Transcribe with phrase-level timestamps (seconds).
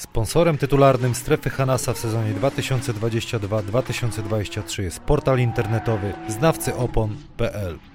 [0.00, 7.89] Sponsorem tytularnym strefy Hanasa w sezonie 2022-2023 jest portal internetowy znawcyopon.pl.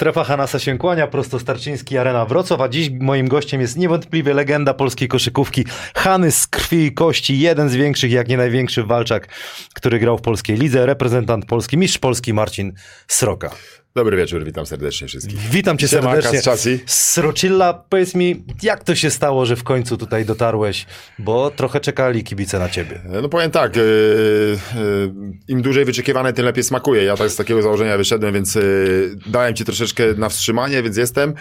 [0.00, 4.74] Strefa Hanasa się kłania, prosto Starczyński, Arena Wrocław, a dziś moim gościem jest niewątpliwie legenda
[4.74, 5.64] polskiej koszykówki,
[5.94, 9.28] Hany z krwi i kości, jeden z większych, jak nie największy walczak,
[9.74, 12.72] który grał w polskiej lidze, reprezentant Polski, mistrz Polski Marcin
[13.08, 13.50] Sroka.
[13.94, 15.38] Dobry wieczór, witam serdecznie wszystkich.
[15.38, 16.40] Witam cię Siemaka serdecznie.
[16.40, 16.78] z Chelsea.
[16.86, 20.86] Srocilla, powiedz mi, jak to się stało, że w końcu tutaj dotarłeś,
[21.18, 23.00] bo trochę czekali kibice na ciebie.
[23.22, 25.12] No powiem tak, yy, yy,
[25.48, 27.04] im dłużej wyczekiwane, tym lepiej smakuje.
[27.04, 31.34] Ja tak z takiego założenia wyszedłem, więc yy, dałem ci troszeczkę na wstrzymanie, więc jestem.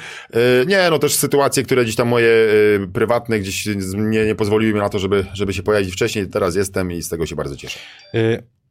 [0.68, 2.30] Nie, no też sytuacje, które gdzieś tam moje
[2.94, 6.28] prywatne gdzieś nie, nie pozwoliły mi na to, żeby, żeby się pojawić wcześniej.
[6.28, 7.80] Teraz jestem i z tego się bardzo cieszę.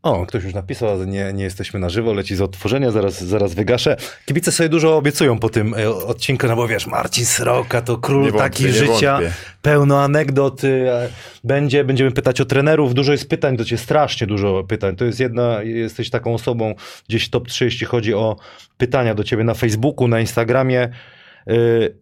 [0.09, 3.97] O, ktoś już napisał, nie, nie jesteśmy na żywo, leci z odtworzenia, zaraz, zaraz wygaszę.
[4.27, 8.23] Kibice sobie dużo obiecują po tym y, odcinku, no bo wiesz, Marcin Sroka to król
[8.23, 9.33] wątpię, taki życia, wątpię.
[9.63, 10.63] pełno anegdot.
[10.65, 11.09] a
[11.45, 14.97] Będzie, będziemy pytać o trenerów, dużo jest pytań do ciebie, strasznie dużo pytań.
[14.97, 16.75] To jest jedna, jesteś taką osobą
[17.09, 18.37] gdzieś top 3, jeśli chodzi o
[18.79, 20.89] pytania do ciebie na Facebooku, na Instagramie.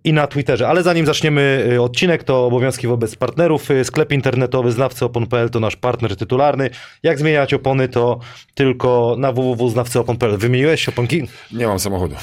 [0.05, 0.69] I na Twitterze.
[0.69, 3.71] Ale zanim zaczniemy y, odcinek, to obowiązki wobec partnerów.
[3.71, 6.71] Y, Sklep internetowy znawcyopon.pl to nasz partner tytularny.
[7.03, 8.21] Jak zmieniać opony, to
[8.55, 10.37] tylko na www.znawcyopon.pl.
[10.37, 11.29] Wymieniłeś oponki?
[11.53, 12.15] Nie mam samochodu.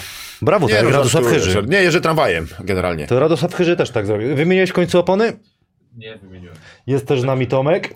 [0.42, 1.26] Brawo, tak, no, Radosław
[1.68, 3.08] Nie, jeżdżę tramwajem generalnie.
[3.08, 4.36] To Radosław Chyży też tak zrobił.
[4.36, 5.34] Wymieniłeś w końcu opony?
[5.98, 6.56] Nie, wymieniłem.
[6.88, 7.94] Jest też z nami Tomek.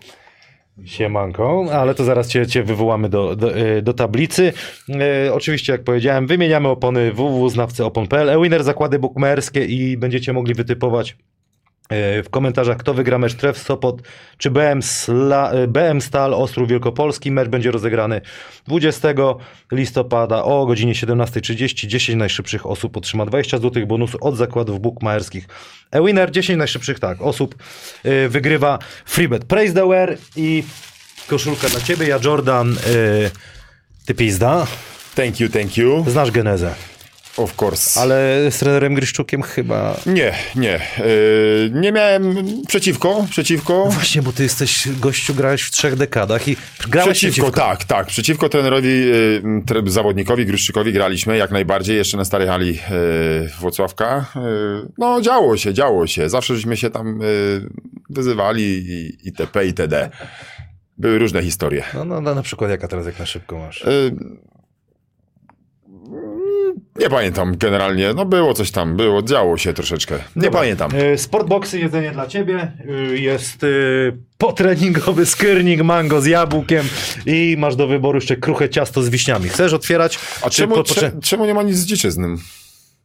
[0.85, 4.53] Siemanko, ale to zaraz cię, cię wywołamy do, do, y, do tablicy.
[4.89, 11.36] E, oczywiście, jak powiedziałem, wymieniamy opony www.znawcyopon.pl, e-winner, zakłady bukmerskie i będziecie mogli wytypować e,
[11.89, 14.01] w komentarzach, kto wygra mecz Tref Sopot
[14.37, 17.31] czy BM, Sla, e, BM Stal Ostrów Wielkopolski.
[17.31, 18.21] Mecz będzie rozegrany
[18.67, 19.09] 20
[19.71, 21.87] listopada o godzinie 17.30.
[21.87, 25.47] 10 najszybszych osób otrzyma 20 zł bonusu od zakładów bukmacherskich.
[25.91, 27.55] E-winner 10 najszybszych tak, osób
[28.03, 29.45] e, wygrywa freebet.
[29.45, 30.63] Praise the wear i
[31.27, 32.07] koszulka dla ciebie.
[32.07, 32.75] Ja Jordan, e,
[34.05, 34.67] ty pizda.
[35.15, 36.05] Thank you, thank you.
[36.09, 36.75] Znasz genezę,
[37.37, 37.99] Of course.
[37.99, 39.97] ale z trenerem Gryszczukiem chyba...
[40.05, 40.81] Nie, nie.
[40.97, 42.35] Yy, nie miałem
[42.67, 43.85] przeciwko, przeciwko.
[43.85, 48.07] Właśnie, bo ty jesteś, gościu, grałeś w trzech dekadach i grałeś Przeciwko, tak, tak.
[48.07, 54.25] Przeciwko trenerowi, y, tre, zawodnikowi, Gruszczykowi graliśmy jak najbardziej, jeszcze na starej hali y, Włocławka.
[54.97, 56.29] No, działo się, działo się.
[56.29, 57.19] Zawsze żeśmy się tam
[58.09, 59.65] wyzywali i, itp.
[59.65, 60.09] itd.
[60.97, 61.83] Były różne historie.
[61.93, 63.85] No, no, no na przykład jaka teraz jak na szybko masz?
[66.99, 68.13] Nie pamiętam generalnie.
[68.15, 70.15] No było coś tam, było, działo się troszeczkę.
[70.35, 70.59] Nie Dobra.
[70.59, 70.91] pamiętam.
[70.95, 72.71] E, Sportboxy, jedzenie dla ciebie.
[72.89, 73.67] E, Jest e,
[74.37, 76.85] potreningowy skiernik mango z jabłkiem
[77.25, 79.49] i masz do wyboru jeszcze kruche ciasto z wiśniami.
[79.49, 80.19] Chcesz otwierać?
[80.41, 82.37] A czemu, po- cze, czemu nie ma nic z dziczyznym?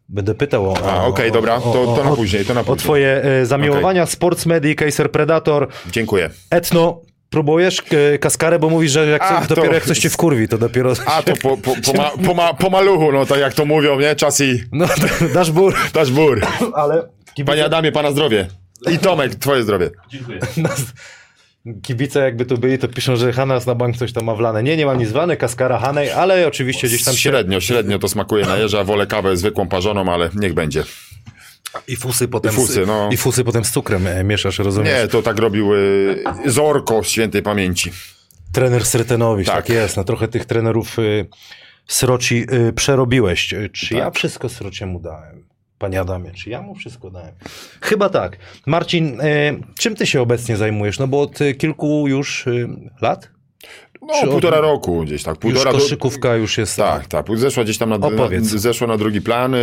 [0.09, 0.77] Będę pytał o...
[0.93, 2.79] A, o- okej, o- dobra, o- to- to na o- później, to na O później.
[2.79, 4.07] twoje e, zamiłowania.
[4.07, 6.31] Sports Medic, Acer Predator, Dziękuję.
[6.51, 7.01] Etno.
[7.33, 7.83] Próbujesz
[8.15, 10.59] e, kaskarę, bo mówisz, że jak A, coś, dopiero to- jak coś cię wkurwi, to
[10.59, 10.93] dopiero...
[11.07, 14.01] A to po, po, po, ma, po, ma, po maluchu, no tak jak to mówią,
[14.01, 14.17] nie?
[14.17, 14.87] Czas i No,
[15.35, 16.41] dasz bur, dasz bór.
[16.75, 17.09] ale...
[17.47, 18.47] Panie Adamie, pana zdrowie.
[18.93, 19.91] I Tomek, twoje zdrowie.
[20.09, 20.39] Dziękuję.
[21.83, 24.63] Kibice jakby tu byli, to piszą, że Hanas na bank coś tam ma wlane.
[24.63, 27.21] Nie, nie mam nic wlane, kaskara Hanej, ale oczywiście gdzieś tam się...
[27.21, 28.85] Średnio, średnio to smakuje na jeża.
[28.85, 30.85] Wolę kawę zwykłą, parzoną, ale niech będzie.
[31.89, 33.09] I fusy potem, I fusy, z, no.
[33.13, 35.03] i fusy potem z cukrem e, mieszasz, rozumiesz?
[35.03, 37.91] Nie, to tak robił y, Zorko z świętej pamięci.
[38.53, 39.57] Trener Sretenowicz, tak.
[39.57, 39.69] Tak.
[39.69, 39.97] jest.
[39.97, 41.27] No trochę tych trenerów y,
[41.87, 43.55] Sroci y, przerobiłeś.
[43.73, 44.15] Czy ja Tak.
[44.15, 45.45] wszystko Srociemu dałem?
[45.79, 47.35] Panie Adamie, czy ja mu wszystko dałem?
[47.81, 48.37] Chyba tak.
[48.67, 50.99] Marcin, y, czym ty się obecnie zajmujesz?
[50.99, 52.69] No bo od kilku już y,
[53.01, 53.31] lat?
[54.03, 55.35] No, Czy półtora od- roku gdzieś tak.
[55.35, 56.77] Już Półtora do- koszykówka już jest...
[56.77, 57.27] Tak, tak.
[57.39, 58.09] Zeszła gdzieś tam na, na,
[58.43, 59.53] zeszła na drugi plan.
[59.53, 59.59] Yy,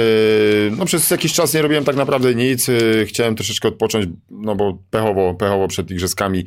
[0.78, 2.68] No przez jakiś czas nie robiłem tak naprawdę nic.
[2.68, 6.38] Yy, Chciałem troszeczkę odpocząć, no bo pechowo, pechowo przed igrzyskami,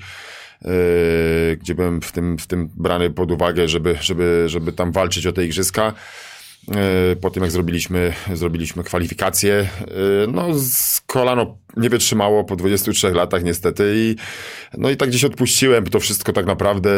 [0.62, 0.70] yy,
[1.60, 5.32] gdzie byłem w tym, w tym brany pod uwagę, żeby, żeby, żeby tam walczyć o
[5.32, 5.92] te igrzyska.
[6.68, 10.46] Yy, Po tym jak zrobiliśmy, zrobiliśmy kwalifikacje, yy, no
[11.06, 14.16] kolano nie wytrzymało po 23 latach niestety i
[14.78, 15.86] no i tak gdzieś odpuściłem.
[15.86, 16.90] To wszystko tak naprawdę,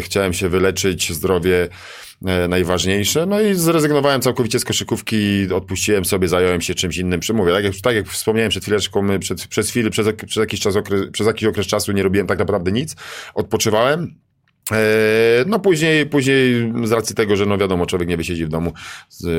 [0.00, 1.68] chciałem się wyleczyć, zdrowie
[2.26, 7.52] e, najważniejsze, no i zrezygnowałem całkowicie z koszykówki, odpuściłem sobie, zająłem się czymś innym, przemówię,
[7.52, 11.00] tak jak, tak jak wspomniałem przed chwileczką, przed, przez chwilę, przez, przez, jakiś czas, okres,
[11.12, 12.96] przez jakiś okres czasu nie robiłem tak naprawdę nic,
[13.34, 14.33] odpoczywałem, E,
[15.46, 18.72] No później, później z racji tego, że no wiadomo, człowiek nie wysiedzi w domu,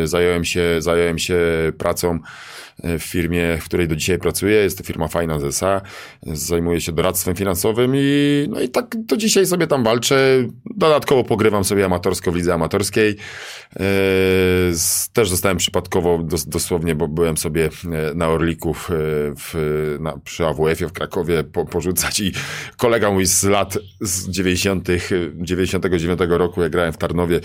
[0.04, 1.38] zająłem się, zająłem się
[1.78, 2.12] pracą.
[2.14, 4.56] e, w firmie, w której do dzisiaj pracuję.
[4.56, 5.82] Jest to firma Finance SA.
[6.24, 10.48] Zajmuję się doradztwem finansowym i, no i tak do dzisiaj sobie tam walczę.
[10.66, 13.16] Dodatkowo pogrywam sobie amatorsko w lidze amatorskiej.
[13.76, 13.86] E,
[15.14, 18.94] Też zostałem przypadkowo dos, dosłownie, bo byłem sobie e, na Orlików e,
[19.38, 22.32] w, na, przy AWF-ie w Krakowie po, porzucać i
[22.78, 24.94] kolega mój z lat z 90., e,
[25.36, 27.40] 99 roku, jak grałem w Tarnowie,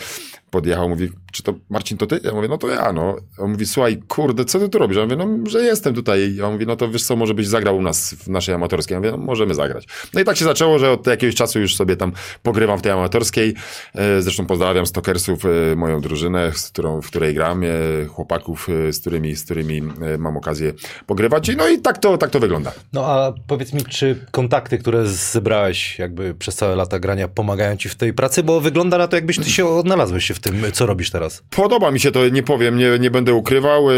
[0.50, 2.20] podjechał, mówi, czy to Marcin, to ty?
[2.24, 3.16] Ja mówię, no to ja, no.
[3.38, 4.96] On mówi, słuchaj, kurde, co ty tu robisz?
[4.96, 6.34] Ja mówię, no, że jestem tutaj.
[6.34, 8.94] Ja mówi, no to wiesz co, może byś zagrał u nas w naszej amatorskiej.
[8.94, 9.86] Ja mówię, no możemy zagrać.
[10.14, 12.12] No i tak się zaczęło, że od jakiegoś czasu już sobie tam
[12.42, 13.54] pogrywam w tej amatorskiej.
[13.94, 17.66] E, Zresztą pozdrawiam Stokersów, e, moją drużynę, z którą, w której gram, e,
[18.06, 19.82] chłopaków, z którymi, z którymi
[20.18, 20.72] mam okazję
[21.06, 21.56] pogrywać.
[21.56, 22.72] No i tak to, tak to wygląda.
[22.92, 27.88] No a powiedz mi, czy kontakty, które zebrałeś jakby przez całe lata grania pomagają ci
[27.88, 28.42] w tej pracy?
[28.42, 31.42] Bo wygląda na to, jakbyś ty się odnalazłeś się w tym, co robisz teraz.
[31.50, 33.90] Podoba mi się to, nie powiem, nie, nie będę ukrywał.
[33.90, 33.96] Yy,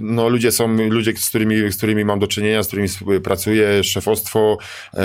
[0.00, 4.58] No, ludzie są, ludzie, z którymi, z którymi mam do czynienia, z którymi współpracuję, szefostwo,
[4.94, 5.00] yy,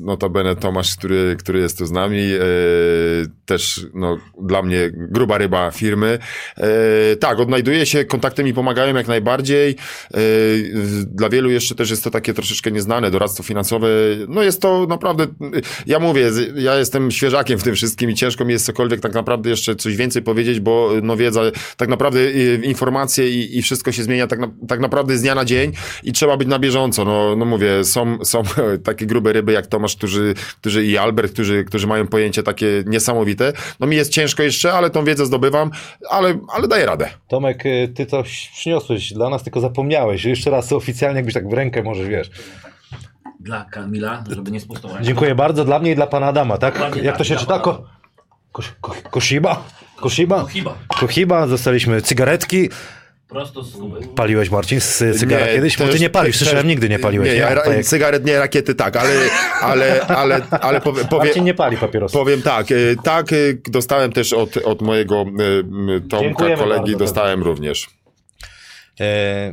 [0.00, 2.38] notabene Tomasz, który, który jest tu z nami, yy,
[3.46, 6.18] też no, dla mnie gruba ryba firmy.
[7.20, 9.76] Tak, odnajduję się, kontakty mi pomagają jak najbardziej.
[11.06, 13.88] Dla wielu jeszcze też jest to takie troszeczkę nieznane, doradztwo finansowe.
[14.28, 15.26] No jest to naprawdę,
[15.86, 19.50] ja mówię, ja jestem świeżakiem w tym wszystkim i ciężko mi jest cokolwiek tak naprawdę
[19.50, 21.40] jeszcze coś więcej powiedzieć, bo no wiedza,
[21.76, 25.34] tak naprawdę y, informacje i, i wszystko się zmienia tak, na, tak naprawdę z dnia
[25.34, 27.04] na dzień i trzeba być na bieżąco.
[27.04, 28.42] No, no mówię, są, są
[28.84, 33.52] takie grube ryby jak Tomasz, którzy, którzy i Albert, którzy, którzy mają pojęcie takie niesamowite.
[33.80, 35.70] No mi jest ciężko jeszcze, ale tą wiedzę zdobywam,
[36.10, 37.10] ale, ale daję radę.
[37.28, 40.24] Tomek, y, ty coś przyniosłeś dla nas, tylko zapomniałeś.
[40.24, 42.30] Jeszcze raz oficjalnie, jakbyś tak w rękę możesz, wiesz.
[43.40, 45.06] Dla Kamila, żeby nie spustować.
[45.06, 46.74] Dziękuję bardzo dla mnie i dla pana Adama, tak?
[46.74, 47.58] Dokładnie Jak tak, to się dla czyta?
[47.58, 47.84] Ko,
[48.52, 49.64] ko, ko, koshiba?
[50.04, 50.46] Koshiba?
[50.46, 50.78] Chyba.
[50.88, 52.68] Kohiba, dostaliśmy cygaretki.
[53.28, 54.06] Prosto z Kuby.
[54.16, 55.78] Paliłeś, Marcin, z cygara kiedyś?
[55.78, 57.28] Bo ty nie palisz, słyszałem, nigdy nie paliłeś.
[57.28, 57.40] Nie, nie?
[57.40, 57.86] ja, ra- Fajek.
[57.86, 59.10] cygaret nie, rakiety tak, ale,
[59.60, 62.20] ale, ale, ale powie, powie, Marcin nie pali papierosów.
[62.20, 65.42] Powiem tak, y, tak, y, dostałem też od, od mojego y,
[65.96, 67.86] y, Tomka, Dziękujemy kolegi, bardzo, dostałem również.
[69.00, 69.52] E,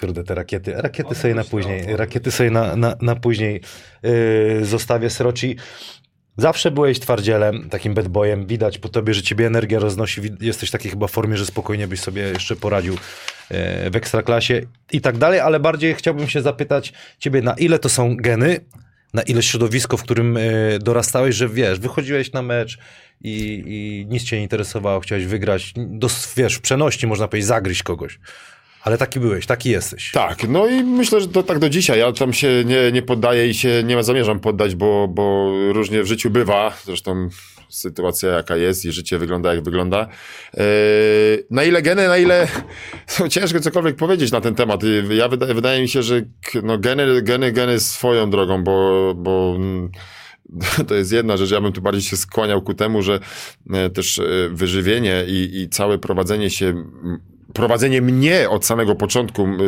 [0.00, 0.72] kurde, te rakiety.
[0.76, 1.96] Rakiety sobie na później.
[1.96, 3.60] Rakiety sobie na, na, na później
[4.02, 5.56] e, zostawię Sroci.
[6.36, 8.46] Zawsze byłeś twardzielem, takim bad boyem.
[8.46, 10.20] Widać po tobie, że ciebie energia roznosi.
[10.40, 12.94] Jesteś w takiej chyba formie, że spokojnie byś sobie jeszcze poradził
[13.50, 17.88] e, w ekstraklasie i tak dalej, ale bardziej chciałbym się zapytać ciebie, na ile to
[17.88, 18.60] są geny,
[19.14, 20.40] na ile środowisko, w którym e,
[20.78, 22.78] dorastałeś, że wiesz, wychodziłeś na mecz
[23.20, 25.74] i, i nic cię nie interesowało, chciałeś wygrać,
[26.36, 28.18] wiesz, w przenośni można powiedzieć, zagryźć kogoś.
[28.84, 30.10] Ale taki byłeś, taki jesteś.
[30.12, 31.98] Tak, no i myślę, że to tak do dzisiaj.
[31.98, 36.06] Ja tam się nie, nie poddaję i się nie zamierzam poddać, bo, bo różnie w
[36.06, 36.76] życiu bywa.
[36.84, 37.28] Zresztą
[37.68, 40.08] sytuacja jaka jest i życie wygląda jak wygląda.
[40.54, 40.64] Eee,
[41.50, 42.48] na ile geny, na ile...
[43.20, 44.80] No, ciężko cokolwiek powiedzieć na ten temat.
[45.10, 46.22] Ja wydaje, wydaje mi się, że
[46.62, 49.14] no, geny, geny, geny swoją drogą, bo...
[49.16, 49.58] bo
[50.88, 51.50] to jest jedna rzecz.
[51.50, 53.20] Ja bym tu bardziej się skłaniał ku temu, że
[53.72, 56.84] e, też e, wyżywienie i, i całe prowadzenie się,
[57.52, 59.58] prowadzenie mnie od samego początku, m,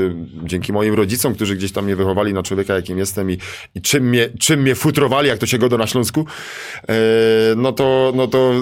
[0.44, 3.38] dzięki moim rodzicom, którzy gdzieś tam mnie wychowali na człowieka, jakim jestem i,
[3.75, 6.26] i czym, mnie, czym mnie futrowali, jak to się godo na Śląsku,
[6.88, 6.94] e,
[7.56, 8.52] no to, no to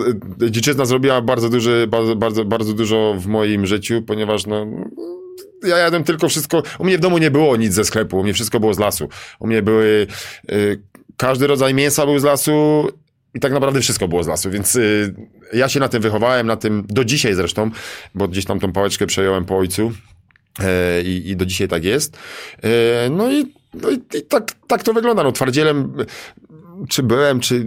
[0.42, 4.66] e, dziczyzna zrobiła bardzo duży, bardzo, bardzo, bardzo dużo w moim życiu, ponieważ no,
[5.66, 6.62] ja jadłem tylko wszystko.
[6.78, 9.08] U mnie w domu nie było nic ze sklepu, u mnie wszystko było z lasu.
[9.38, 10.06] U mnie były.
[10.52, 10.82] Y,
[11.16, 12.88] każdy rodzaj mięsa był z lasu
[13.34, 15.14] i tak naprawdę wszystko było z lasu, więc y,
[15.52, 17.70] ja się na tym wychowałem, na tym do dzisiaj zresztą,
[18.14, 19.92] bo gdzieś tam tą pałeczkę przejąłem po ojcu.
[20.60, 22.16] E, I, do dzisiaj tak jest.
[22.62, 25.22] E, No i, no i, i tak, tak to wygląda.
[25.22, 25.96] No, twardzielem,
[26.88, 27.66] czy byłem, czy.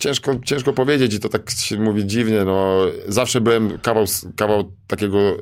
[0.00, 2.44] Ciężko, ciężko powiedzieć i to tak się mówi dziwnie.
[2.44, 4.04] No, zawsze byłem kawał,
[4.36, 5.36] kawał takiego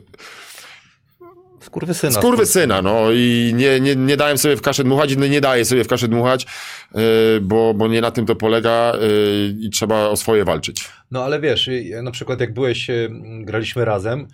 [1.68, 2.12] Skurwysyna.
[2.12, 5.84] Skurwysyna, no i nie, nie, nie dałem sobie w kaszę dmuchać, no nie daję sobie
[5.84, 6.46] w kaszę dmuchać,
[6.94, 7.00] yy,
[7.42, 10.84] bo, bo nie na tym to polega yy, i trzeba o swoje walczyć.
[11.10, 13.08] No ale wiesz, y, na przykład jak byłeś, y,
[13.40, 14.28] graliśmy razem,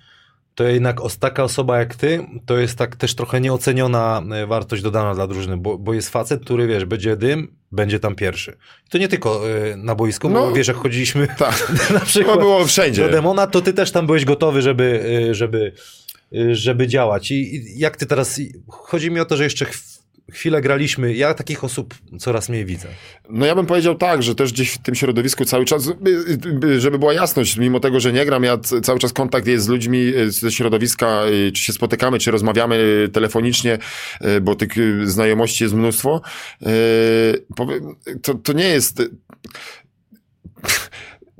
[0.54, 5.14] to jednak taka osoba jak ty, to jest tak też trochę nieoceniona y, wartość dodana
[5.14, 8.56] dla drużyny, bo, bo jest facet, który wiesz, będzie dym, będzie tam pierwszy.
[8.86, 10.52] I to nie tylko y, na boisku, bo No.
[10.52, 13.02] wiesz, jak chodziliśmy Tak, na to przykład było wszędzie.
[13.04, 15.72] do demona, to ty też tam byłeś gotowy, żeby, y, żeby, y,
[16.52, 17.30] żeby działać.
[17.30, 19.94] I, I jak ty teraz, chodzi mi o to, że jeszcze chw-
[20.32, 22.88] chwilę graliśmy, ja takich osób coraz mniej widzę.
[23.30, 25.92] No ja bym powiedział tak, że też gdzieś w tym środowisku cały czas, y,
[26.64, 29.64] y, y, żeby była jasność, mimo tego, że nie gram, ja cały czas kontakt jest
[29.64, 33.78] z ludźmi y, ze środowiska, y, czy się spotykamy, czy rozmawiamy y, telefonicznie,
[34.36, 36.20] y, bo tych y, znajomości jest mnóstwo.
[36.62, 36.66] Y,
[38.22, 39.02] To, to nie jest...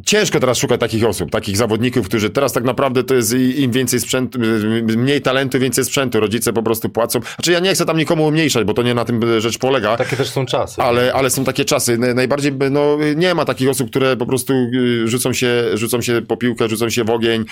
[0.07, 4.01] ciężko teraz szukać takich osób, takich zawodników, którzy teraz tak naprawdę to jest im więcej
[4.01, 6.21] sprzętu, y, mniej talentu, więcej sprzętu.
[6.21, 7.21] Rodzice po prostu płacą.
[7.35, 9.97] Znaczy ja nie chcę tam nikomu umniejszać, bo to nie na tym y, rzecz polega.
[9.97, 10.83] Takie też są czasy.
[10.83, 11.99] Ale, ale są takie czasy.
[11.99, 16.01] Na- Najbardziej, by, no, nie ma takich osób, które po prostu y, rzucą się, rzucą
[16.01, 17.45] się po piłkę, rzucą się w ogień,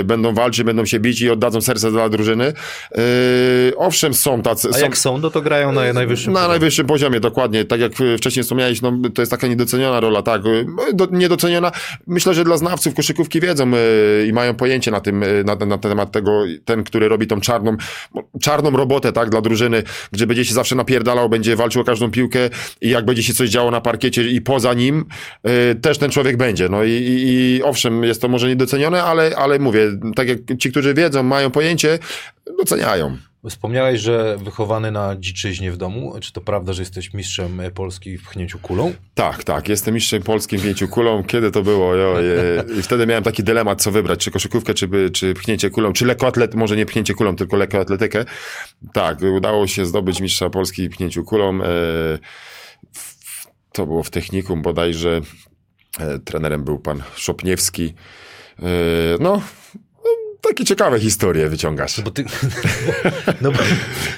[0.00, 2.52] y, będą walczyć, będą się bić i oddadzą serce dla drużyny.
[2.98, 4.68] Y, owszem, są tacy.
[4.68, 6.48] A są, jak są, no to grają na najwyższym na poziomie.
[6.52, 7.64] najwyższym poziomie, dokładnie.
[7.64, 10.46] Tak jak y, wcześniej wspomniałeś, no, to jest taka niedoceniona rola, tak.
[10.46, 11.67] y, Do, niedoceniona.
[12.06, 15.78] Myślę, że dla znawców koszykówki wiedzą y, i mają pojęcie na tym, y, na, na
[15.78, 17.76] temat tego, ten, który robi tą czarną,
[18.42, 19.82] czarną robotę, tak, dla drużyny,
[20.12, 22.38] gdzie będzie się zawsze napierdalał, będzie walczył o każdą piłkę
[22.80, 25.04] i jak będzie się coś działo na parkiecie i poza nim,
[25.48, 26.68] y, też ten człowiek będzie.
[26.68, 30.70] No i, i, i owszem, jest to może niedocenione, ale, ale mówię, tak jak ci,
[30.70, 31.98] którzy wiedzą, mają pojęcie,
[32.58, 33.27] doceniają.
[33.48, 36.14] Wspomniałeś, że wychowany na dziczyźnie w domu.
[36.20, 38.92] Czy to prawda, że jesteś mistrzem e, Polski w pchnięciu kulą?
[39.14, 39.68] Tak, tak.
[39.68, 41.24] Jestem mistrzem polskim w pięciu kulą.
[41.24, 41.94] Kiedy to było?
[41.94, 46.06] Jo, je, wtedy miałem taki dylemat, co wybrać, czy koszykówkę, czy, czy pchnięcie kulą, czy
[46.06, 48.24] lekkoatlet, może nie pchnięcie kulą, tylko lekkoatletykę.
[48.92, 51.62] Tak, udało się zdobyć mistrza Polski w pchnięciu kulą.
[51.62, 51.68] E,
[53.72, 55.20] to było w technikum bodajże.
[56.00, 57.94] E, trenerem był pan Szopniewski.
[59.20, 59.42] No,
[60.48, 62.00] takie ciekawe historie wyciągasz.
[62.00, 62.24] Bo ty...
[63.40, 63.58] No, bo,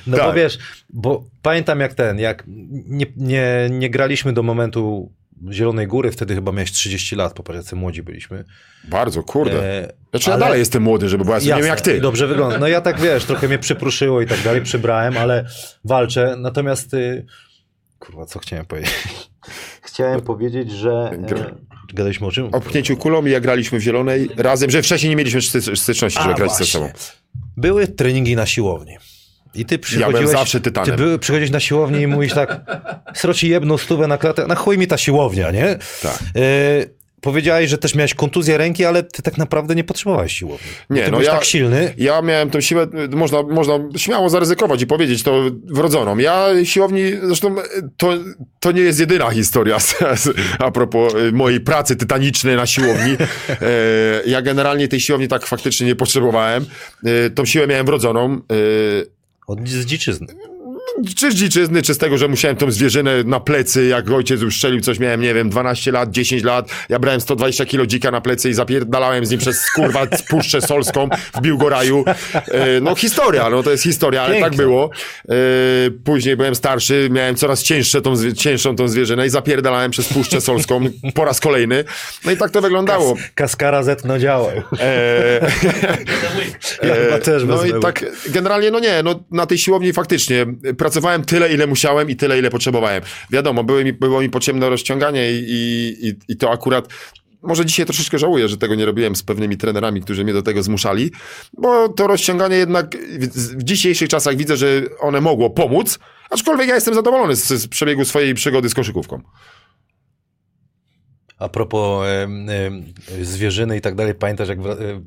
[0.06, 0.36] no bo Tak.
[0.36, 0.58] wiesz,
[0.90, 5.12] bo pamiętam jak ten, jak nie, nie, nie graliśmy do momentu
[5.52, 8.44] Zielonej Góry, wtedy chyba miałeś 30 lat, popatrz, młodzi byliśmy.
[8.84, 9.82] Bardzo, kurde.
[9.84, 12.00] E, Znaczy ja ale- dalej jestem młody, żeby była, ja nie wiem jak ty.
[12.00, 12.58] Dobrze wygląda.
[12.58, 15.44] No ja tak wiesz, trochę mnie przypruszyło i tak dalej, przybrałem, ale
[15.84, 16.36] walczę.
[16.38, 17.26] Natomiast y...
[17.98, 18.92] kurwa, co chciałem powiedzieć?
[19.82, 22.54] Chciałem powiedzieć, że e, gadaliśmy o czym?
[22.54, 26.20] o pchnięciu kulą i jak graliśmy w zielonej razem, że wcześniej nie mieliśmy sty- styczności,
[26.22, 26.90] żeby A, grać ze sobą.
[27.56, 28.96] Były treningi na siłowni.
[29.54, 30.30] I ty przychodziłeś...
[30.30, 30.90] zawsze tytanem.
[30.90, 32.60] Ty były, przychodzisz na siłownię i mówisz tak,
[33.14, 35.78] sroci jedną stówę na klatę, na chuj mi ta siłownia, nie?
[36.02, 36.18] Tak.
[36.36, 40.66] E, powiedziałeś, że też miałeś kontuzję ręki, ale ty tak naprawdę nie potrzebowałeś siłowni.
[40.90, 41.94] Nie, ty no byłeś ja- tak silny.
[41.96, 46.18] Ja miałem tę siłę, można, można śmiało zaryzykować i powiedzieć to wrodzoną.
[46.18, 47.56] Ja siłowni, zresztą
[47.96, 48.12] to,
[48.60, 49.78] to nie jest jedyna historia
[50.58, 53.16] a propos y, mojej pracy tytanicznej na siłowni.
[53.48, 53.56] E,
[54.26, 56.66] ja generalnie tej siłowni tak faktycznie nie potrzebowałem.
[57.04, 58.34] E, tą siłę miałem wrodzoną.
[58.34, 58.40] E,
[59.46, 60.26] Od, z dziczyzny.
[61.16, 64.80] Czy z dziczyzny, czy z tego, że musiałem tą zwierzynę na plecy, jak ojciec uszczelił
[64.80, 68.50] coś, miałem, nie wiem, 12 lat, 10 lat, ja brałem 120 kilo dzika na plecy
[68.50, 72.04] i zapierdalałem z nim przez, kurwa, Puszczę Solską w Biłgoraju.
[72.34, 74.48] E, no historia, no to jest historia, ale Piękne.
[74.50, 74.90] tak było.
[75.28, 75.34] E,
[76.04, 80.80] później byłem starszy, miałem coraz cięższe tą, cięższą tą zwierzynę i zapierdalałem przez Puszczę Solską
[81.14, 81.84] po raz kolejny.
[82.24, 83.16] No i tak to wyglądało.
[83.34, 84.52] Kaskara zetno działa.
[84.80, 85.50] E,
[86.82, 87.78] Ja chyba też no wezmę.
[87.78, 90.46] i tak generalnie, no nie, no na tej siłowni faktycznie
[90.90, 93.02] pracowałem tyle, ile musiałem i tyle, ile potrzebowałem.
[93.30, 96.88] Wiadomo, były mi, było mi potrzebne rozciąganie i, i, i to akurat
[97.42, 100.62] może dzisiaj troszeczkę żałuję, że tego nie robiłem z pewnymi trenerami, którzy mnie do tego
[100.62, 101.10] zmuszali,
[101.58, 105.98] bo to rozciąganie jednak w, w dzisiejszych czasach widzę, że one mogło pomóc,
[106.30, 109.20] aczkolwiek ja jestem zadowolony z, z przebiegu swojej przygody z koszykówką.
[111.40, 112.46] A propos em,
[113.22, 114.62] zwierzyny i tak dalej, pamiętasz, jak e,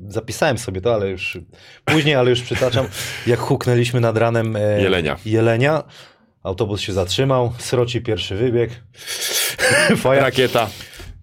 [0.08, 1.38] zapisałem sobie to, ale już
[1.84, 2.86] później, ale już przytaczam,
[3.26, 5.16] jak huknęliśmy nad ranem Jelenia.
[5.26, 5.82] jelenia.
[6.42, 8.70] Autobus się zatrzymał, Sroci pierwszy wybieg.
[10.02, 10.22] Faja.
[10.22, 10.68] Rakieta.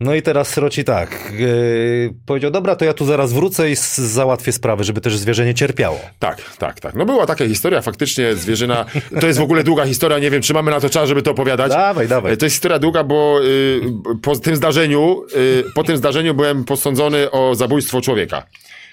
[0.02, 4.52] No i teraz Sroci tak, e, powiedział, dobra, to ja tu zaraz wrócę i załatwię
[4.52, 6.00] sprawę, żeby też zwierzę nie cierpiało.
[6.20, 6.96] Tak, tak, tak.
[6.96, 8.86] No była taka historia, faktycznie zwierzyna.
[9.22, 11.32] To jest w ogóle długa historia, nie wiem, czy mamy na to czas, żeby to
[11.32, 11.72] opowiadać.
[11.72, 12.38] Dawaj, dawaj.
[12.38, 13.82] To jest historia długa, bo y,
[14.22, 18.44] po tym zdarzeniu, y, po tym zdarzeniu byłem posądzony o zabójstwo człowieka.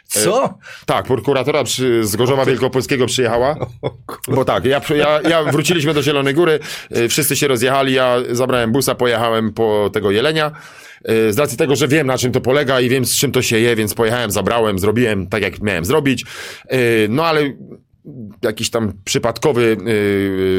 [0.08, 0.58] Co?
[0.86, 3.56] Tak, prokuratora przy, z Gorzowa Wielkopolskiego przyjechała.
[4.28, 6.58] Bo tak, ja, ja, ja wróciliśmy do Zielonej Góry,
[6.96, 10.50] y, wszyscy się rozjechali, ja zabrałem busa, pojechałem po tego jelenia.
[11.10, 13.42] Y, Z racji tego, że wiem na czym to polega i wiem z czym to
[13.42, 16.24] się je, więc pojechałem, zabrałem, zrobiłem tak jak miałem zrobić.
[17.08, 17.52] No ale
[18.42, 19.76] jakiś tam przypadkowy,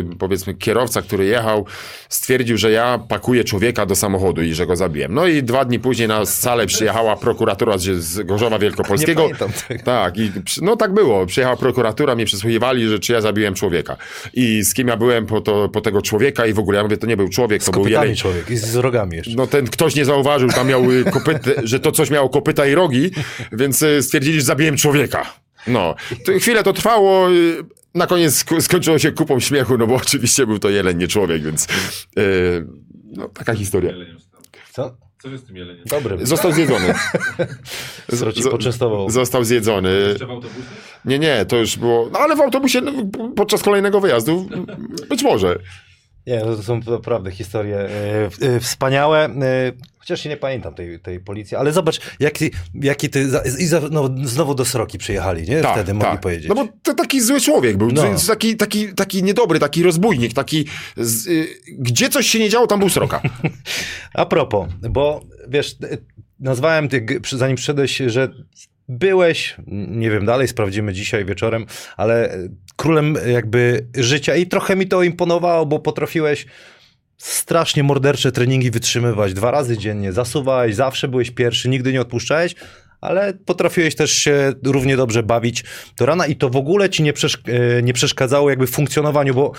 [0.10, 1.66] yy, powiedzmy, kierowca, który jechał,
[2.10, 5.14] stwierdził, że ja pakuję człowieka do samochodu i że go zabiłem.
[5.14, 9.22] No i dwa dni później na salę przyjechała prokuratura z, Gorzowa Wielkopolskiego.
[9.28, 9.84] Nie pamiętam tego.
[9.84, 11.26] Tak, i no tak było.
[11.26, 13.98] Przyjechała prokuratura, mnie przesłuchiwali, że czy ja zabiłem człowieka.
[14.34, 16.98] I z kim ja byłem po, to, po tego człowieka i w ogóle ja mówię,
[16.98, 18.16] to nie był człowiek, Z to był jeleń.
[18.16, 19.32] człowiek i z rogami jeszcze.
[19.36, 22.76] No ten ktoś nie zauważył, tam miał y, kopyty, że to coś miało kopyta i
[22.76, 23.12] rogi,
[23.52, 25.26] więc y, stwierdzili, że zabiłem człowieka.
[25.70, 25.96] No,
[26.26, 27.28] to chwilę to trwało,
[27.96, 31.44] na koniec sk- skończyło się kupą śmiechu, no bo oczywiście był to jeleń, nie człowiek,
[31.44, 31.68] więc
[32.20, 32.68] y,
[33.04, 33.94] no taka historia.
[34.72, 34.98] Co?
[35.22, 35.84] Co się z tym jeleniem?
[35.86, 36.26] Dobry.
[36.26, 36.94] Został zjedzony.
[38.16, 39.10] Sroci zo- poczęstował.
[39.10, 39.92] Został zjedzony.
[40.10, 40.62] Jeszcze w autobusie?
[41.06, 42.10] Nie, nie, to już było.
[42.14, 42.92] No ale w autobusie no,
[43.36, 44.50] podczas kolejnego wyjazdu
[45.10, 45.60] być może.
[46.30, 49.26] Nie, to są naprawdę historie e, e, wspaniałe.
[49.26, 53.28] E, chociaż się nie pamiętam tej, tej policji, ale zobacz, jaki, jaki ty.
[53.60, 55.62] I za, no, znowu do Sroki przyjechali, nie?
[55.74, 56.48] Wtedy mogli powiedzieć.
[56.50, 58.04] No bo to taki zły człowiek był, No.
[58.12, 58.18] no.
[58.28, 60.66] taki, taki, taki niedobry, taki rozbójnik, taki...
[60.98, 63.22] Z, y, gdzie coś się nie działo, tam był sroka.
[64.14, 65.76] A propos, bo wiesz,
[66.40, 68.30] nazwałem ty, g- przy- zanim przyszedłeś, że
[68.90, 69.56] byłeś,
[69.88, 71.66] nie wiem, dalej sprawdzimy dzisiaj wieczorem,
[71.98, 72.38] ale e,
[72.76, 76.46] królem jakby życia i trochę mi to imponowało, bo potrafiłeś
[77.18, 79.34] strasznie mordercze treningi wytrzymywać.
[79.34, 82.56] Dwa razy dziennie, zasuwałeś, zawsze byłeś pierwszy, nigdy nie odpuszczałeś,
[83.02, 85.64] ale potrafiłeś też się równie dobrze bawić
[85.98, 89.34] do rana i to w ogóle ci nie, przeszk- e, nie przeszkadzało jakby w funkcjonowaniu,
[89.34, 89.52] bo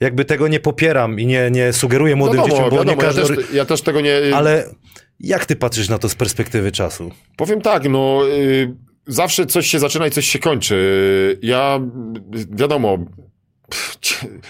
[0.00, 3.20] jakby tego nie popieram i nie, nie sugeruję młodym Wiadomo, dzieciom, bo wiadomo, nie każdy...
[3.20, 4.20] ja, też, ja też tego nie...
[4.34, 4.64] Ale
[5.20, 7.10] jak ty patrzysz na to z perspektywy czasu?
[7.36, 11.38] Powiem tak, no y, zawsze coś się zaczyna i coś się kończy.
[11.42, 11.80] Ja,
[12.34, 12.98] y, wiadomo,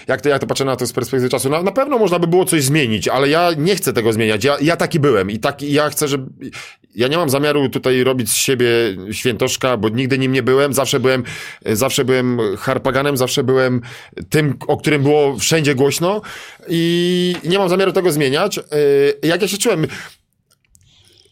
[0.07, 2.27] jak to, jak to patrzę na to z perspektywy czasu, na, na pewno można by
[2.27, 4.43] było coś zmienić, ale ja nie chcę tego zmieniać.
[4.43, 6.49] Ja, ja taki byłem i taki, ja chcę, żeby...
[6.95, 8.67] Ja nie mam zamiaru tutaj robić z siebie
[9.11, 10.73] świętoszka, bo nigdy nim nie byłem.
[10.73, 11.23] Zawsze byłem,
[11.65, 13.81] zawsze byłem harpaganem, zawsze byłem
[14.29, 16.21] tym, o którym było wszędzie głośno
[16.69, 18.57] i nie mam zamiaru tego zmieniać.
[18.57, 18.61] Y,
[19.23, 19.87] Jak ja się czułem,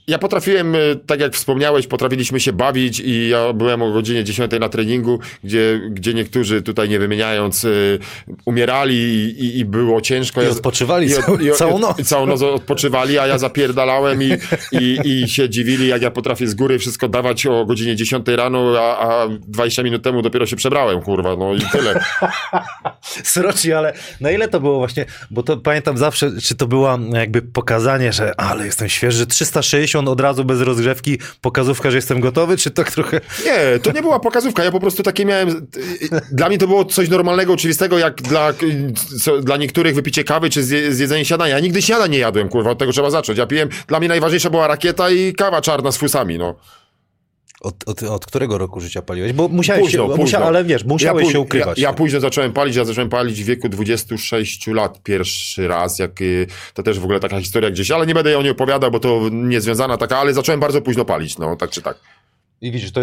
[0.09, 4.51] ja potrafiłem, e, tak jak wspomniałeś, potrafiliśmy się bawić i ja byłem o godzinie 10
[4.59, 7.69] na treningu, gdzie, gdzie niektórzy tutaj nie wymieniając e,
[8.45, 10.43] umierali i, i, było ciężko.
[10.43, 11.97] I odpoczywali ja, całą, i, całą noc.
[12.07, 14.37] Całą noc odpoczywali, a ja zapierdalałem i,
[14.71, 18.73] i, i się dziwili, jak ja potrafię z góry wszystko dawać o godzinie 10 rano,
[18.79, 21.99] a, a 20 minut temu dopiero się przebrałem, kurwa, no i tyle.
[23.23, 27.41] Sroci, ale na ile to było właśnie, bo to pamiętam zawsze, czy to było jakby
[27.41, 32.71] pokazanie, że ale jestem świeży, 360 od razu bez rozgrzewki, pokazówka, że jestem gotowy, czy
[32.71, 33.21] tak trochę...
[33.45, 35.67] Nie, to nie była pokazówka, ja po prostu takie miałem...
[36.31, 38.53] Dla mnie to było coś normalnego, oczywistego, jak dla,
[39.41, 40.63] dla niektórych wypicie kawy, czy
[40.93, 41.53] zjedzenie siadania.
[41.53, 43.39] Ja nigdy siada nie jadłem, kurwa, od tego trzeba zacząć.
[43.39, 46.55] Ja piłem, dla mnie najważniejsza była rakieta i kawa czarna z fusami, no.
[47.61, 49.33] Od, od, od którego roku życia paliłeś?
[49.33, 50.23] Bo musiałeś Późno, się, późno.
[50.23, 51.79] Musia, ale wiesz, musiałeś ja, się ukrywać.
[51.79, 56.21] Ja, ja późno zacząłem palić, ja zacząłem palić w wieku 26 lat pierwszy raz, jak
[56.21, 58.99] y, to też w ogóle taka historia gdzieś, ale nie będę o niej opowiadał, bo
[58.99, 61.97] to niezwiązana taka, ale zacząłem bardzo późno palić, no, tak czy tak.
[62.61, 63.01] I widzisz, to,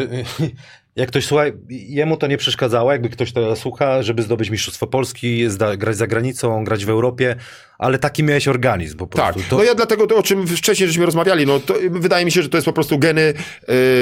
[0.97, 5.51] jak ktoś słucha, jemu to nie przeszkadzało, jakby ktoś to słucha, żeby zdobyć Mistrzostwo Polski,
[5.51, 7.37] zda, grać za granicą, grać w Europie,
[7.79, 9.51] ale taki miałeś organizm po Tak, prostu.
[9.51, 12.43] To, no ja dlatego to, o czym wcześniej żeśmy rozmawiali, no to wydaje mi się,
[12.43, 13.35] że to jest po prostu geny.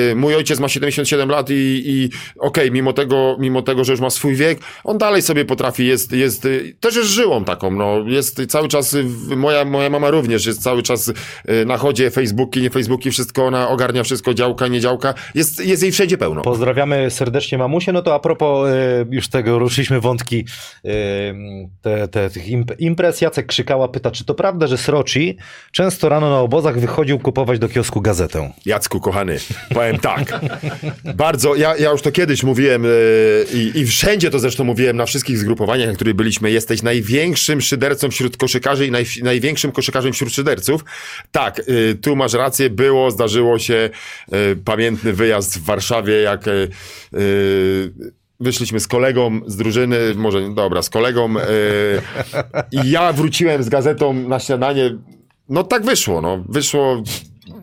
[0.09, 4.00] Yy, mój ojciec ma 77 lat i, i okej, mimo tego, mimo tego, że już
[4.00, 8.05] ma swój wiek, on dalej sobie potrafi, jest, jest, yy, też jest żyłą taką, no,
[8.07, 11.12] jest cały czas, yy, moja, moja mama również jest cały czas
[11.48, 15.83] yy, na chodzie, Facebooki, nie Facebooki, wszystko, ona ogarnia wszystko, działka, nie działka, jest, jest
[15.83, 16.42] jej wszędzie pełno.
[16.83, 17.92] Pozdrawiamy serdecznie mamusię.
[17.92, 20.45] No to a propos e, już tego, ruszyliśmy wątki
[20.85, 20.90] e,
[21.83, 23.21] te, te, tych imp- imprez.
[23.21, 25.37] Jacek Krzykała pyta, czy to prawda, że Sroci
[25.73, 28.53] często rano na obozach wychodził kupować do kiosku gazetę?
[28.66, 29.38] Jacku, kochany,
[29.75, 30.40] powiem tak.
[31.14, 32.88] Bardzo, ja, ja już to kiedyś mówiłem e,
[33.55, 38.11] i, i wszędzie to zresztą mówiłem, na wszystkich zgrupowaniach, na których byliśmy, jesteś największym szydercą
[38.11, 40.85] wśród koszykarzy i naj, największym koszykarzem wśród szyderców.
[41.33, 41.62] Tak,
[42.03, 43.90] tu masz rację, było, zdarzyło się
[44.64, 46.45] pamiętny wyjazd w Warszawie, jak
[48.43, 51.45] Wyszliśmy z kolegą z drużyny, może dobra, z kolegą e,
[52.73, 54.99] i ja wróciłem z gazetą na śniadanie.
[55.49, 56.45] No tak wyszło, no.
[56.49, 57.03] Wyszło,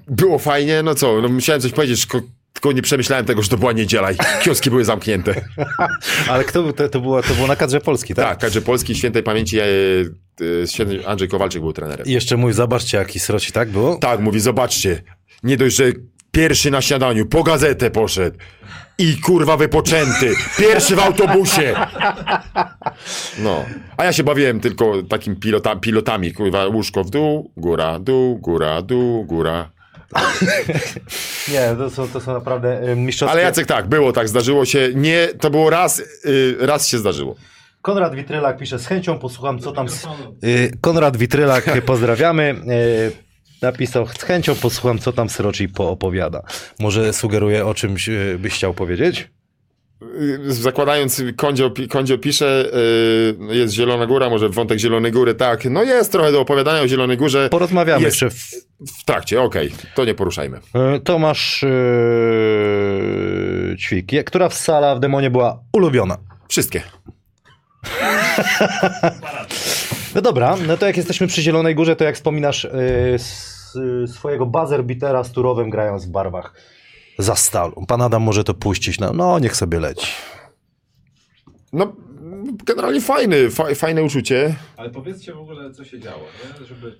[0.07, 2.07] było fajnie, no co, no musiałem coś powiedzieć,
[2.53, 5.41] tylko, nie przemyślałem tego, że to była niedziela i kioski były zamknięte.
[6.29, 8.25] Ale kto był, to, to, było, to było na kadrze Polski, tak?
[8.25, 9.63] Tak, Kadrze Polski, świętej pamięci, e,
[10.63, 12.05] e, świętej Andrzej Kowalczyk był trenerem.
[12.07, 13.97] I jeszcze mój, zobaczcie jaki Sroci, tak było?
[13.97, 15.03] Tak, mówi, zobaczcie,
[15.43, 15.91] nie dość, że
[16.31, 18.37] pierwszy na śniadaniu, po gazetę poszedł
[18.99, 21.75] i kurwa wypoczęty, pierwszy w autobusie.
[23.39, 23.65] No,
[23.97, 28.81] a ja się bawiłem tylko takim pilota, pilotami, kurwa, łóżko w dół, góra, dół, góra,
[28.81, 29.71] dół, góra.
[31.51, 33.31] Nie, to są, to są naprawdę e, mistrzowskie...
[33.31, 37.35] Ale Jacek tak, było tak, zdarzyło się, nie, to było raz, y, raz się zdarzyło.
[37.81, 39.87] Konrad Witrylak pisze, z chęcią posłucham, co tam...
[40.43, 42.55] Y, Konrad Witrylak, pozdrawiamy.
[43.61, 46.41] Napisał, z chęcią posłucham, co tam Sroci poopowiada.
[46.79, 49.29] Może sugeruje o czymś y, byś chciał powiedzieć?
[50.01, 52.65] Y, Zakładając, Kondzio, Kondzio pisze,
[53.51, 56.87] y, jest Zielona Góra, może wątek Zielonej Góry, tak, no jest trochę do opowiadania o
[56.87, 57.49] Zielonej Górze.
[57.51, 58.21] Porozmawiamy Jest.
[58.21, 58.37] jeszcze.
[58.37, 58.69] W...
[58.99, 60.57] W trakcie, okej, to nie poruszajmy.
[60.97, 61.67] Y, Tomasz y,
[63.79, 66.17] Ćwik, która w sala w Demonie była ulubiona?
[66.49, 66.81] Wszystkie.
[70.15, 72.69] No dobra, no to jak jesteśmy przy Zielonej Górze, to jak wspominasz y,
[73.17, 76.53] s, y, swojego buzzerbitera z Turowem grając w barwach
[77.19, 77.85] za stalą.
[77.87, 78.99] Pan Adam może to puścić.
[78.99, 80.07] No, no niech sobie leci.
[81.73, 81.93] No,
[82.65, 84.55] generalnie fajny, fa, fajne uczucie.
[84.77, 86.23] Ale powiedzcie w ogóle, co się działo,
[86.59, 86.65] nie?
[86.65, 86.95] żeby.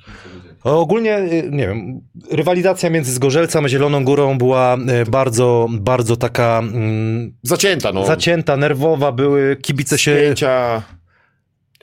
[0.63, 4.77] Ogólnie, y, nie wiem, rywalizacja między Zgorzelcem a Zieloną Górą była
[5.09, 8.05] bardzo, bardzo taka mm, Zacięta, no.
[8.05, 10.83] zacięta, nerwowa, były kibice się Spięcia.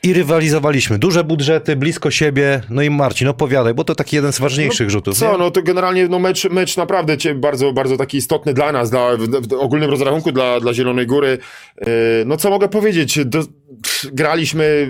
[0.07, 0.99] I rywalizowaliśmy.
[0.99, 2.61] Duże budżety, blisko siebie.
[2.71, 5.19] No i Marcin, opowiadaj, bo to taki jeden z ważniejszych rzutów.
[5.19, 5.39] Co, nie?
[5.39, 9.49] no to generalnie no mecz, mecz naprawdę bardzo, bardzo taki istotny dla nas, dla, w,
[9.49, 11.39] w ogólnym rozrachunku dla, dla Zielonej Góry.
[11.81, 11.87] Yy,
[12.27, 13.43] no co mogę powiedzieć, do,
[14.13, 14.89] graliśmy,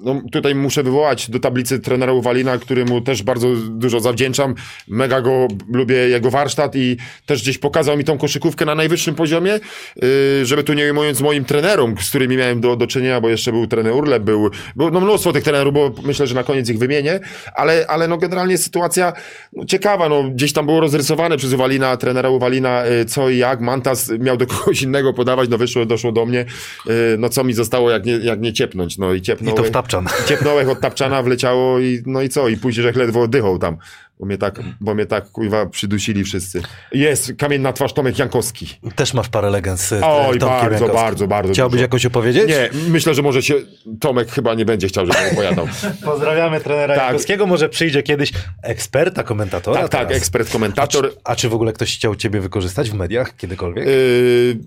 [0.00, 4.54] no tutaj muszę wywołać do tablicy trenera Uwalina, któremu też bardzo dużo zawdzięczam.
[4.88, 9.60] Mega go lubię, jego warsztat i też gdzieś pokazał mi tą koszykówkę na najwyższym poziomie,
[9.96, 13.52] yy, żeby tu nie ujmując moim trenerom, z którymi miałem do, do czynienia, bo jeszcze
[13.52, 16.78] był trener Urlep, był, był no mnóstwo tych trenerów, bo myślę, że na koniec ich
[16.78, 17.20] wymienię,
[17.54, 19.12] ale, ale no generalnie sytuacja
[19.52, 23.60] no, ciekawa, no gdzieś tam było rozrysowane przez Uwalina, trenera Uwalina, y, co i jak,
[23.60, 26.44] Mantas miał do kogoś innego podawać, no wyszło, doszło do mnie,
[26.86, 29.56] y, no co mi zostało jak nie, jak nie ciepnąć, no i I ciepnąłem.
[29.56, 30.06] to w tapczan.
[30.28, 32.48] Ciepnąłek od tapczana wleciało i no i co?
[32.48, 33.76] I później że ledwo oddychał tam.
[34.20, 36.62] Bo mnie tak, bo mnie tak kuźwa przydusili wszyscy.
[36.92, 38.66] Jest kamienna twarz Tomek Jankowski.
[38.96, 39.98] Też masz parę legend z Oj,
[40.38, 40.94] Tomkiem bardzo, Jankowskim.
[40.96, 41.52] bardzo, bardzo.
[41.52, 41.82] Chciałbyś dużo.
[41.82, 42.48] jakoś opowiedzieć?
[42.48, 43.54] Nie, myślę, że może się
[44.00, 45.68] Tomek chyba nie będzie chciał, żebym opowiadał.
[46.04, 47.04] Pozdrawiamy trenera Tak.
[47.04, 49.80] Jankowskiego, może przyjdzie kiedyś eksperta, komentatora.
[49.88, 51.12] tak, tak, ekspert, komentator.
[51.24, 53.86] A czy w ogóle ktoś chciał ciebie wykorzystać w mediach kiedykolwiek?
[53.86, 54.58] Yy,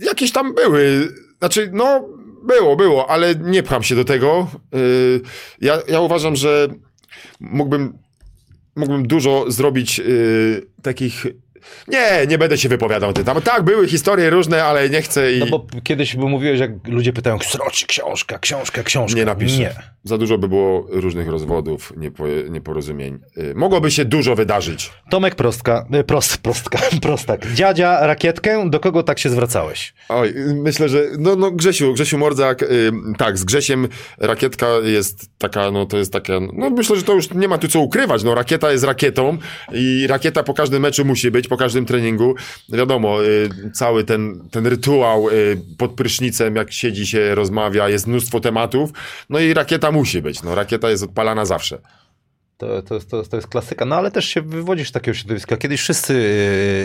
[0.00, 1.08] jakieś tam były.
[1.38, 2.08] Znaczy, no,
[2.44, 4.50] było, było, ale nie pcham się do tego.
[4.72, 5.20] Yy,
[5.60, 6.68] ja, ja uważam, że
[7.40, 7.98] mógłbym,
[8.76, 11.26] mógłbym dużo zrobić yy, takich.
[11.88, 13.44] Nie, nie będę się wypowiadał ten temat.
[13.44, 17.12] Tak, były historie różne, ale nie chcę i No bo kiedyś by mówiłeś, jak ludzie
[17.12, 19.18] pytają, sroci książka, książka, książka.
[19.18, 19.58] nie napiszę.
[19.58, 19.74] Nie.
[20.04, 23.18] Za dużo by było różnych rozwodów, niepo, nieporozumień.
[23.36, 24.90] Yy, mogłoby się dużo wydarzyć.
[25.10, 27.52] Tomek Prostka, y, prost, prostka, prostak.
[27.52, 29.94] Dziadzia rakietkę, do kogo tak się zwracałeś?
[30.08, 35.30] Oj, y, myślę, że no, no Grzesiu, Grzesiu Mordzak, y, tak, z Grzesiem rakietka jest
[35.38, 38.24] taka, no to jest taka, no myślę, że to już nie ma tu co ukrywać,
[38.24, 39.38] no rakieta jest rakietą
[39.72, 42.34] i rakieta po każdym meczu musi być, po każdym treningu.
[42.68, 48.40] Wiadomo, y, cały ten, ten rytuał y, pod prysznicem, jak siedzi się, rozmawia, jest mnóstwo
[48.40, 48.90] tematów,
[49.30, 51.78] no i rakieta musi być, no rakieta jest odpalana zawsze.
[52.58, 55.56] To, to, jest- to, to jest klasyka, no ale też się wywodzisz z takiego środowiska.
[55.56, 56.14] Kiedyś wszyscy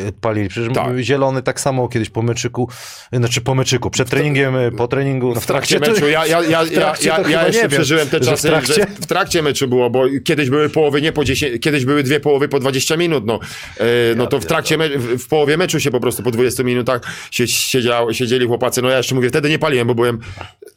[0.06, 1.00] yy, palili, przecież Tak.
[1.00, 2.70] zielony tak samo kiedyś po meczyku,
[3.14, 5.34] znaczy po meczyku, przed treningiem, y, po treningu.
[5.36, 7.72] No w trakcie meczu, ja, ja, ja, w ja, trakcie ja, ja chyba jeszcze wiem,
[7.72, 8.86] przeżyłem te w czasy, że trakcie?
[9.02, 12.48] w trakcie meczu było, bo kiedyś były połowy nie po 10, kiedyś były dwie połowy
[12.48, 13.40] po 20 minut, no,
[13.78, 16.64] e, no to w trakcie, me, w, w połowie meczu się po prostu po 20
[16.64, 17.02] minutach
[17.32, 20.20] siedział, siedzieli chłopacy, no ja jeszcze mówię, wtedy nie paliłem, bo byłem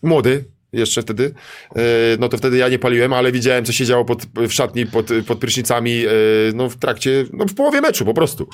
[0.02, 1.34] młody, jeszcze wtedy,
[1.76, 1.80] e,
[2.18, 5.06] no to wtedy ja nie paliłem, ale widziałem, co się działo pod, w szatni, pod,
[5.26, 6.10] pod prysznicami, e,
[6.54, 8.48] no w trakcie, no w połowie meczu po prostu.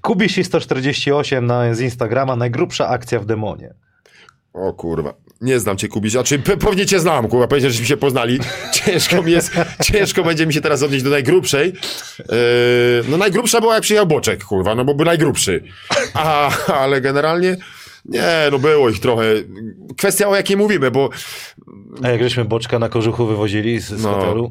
[0.00, 3.74] Kubisi 148 na, z Instagrama, najgrubsza akcja w demonie.
[4.52, 7.86] O kurwa, nie znam cię Kubiś, a czy pe- pewnie cię znam, kurwa, powiedział, żeśmy
[7.86, 8.38] się poznali.
[8.84, 11.72] Ciężko mi jest, ciężko będzie mi się teraz odnieść do najgrubszej.
[12.18, 12.26] Yy,
[13.08, 15.64] no najgrubsza była jak przyjechał Boczek, kurwa, no bo był najgrubszy.
[16.14, 17.56] A, ale generalnie,
[18.10, 19.24] nie, no było ich trochę.
[19.98, 21.10] Kwestia o jakiej mówimy, bo
[22.02, 24.14] A jak żeśmy Boczka na kożuchu wywozili z, z No.
[24.14, 24.50] hotelu,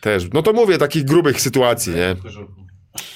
[0.00, 2.16] też, no to mówię, takich grubych sytuacji, nie?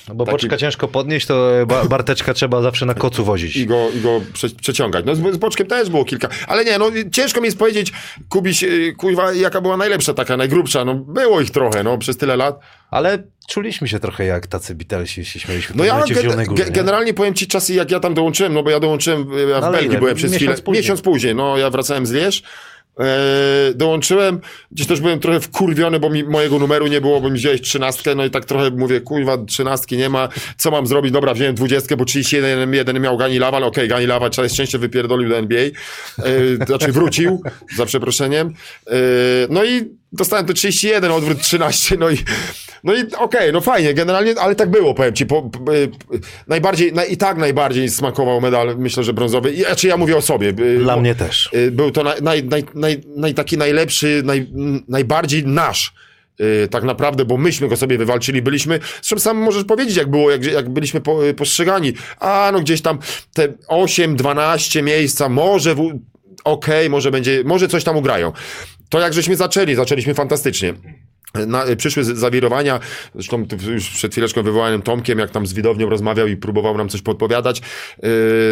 [0.09, 3.57] No bo Taki- Boczka ciężko podnieść, to e, ba, Barteczka trzeba zawsze na kocu wozić.
[3.57, 5.05] I go, i go prze, przeciągać.
[5.07, 7.93] No z, z Boczkiem też było kilka, ale nie, no ciężko mi jest powiedzieć,
[8.29, 12.37] Kubiś, yy, kurwa, jaka była najlepsza, taka najgrubsza, no było ich trochę, no, przez tyle
[12.37, 12.61] lat.
[12.91, 15.77] Ale czuliśmy się trochę jak tacy Beatlesi, się śmieliśmy.
[15.79, 16.71] No ja Górze, ge- nie?
[16.71, 19.73] generalnie powiem ci czasy, jak ja tam dołączyłem, no bo ja dołączyłem, ja w ale
[19.73, 19.99] Belgii ile?
[19.99, 20.62] byłem przez Miesiąc chwilę.
[20.65, 20.83] później.
[20.83, 22.43] Miesiąc później, no ja wracałem z Lierz.
[23.01, 24.41] E, dołączyłem,
[24.73, 28.15] gdzieś też byłem trochę wkurwiony, bo mi mojego numeru nie było, bo mi wziąłeś trzynastkę,
[28.15, 31.13] no i tak trochę mówię, kurwa, trzynastki nie ma, co mam zrobić?
[31.13, 34.79] Dobra, wziąłem dwudziestkę, bo 31 jeden miał Gani Lawa, ale okej, Gani Lawa całe szczęście
[34.79, 35.73] wypierdolił do NBA, e,
[36.67, 37.43] znaczy wrócił,
[37.77, 38.55] za przeproszeniem,
[38.87, 38.93] e,
[39.51, 42.16] no i dostałem to 31, odwrót 13, no i
[42.85, 45.27] no i okej, no fajnie, generalnie, ale tak było, powiem ci.
[45.27, 45.88] Po, po, y,
[46.47, 49.53] najbardziej, na, i tak najbardziej smakował medal, myślę, że brązowy.
[49.53, 50.49] I, znaczy ja mówię o sobie.
[50.49, 51.51] y, Dla bo- mnie też.
[51.55, 54.47] y, Był to naj, naj, naj, naj, naj, taki najlepszy, naj,
[54.88, 55.95] najbardziej nasz.
[56.71, 60.45] Tak naprawdę, bo myśmy go sobie wywalczyli, byliśmy, zresztą sam możesz powiedzieć, jak było, jak,
[60.45, 61.92] jak byliśmy po, postrzegani.
[62.21, 62.99] A, no gdzieś tam
[63.35, 65.99] te 8, 12 miejsca, może w,
[66.44, 68.33] okej, może będzie, może coś tam ugrają.
[68.88, 70.75] To jak żeśmy zaczęli, zaczęliśmy fantastycznie.
[71.46, 72.81] Na, przyszły z- zawirowania,
[73.14, 77.03] zresztą już przed chwileczką wywołanym Tomkiem, jak tam z widownią rozmawiał i próbował nam coś
[77.03, 77.61] podpowiadać
[78.03, 78.09] yy,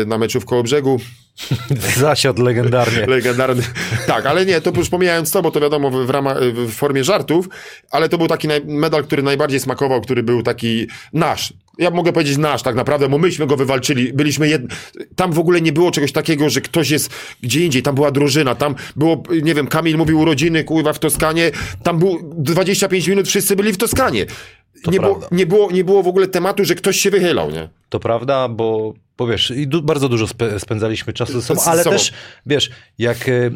[0.06, 1.00] na meczu w Kołobrzegu.
[1.96, 3.06] Zasiadł legendarnie.
[3.06, 3.62] Legendarny.
[4.06, 7.04] Tak, ale nie, to już pomijając to, bo to wiadomo w, w, ramach, w formie
[7.04, 7.48] żartów,
[7.90, 11.52] ale to był taki naj, medal, który najbardziej smakował, który był taki nasz.
[11.78, 14.62] Ja mogę powiedzieć nasz tak naprawdę, bo myśmy go wywalczyli, byliśmy jed...
[15.16, 17.10] tam w ogóle nie było czegoś takiego, że ktoś jest
[17.42, 21.50] gdzie indziej, tam była drużyna, tam było, nie wiem, Kamil mówił urodziny, kurwa, w Toskanie,
[21.82, 24.26] tam było 25 minut, wszyscy byli w Toskanie.
[24.86, 27.68] Nie było, nie, było, nie było w ogóle tematu, że ktoś się wychylał, nie?
[27.88, 30.26] To prawda, bo, bo wiesz, i du- bardzo dużo
[30.58, 31.96] spędzaliśmy czasu ze sobą, Z ale sobą.
[31.96, 32.12] też,
[32.46, 33.50] wiesz, jak e,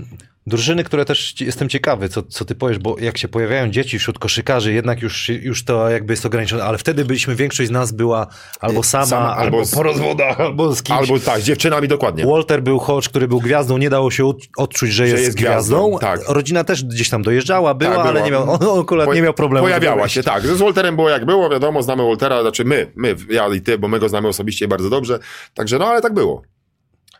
[0.49, 4.19] drużyny, które też jestem ciekawy, co, co ty powiesz, bo jak się pojawiają dzieci wśród
[4.19, 8.27] koszykarzy, jednak już, już to jakby jest ograniczone, ale wtedy byliśmy, większość z nas była
[8.61, 10.99] albo sama, sama, albo, albo z- po rozwodach, albo z kimś.
[10.99, 12.27] Albo tak, z dziewczynami dokładnie.
[12.27, 15.89] Walter był coach, który był gwiazdą, nie dało się od- odczuć, że, jest, jest gwiazdą.
[15.89, 16.21] gwiazdą, tak.
[16.29, 18.25] Rodzina też gdzieś tam dojeżdżała, była, Tak, ale była.
[18.25, 19.67] nie miał, on akurat Po- nie miał problemu.
[19.67, 20.43] Pojawiała się, tak.
[20.47, 23.89] Z Walterem było jak było, wiadomo, znamy Waltera, znaczy my, my, ja i ty, bo
[23.89, 25.19] my go znamy osobiście bardzo dobrze.
[25.55, 26.43] Także no, ale tak było.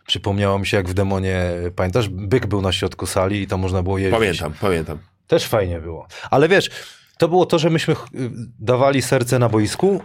[0.09, 3.83] Przypomniało mi się, jak w Demonie, pamiętasz, byk był na środku sali i tam można
[3.83, 4.19] było jeździć.
[4.19, 4.99] Pamiętam, pamiętam.
[5.27, 6.07] Też fajnie było.
[6.31, 6.71] Ale wiesz,
[7.19, 7.97] to było to, że myśmy
[8.59, 10.03] dawali serce na boisku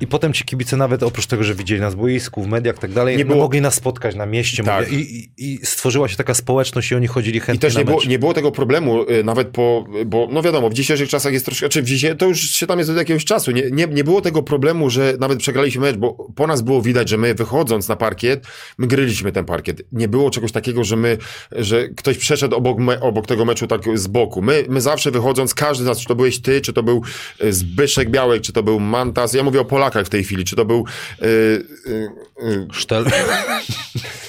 [0.00, 2.78] i potem ci kibice nawet oprócz tego, że widzieli nas w boisku, w mediach i
[2.78, 4.90] tak dalej, Nie no, było- mogli nas spotkać na mieście Tak.
[4.90, 7.80] mówię, i, i, i stworzyła się taka społeczność i oni chodzili chętnie I też na
[7.80, 11.32] nie było, nie było tego problemu, y, nawet po, bo no wiadomo, w dzisiejszych czasach
[11.32, 13.86] jest troszkę, czy w dzisiaj, to już się tam jest od jakiegoś czasu, nie, nie,
[13.86, 17.34] nie było tego problemu, że nawet przegraliśmy mecz, bo po nas było widać, że my
[17.34, 18.46] wychodząc na parkiet,
[18.78, 19.82] my gryliśmy ten parkiet.
[19.92, 21.18] Nie było czegoś takiego, że my,
[21.52, 24.42] że ktoś przeszedł obok, me, obok tego meczu tak z boku.
[24.42, 27.02] My, my zawsze wychodząc, każdy z nas, czy to byłeś ty, czy to był
[27.44, 30.56] y, Zbyszek Białek, czy to był Mantas, ja mówię o Polakach w tej chwili, czy
[30.56, 30.84] to był
[31.22, 32.10] y, y,
[32.42, 33.04] y, Sztel.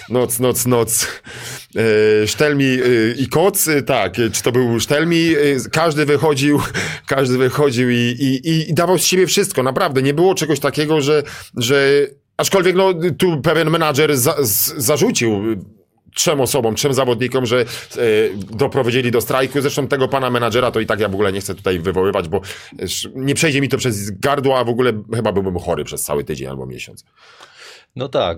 [0.10, 1.08] Noc, noc, noc.
[1.76, 2.78] E, Sztelmi
[3.18, 5.36] i koc, tak, czy to był Sztelmi,
[5.72, 6.62] każdy wychodził,
[7.08, 11.02] każdy wychodził i, i, i, i dawał z siebie wszystko, naprawdę, nie było czegoś takiego,
[11.02, 11.24] że,
[11.58, 15.44] że aczkolwiek no, tu pewien menadżer za, z, zarzucił
[16.18, 17.66] trzem osobom, trzem zawodnikom, że e,
[18.36, 19.62] doprowadzili do strajku.
[19.62, 22.42] Zresztą tego pana menadżera to i tak ja w ogóle nie chcę tutaj wywoływać, bo
[23.16, 26.48] nie przejdzie mi to przez gardło, a w ogóle chyba byłbym chory przez cały tydzień
[26.48, 27.06] albo miesiąc.
[27.96, 28.38] No tak,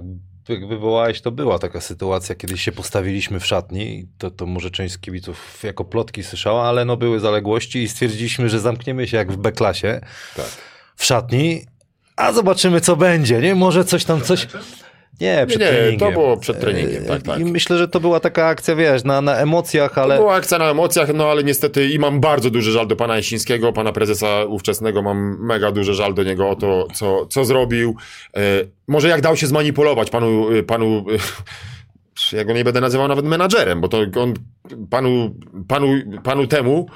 [0.49, 4.93] jak wywołałeś, to była taka sytuacja, kiedy się postawiliśmy w szatni, to, to może część
[4.93, 9.31] z kibiców jako plotki słyszała, ale no były zaległości i stwierdziliśmy, że zamkniemy się jak
[9.31, 10.01] w B-klasie
[10.35, 10.45] Tak.
[10.95, 11.65] w szatni,
[12.15, 13.55] a zobaczymy co będzie, nie?
[13.55, 14.47] Może coś tam, coś...
[15.21, 16.13] Nie, przed nie, to treningiem.
[16.13, 17.39] było przed treningiem, tak, E, tak.
[17.39, 20.15] I myślę, że to była taka akcja, wiesz, na, na emocjach, ale...
[20.15, 23.15] To była akcja na emocjach, no ale niestety i mam bardzo duży żal do pana
[23.15, 27.95] Jasińskiego, pana prezesa ówczesnego, mam mega duży żal do niego o to, co, co zrobił.
[28.37, 28.41] E,
[28.87, 31.05] może jak dał się zmanipulować panu, e, panu
[32.33, 34.33] e, ja go nie będę nazywał nawet menadżerem, bo to on
[34.89, 35.35] panu,
[35.67, 35.87] panu,
[36.23, 36.87] panu temu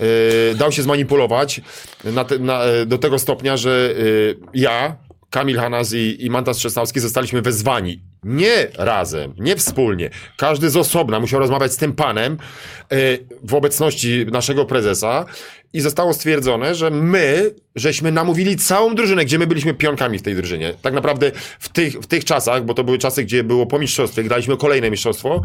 [0.00, 1.60] e, dał się zmanipulować
[2.04, 3.94] na te, na, do tego stopnia, że
[4.30, 4.96] e, ja,
[5.30, 8.00] Kamil Hanas i, Mantas Trzesnawski zostaliśmy wezwani.
[8.24, 10.10] Nie razem, nie wspólnie.
[10.36, 12.96] Każdy z osobna musiał rozmawiać z tym panem e,
[13.42, 15.24] w obecności naszego prezesa
[15.72, 20.34] i zostało stwierdzone, że my, żeśmy namówili całą drużynę, gdzie my byliśmy pionkami w tej
[20.34, 20.74] drużynie.
[20.82, 24.24] Tak naprawdę w tych, w tych czasach, bo to były czasy, gdzie było po mistrzostwie,
[24.24, 25.42] graliśmy kolejne mistrzostwo,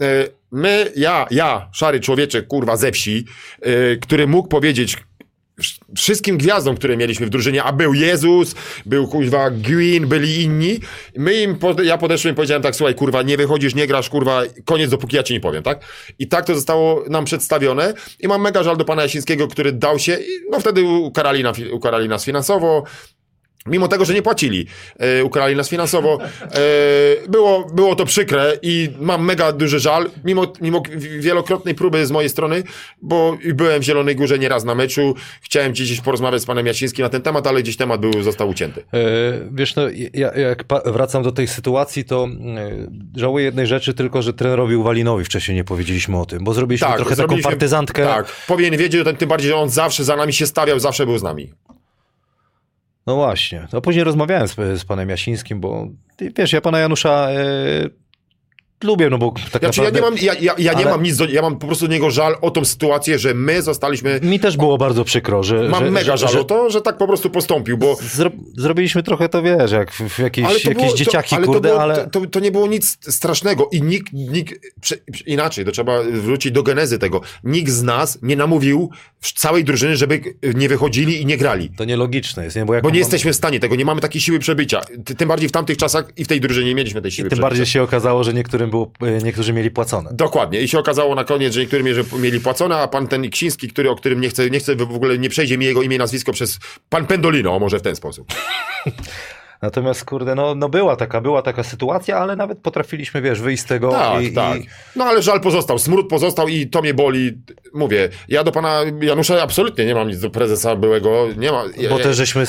[0.00, 3.24] e, my, ja, ja, szary człowieczek, kurwa, ze wsi,
[3.60, 4.96] e, który mógł powiedzieć
[5.96, 8.54] wszystkim gwiazdom, które mieliśmy w drużynie, a był Jezus,
[8.86, 10.80] był kurwa Gwyn, byli inni.
[11.16, 14.90] My im, ja podeszłem i powiedziałem tak, słuchaj, kurwa, nie wychodzisz, nie grasz, kurwa, koniec,
[14.90, 15.80] dopóki ja ci nie powiem, tak?
[16.18, 19.98] I tak to zostało nam przedstawione i mam mega żal do pana Jasińskiego, który dał
[19.98, 20.18] się
[20.50, 22.84] no wtedy ukarali, na, ukarali nas finansowo,
[23.66, 24.66] Mimo tego, że nie płacili,
[24.98, 26.18] e, ukarali nas finansowo.
[26.42, 26.48] E,
[27.28, 30.82] było, było to przykre i mam mega duży żal, mimo, mimo
[31.18, 32.62] wielokrotnej próby z mojej strony,
[33.02, 35.14] bo byłem w Zielonej Górze nieraz na meczu.
[35.42, 38.84] Chciałem gdzieś porozmawiać z panem Jasińskim na ten temat, ale gdzieś temat był, został ucięty.
[38.94, 38.96] E,
[39.52, 39.82] Wiesz, no,
[40.14, 42.70] ja, jak wracam do tej sytuacji, to e,
[43.16, 47.04] żałuję jednej rzeczy tylko, że trenerowi Uwalinowi wcześniej nie powiedzieliśmy o tym, bo zrobiliśmy trochę
[47.04, 48.04] taką zrobiliśmy- partyzantkę.
[48.04, 51.22] Tak, powinien wiedzieć, tym bardziej, że on zawsze za nami się stawiał, zawsze był z
[51.22, 51.52] nami.
[53.06, 53.66] No właśnie.
[53.72, 55.88] No później rozmawiałem z, z panem Jasińskim, bo
[56.36, 57.36] wiesz, ja pana Janusza e,
[58.84, 60.00] lubię, no bo tak Znaczy, ja naprawdę...
[60.00, 61.92] nie mam, ja, ja, ja nie Ale- mam nic do, ja mam po prostu do
[61.94, 65.68] niego żal o tą sytuację, że my zostaliśmy, Mi też było bardzo przykro, że...
[65.68, 69.02] mam że, mega że, żal o to, że tak po prostu postąpił, bo zro, zrobiliśmy
[69.02, 71.82] trochę to, wiesz, jak w, jakieś, Ale jakieś było, dzieciaki, to, ale kurde, to było,
[71.82, 72.06] ale...
[72.10, 74.54] To, to nie było nic strasznego i nikt, nikt
[75.26, 77.20] inaczej, to trzeba wrócić do genezy tego.
[77.44, 80.20] Nikt z nas nie namówił całej drużyny, żeby
[80.54, 81.70] nie wychodzili i nie grali.
[81.76, 82.64] To nielogiczne jest, nie?
[82.64, 84.80] Bo, jak Bo nie mam- jesteśmy w stanie tego, nie mamy takiej siły przebycia.
[85.04, 87.24] Ty- Tym bardziej w tamtych czasach i w tej drużynie nie mieliśmy tej I siły
[87.28, 87.48] tym przebycia.
[87.48, 90.10] bardziej się okazało, że niektórym było, e, niektórzy mieli płacone.
[90.12, 90.60] Dokładnie.
[90.60, 91.82] I się okazało na koniec, że niektórzy
[92.18, 95.18] mieli, płacone, a pan ten Ksiński, który, o którym nie chcę, nie chcę w ogóle,
[95.18, 98.26] nie przejdzie mi jego imię i nazwisko przez pan Pendolino, może w ten sposób.
[99.62, 103.66] Natomiast, kurde, no, no była taka, była taka sytuacja, ale nawet potrafiliśmy, wiesz, wyjść z
[103.66, 104.60] tego Tak, i, tak.
[104.60, 104.66] i
[104.96, 107.32] No ale żal pozostał, smród pozostał i to mnie boli.
[107.74, 111.64] Mówię, ja do pana Janusza absolutnie nie mam nic do prezesa byłego, nie ma.
[111.76, 112.44] Ja, bo też żeśmy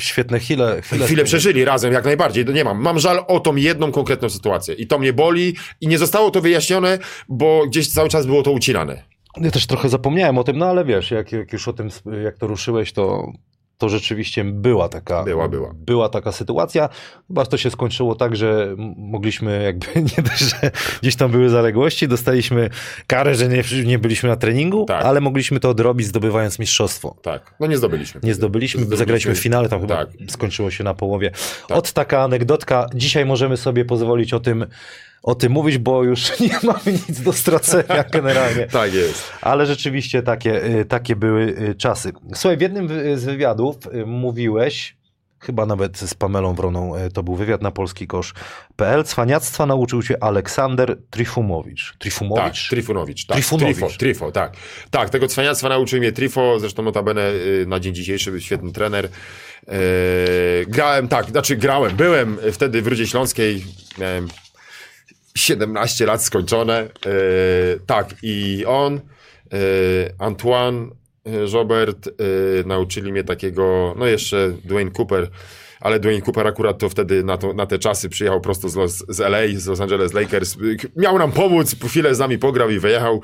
[0.00, 1.24] świetne chwile, chwile, Chwilę spędzili.
[1.24, 2.44] przeżyli razem, jak najbardziej.
[2.44, 2.80] Nie mam.
[2.82, 4.74] Mam żal o tą jedną konkretną sytuację.
[4.74, 8.50] I to mnie boli i nie zostało to wyjaśnione, bo gdzieś cały czas było to
[8.52, 9.02] ucinane.
[9.40, 11.88] Ja też trochę zapomniałem o tym, no ale wiesz, jak, jak już o tym,
[12.24, 13.32] jak to ruszyłeś, to,
[13.84, 15.70] to rzeczywiście była taka, Była, była.
[15.74, 16.88] była taka sytuacja.
[17.28, 20.70] Chyba to się skończyło tak, że mogliśmy jakby, nie dość, że
[21.02, 22.70] gdzieś tam były zaległości, dostaliśmy
[23.06, 25.04] karę, że nie, nie byliśmy na treningu, Tak.
[25.04, 27.16] ale mogliśmy to odrobić zdobywając mistrzostwo.
[27.22, 27.54] Tak.
[27.60, 28.20] No nie zdobyliśmy.
[28.24, 30.08] Nie zdobyliśmy, Zdobyliśmy- zagraliśmy w finale, tam chyba tak.
[30.28, 31.30] skończyło się na połowie.
[31.70, 34.66] Od taka anegdotka, dzisiaj możemy sobie pozwolić o tym,
[35.24, 38.66] o tym mówić, bo już nie mamy nic do stracenia generalnie.
[38.74, 39.32] Tak jest.
[39.40, 42.12] Ale rzeczywiście takie, y, takie były y, czasy.
[42.34, 44.96] Słuchaj, w jednym z wywiadów y, mówiłeś,
[45.40, 50.98] chyba nawet z Pamelą Wroną, to był wywiad na polski kosz.pl, cwaniactwa nauczył się Aleksander
[51.10, 51.90] Trifumowicz.
[51.92, 52.68] Tak, Trifumowicz?
[52.68, 53.26] Trifunowicz.
[53.26, 53.34] Tak.
[53.36, 53.76] Trifunowicz.
[53.76, 54.52] Trifo, Trifo, tak.
[54.90, 57.32] Tak, tego cwaniactwa nauczył mnie Trifo, zresztą notabene
[57.66, 59.08] na dzień dzisiejszy świetny trener.
[59.68, 59.70] E,
[60.66, 63.64] grałem, tak, znaczy grałem, byłem wtedy w Rudzie Śląskiej,
[63.98, 64.28] miałem
[65.36, 66.78] 17 lat skończone.
[66.82, 66.88] E,
[67.86, 69.00] tak, i on, e,
[70.18, 70.86] Antoine,
[71.26, 72.08] e, Robert
[72.66, 75.30] nauczyli mnie takiego, no jeszcze Dwayne Cooper,
[75.80, 79.04] ale Dwayne Cooper akurat to wtedy na, to, na te czasy przyjechał prosto z, Los,
[79.08, 80.56] z LA, z Los Angeles Lakers.
[80.96, 83.22] Miał nam pomóc, po chwilę z nami pograł i wyjechał.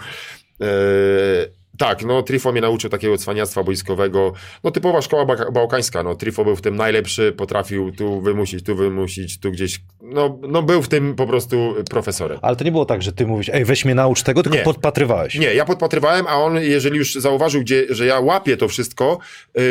[1.80, 4.32] Tak, no Trifo mnie nauczył takiego cwaniactwa boiskowego.
[4.64, 8.76] No typowa szkoła ba- bałkańska, no Trifo był w tym najlepszy, potrafił tu wymusić, tu
[8.76, 12.38] wymusić, tu gdzieś, no, no był w tym po prostu profesorem.
[12.42, 14.64] Ale to nie było tak, że ty mówisz, ej, weź mnie naucz tego, tylko Nie.
[14.64, 15.34] podpatrywałeś.
[15.34, 19.18] Nie, ja podpatrywałem, a on, jeżeli już zauważył, gdzie, że ja łapię to wszystko,
[19.54, 19.62] yy,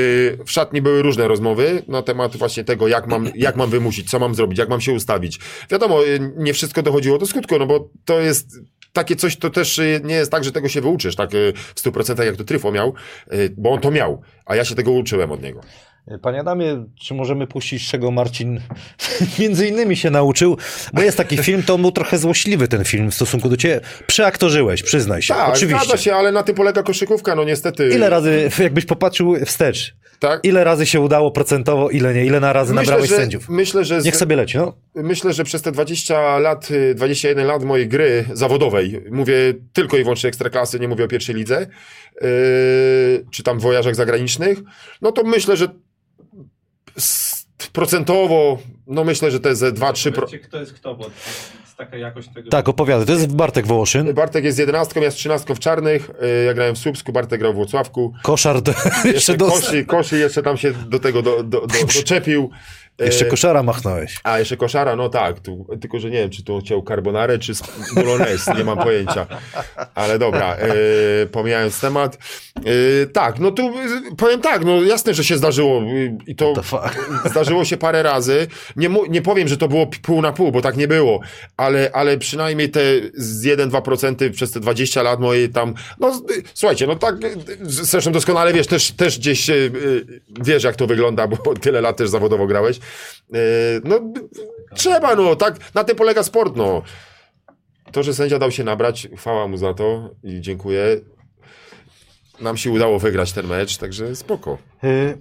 [0.46, 4.20] w szatni były różne rozmowy na temat właśnie tego, jak mam, jak mam wymusić, co
[4.20, 5.40] mam zrobić, jak mam się ustawić.
[5.72, 8.60] Wiadomo, yy, nie wszystko dochodziło do skutku, no bo to jest
[8.94, 11.76] takie coś, to też yy, nie jest tak, że tego się wyuczysz, tak yy, w
[11.76, 12.94] 100% jak to Tryfo miał,
[13.32, 15.62] yy, bo on to miał, a ja się tego uczyłem od niego.
[16.22, 18.62] Panie Adamie, czy możemy puścić, czego Marcin
[19.40, 20.58] między innymi się nauczył?
[20.94, 23.82] Bo jest taki film, to on był trochę złośliwy ten film w stosunku do ciebie.
[24.08, 25.34] Przeaktorzyłeś, przyznaj się.
[25.34, 25.86] Tak, Oczywiście.
[25.86, 27.90] zgadza się, ale na tym polega koszykówka, no niestety.
[27.96, 30.40] Ile razy, jakbyś popatrzył wstecz, Tak?
[30.44, 33.50] ile razy się udało procentowo, ile nie, ile na razy nabrałeś że, sędziów?
[33.50, 34.74] Myślę, że z- Niech sobie leci, no.
[34.96, 39.36] Myślę, że przez te 20 lat, y, 21 lat mojej gry zawodowej, mówię
[39.74, 41.68] tylko i wyłącznie ekstraklasy, nie mówię o pierwszej lidze,
[42.22, 42.28] yy,
[43.32, 44.58] czy tam wojażach zagranicznych,
[45.02, 45.68] no to myślę, że
[47.74, 48.58] procentowo,
[48.88, 50.12] no myślę, że to jest ze 2-3%.
[50.12, 50.28] Pro...
[50.28, 52.50] Powiedzcie, kto jest kto, bo to jest taka jakość tego.
[52.50, 53.06] Tak, opowiadaj.
[53.06, 54.14] To jest Bartek Wołoszyn.
[54.14, 57.54] Bartek jest jedenastką, ja z trzynastką w czarnych, yy, ja grałem w Słupsku, Bartek grał
[57.54, 58.14] w Włocławku.
[58.24, 61.78] Koszar do, jeszcze, Jeszcze do, Koszy, Koszy jeszcze tam się do tego do, do, do,
[61.96, 62.50] doczepił.
[63.06, 64.20] Jeszcze koszara machnąłeś.
[64.24, 67.54] A, jeszcze koszara, no tak, tu, tylko że nie wiem, czy tu chciał carbonarę, czy
[67.96, 69.28] bolognese, nie mam pojęcia.
[69.96, 72.18] Ale dobra, e, pomijając temat.
[72.58, 73.74] E, tak, no tu
[74.18, 76.54] powiem tak, no jasne, że się zdarzyło e, i to
[77.26, 78.48] zdarzyło się parę razy.
[78.76, 81.20] Nie, nie powiem, że to było pół na pół, bo tak nie było,
[81.58, 82.82] ale, ale przynajmniej te
[83.14, 86.22] z 1-2% przez te 20 lat mojej tam, no
[86.54, 87.16] słuchajcie, no tak,
[87.62, 89.54] zresztą doskonale wiesz, też, też gdzieś e,
[90.42, 92.80] wiesz jak to wygląda, bo tyle lat też zawodowo grałeś.
[93.34, 93.38] E,
[93.84, 94.00] No,
[94.76, 96.82] trzeba, no, tak, na tym polega sport, no.
[97.92, 100.84] To, że sędzia dał się nabrać, chwała mu za to i dziękuję.
[102.42, 104.58] Nam się udało wygrać ten mecz, także spoko.
[104.84, 105.18] Y,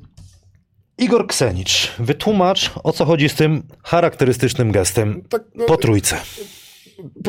[0.99, 6.21] Igor Ksenicz, wytłumacz o co chodzi z tym charakterystycznym gestem Tak, no, po trójce.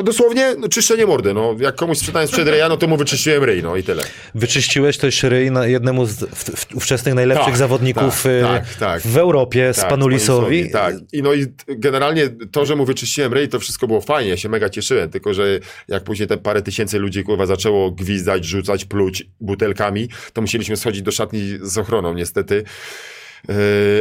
[0.03, 1.55] Dosłownie, no, czyszczenie mordy, no.
[1.60, 4.03] Jak komuś sprzedałem sprzed ryja, no to mu wyczyściłem ryj, no i tyle.
[4.36, 9.01] Wyczyściłeś też ryj na jednemu z w, ówczesnych najlepszych Tak, zawodników tak, y, tak, tak.
[9.01, 10.71] w Europie, Tak, Spanulisowi.
[10.71, 10.95] Tak.
[11.13, 14.49] I no i generalnie to, że mu wyczyściłem ryj, to wszystko było fajnie, ja się
[14.49, 19.23] mega cieszyłem, tylko że jak później te parę tysięcy ludzi kurwa zaczęło gwizdać, rzucać, pluć
[19.41, 22.63] butelkami, to musieliśmy schodzić do szatni z ochroną niestety.
[23.47, 23.56] Yy,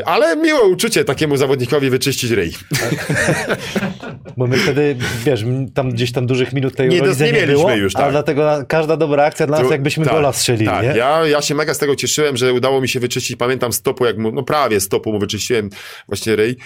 [0.04, 2.52] ale miłe uczucie takiemu zawodnikowi wyczyścić ryj.
[4.36, 7.70] Bo my wtedy, wiesz, tam gdzieś tam dużych minut tej Nie, nie nie, mieliśmy było,
[7.70, 8.10] już, a tak.
[8.10, 10.82] dlatego każda dobra akcja dla nas, jakbyśmy tak, gola strzelili, tak.
[10.82, 10.88] nie?
[10.88, 13.36] Ja, ja się mega z tego cieszyłem, że udało mi się wyczyścić.
[13.36, 15.70] Pamiętam stopu, jak mu, no prawie stopu mu wyczyściłem
[16.08, 16.56] właśnie ryj.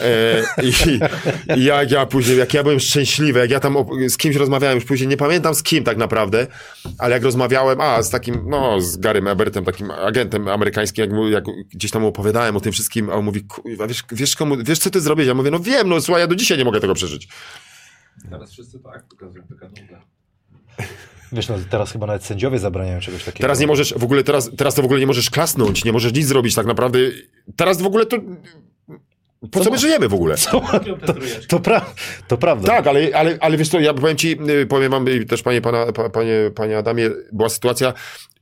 [0.00, 0.72] E, i,
[1.60, 3.76] I jak ja później, jak ja byłem szczęśliwy, jak ja tam
[4.08, 6.46] z kimś rozmawiałem, już później nie pamiętam z kim tak naprawdę,
[6.98, 11.28] ale jak rozmawiałem, a z takim, no z Garym Ebertem, takim agentem amerykańskim, jak, mu,
[11.28, 14.56] jak gdzieś tam mu opowiadałem o tym wszystkim, a on mówi, kurwa, wiesz, wiesz, komu,
[14.64, 15.28] wiesz co ty zrobiłeś?
[15.28, 17.28] Ja mówię, no wiem, no słuchaj, ja do dzisiaj nie mogę tego przeżyć.
[18.30, 20.02] Teraz wszyscy tak pokazują taka nuda.
[21.32, 23.42] Wiesz, no teraz chyba nawet sędziowie zabraniają czegoś takiego.
[23.42, 26.12] Teraz nie możesz, w ogóle teraz, teraz to w ogóle nie możesz klasnąć, nie możesz
[26.12, 26.98] nic zrobić tak naprawdę.
[27.56, 28.16] Teraz w ogóle to
[29.50, 30.34] Po co my żyjemy w ogóle?
[31.48, 31.86] To, pra,
[32.28, 32.68] to prawda.
[32.68, 35.60] Tak, ale, ale, ale wiesz co, ja powiem ci, y, powiem wam y, też panie,
[35.60, 37.92] pana, pa, panie, panie Adamie, była sytuacja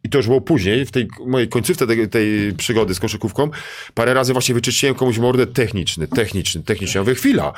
[0.07, 3.51] i to już było później, w tej mojej końcówce tej, tej przygody z koszykówką,
[3.95, 6.99] parę razy właśnie wyczyściłem komuś mordę techniczny, techniczny, techniczny.
[6.99, 7.53] Ja mówię, chwila,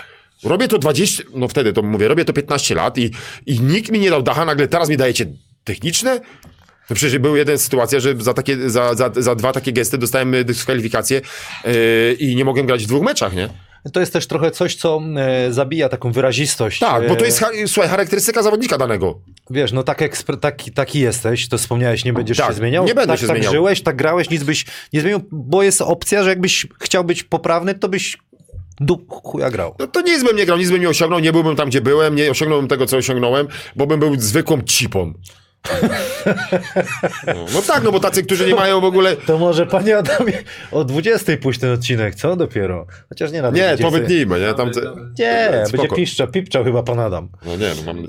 [0.44, 3.11] robię to 20, no wtedy to mówię, robię to 15 lat i,
[3.46, 5.26] i nikt mi nie dał dacha, nagle teraz mi dajecie
[5.64, 6.20] techniczne?
[6.90, 10.44] No przecież była jedna sytuacja, że za, takie, za, za, za dwa takie gesty dostałem
[10.44, 11.20] dyskwalifikację
[11.64, 11.72] yy,
[12.18, 13.49] i nie mogłem grać w dwóch meczach, nie?
[13.93, 16.79] To jest też trochę coś, co e, zabija taką wyrazistość.
[16.81, 19.20] Tak, bo to E, jest, cha- słuchaj, charakterystyka zawodnika danego.
[19.51, 22.85] Wiesz, no tak ekspre- taki, taki jesteś, to wspomniałeś, nie będziesz Tak, się zmieniał.
[22.85, 23.53] nie będę tak, się tak zmieniał.
[23.53, 27.74] żyłeś, tak grałeś, nic byś nie zmienił, bo jest opcja, że jakbyś chciał być poprawny,
[27.74, 28.16] to byś
[28.81, 29.74] du chuja grał.
[29.79, 32.14] No to nic bym nie grał, nic bym nie osiągnął, nie byłbym tam, gdzie byłem,
[32.14, 35.12] nie osiągnąłbym tego, co osiągnąłem, bo bym był zwykłą cipą.
[37.26, 39.16] No, no tak, no bo tacy, którzy nie mają w ogóle...
[39.16, 40.32] To może panie Adamie
[40.72, 42.86] o 20 pójść ten odcinek, co dopiero?
[43.09, 43.84] Chociaż nie na Nie, 20.
[43.84, 44.54] to wytnijmy, nie?
[44.54, 44.70] Tam...
[45.18, 45.96] Nie, będzie Spoko.
[45.96, 47.28] piszcza, pipczał chyba pan Adam.
[47.46, 48.06] No nie, no mam...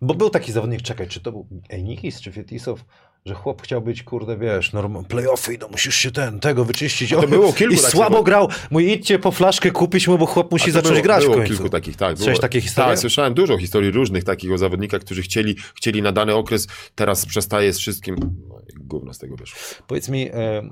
[0.00, 2.84] Bo był taki zawodnik, czekaj, czy to był Ejnikis czy Fietisow,
[3.26, 7.10] że chłop chciał być, kurde, wiesz, norm, playoffy, no musisz się ten, tego wyczyścić.
[7.10, 8.48] to było kilku I słabo bo- grał.
[8.70, 11.52] Mój idźcie po flaszkę kupić mu, bo chłop musi zacząć było, grać było w końcu.
[11.54, 12.16] kilku takich, tak.
[12.16, 12.90] Słyszałeś takie historie?
[12.90, 17.26] Tak, słyszałem dużo historii różnych takich o zawodnikach, którzy chcieli, chcieli na dany okres, teraz
[17.26, 18.16] przestaje z wszystkim.
[18.48, 19.58] No gówno z tego wyszło.
[19.86, 20.70] Powiedz mi, e,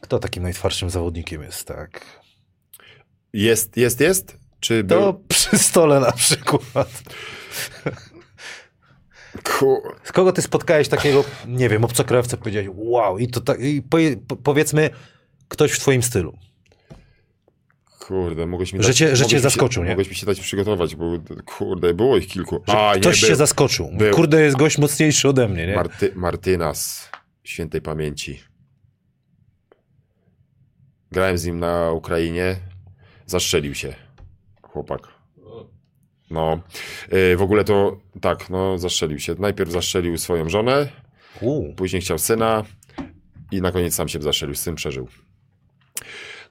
[0.00, 2.20] kto takim najtwardszym zawodnikiem jest, tak?
[3.32, 4.36] Jest, jest, jest?
[4.60, 5.00] Czy był?
[5.00, 6.88] To przy stole na przykład.
[10.04, 13.82] Z kogo ty spotkałeś takiego, nie wiem, obcokrajowca, powiedziałeś, wow, i to tak, i
[14.28, 14.90] po, powiedzmy,
[15.48, 16.38] ktoś w twoim stylu.
[18.00, 19.92] Kurde, mogłeś mi Że dać, cię- że cię zaskoczył, się, nie?
[19.92, 21.04] Mogłeś mi się dać przygotować, bo
[21.46, 22.62] kurde, było ich kilku.
[22.68, 23.36] Że A, ktoś nie, się był.
[23.36, 23.90] zaskoczył.
[23.92, 24.14] Był.
[24.14, 25.74] Kurde, jest gość mocniejszy ode mnie, nie?
[25.74, 27.10] Marty, Martynas,
[27.44, 28.40] świętej pamięci.
[31.12, 32.56] Grałem z nim na Ukrainie,
[33.26, 33.94] zastrzelił się
[34.62, 35.08] chłopak.
[36.32, 36.60] No,
[37.12, 39.34] Yy, w ogóle to tak, no zastrzelił się.
[39.38, 40.88] Najpierw zastrzelił swoją żonę,
[41.40, 42.64] U, później chciał syna
[43.50, 45.08] i na koniec sam się zastrzelił, syn przeżył.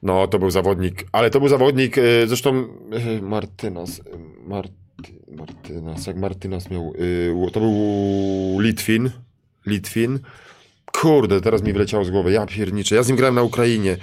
[0.04, 2.68] No, to był zawodnik, ale to był zawodnik, yy, zresztą
[3.06, 4.04] yy, Martynas, yy,
[4.48, 4.74] Marty,
[5.28, 9.12] Martynas, jak Martynas miał, yy, to był Litwin,
[9.66, 10.20] Litwin.
[10.94, 13.98] Kurde, teraz mi wyleciało z głowy, ja pierniczę, ja z nim grałem na Ukrainie.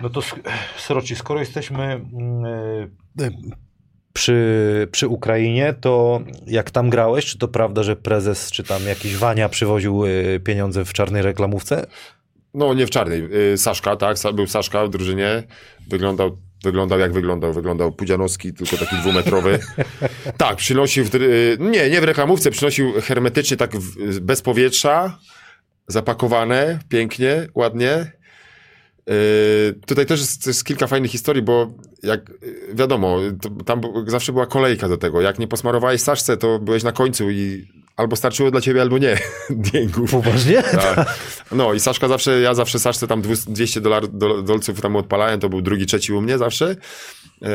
[0.00, 0.20] No to
[0.78, 2.44] Sroci, skoro jesteśmy mm,
[3.20, 3.30] e,
[4.12, 9.16] przy, przy Ukrainie, to jak tam grałeś, czy to prawda, że prezes, czy tam jakiś
[9.16, 11.86] Wania przywoził e, pieniądze w czarnej reklamówce?
[12.54, 15.42] No, nie w czarnej, yy, Saszka, tak, był Saszka w drużynie,
[15.88, 17.52] wyglądał Wyglądał jak wyglądał.
[17.52, 19.58] Wyglądał Pudzianowski, tylko taki dwumetrowy.
[20.38, 25.18] tak, przynosił, w, y, nie, nie w reklamówce, przynosił hermetycznie, tak w, bez powietrza,
[25.86, 28.12] zapakowane, pięknie, ładnie.
[29.10, 33.18] Y, tutaj też jest, jest kilka fajnych historii, bo jak y, wiadomo,
[33.66, 35.20] tam zawsze była kolejka do tego.
[35.20, 39.18] Jak nie posmarowałeś Saszce, to byłeś na końcu i albo starczyło dla ciebie, albo nie.
[39.50, 40.10] Diengów.
[40.10, 40.62] Poważnie?
[40.62, 41.18] Tak.
[41.52, 45.48] No i Saszka zawsze, ja zawsze Saszce tam 200 dolar, dol, dolców tam odpalałem, to
[45.48, 46.76] był drugi, trzeci u mnie zawsze.
[47.42, 47.50] Eee,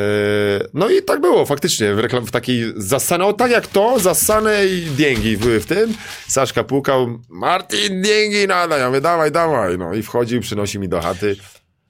[0.74, 4.68] No i tak było, faktycznie, w, reklam, w takiej zasane, o tak jak to, zasane
[4.68, 5.94] i dięgi były w tym.
[6.28, 11.02] Saszka pukał, Martin, dięgi nada, ja mówię, dawaj, dawaj, no i wchodził, przynosi mi do
[11.02, 11.36] chaty.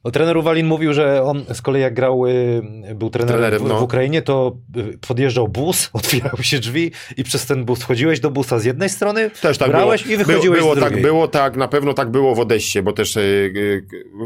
[0.04, 2.62] O, trener Uwalin mówił, że on z kolei jak grał, y,
[2.96, 3.80] był trenerem, Trenerem, w, no.
[3.80, 8.32] w Ukrainie, to y, podjeżdżał bus, otwierały się drzwi i przez ten bus wchodziłeś do
[8.32, 10.14] busa z jednej strony, Też tak brałeś było.
[10.14, 10.94] i wychodziłeś było, z było drugiej.
[10.94, 13.22] tak, było tak, na pewno tak było w Odeście, bo też e,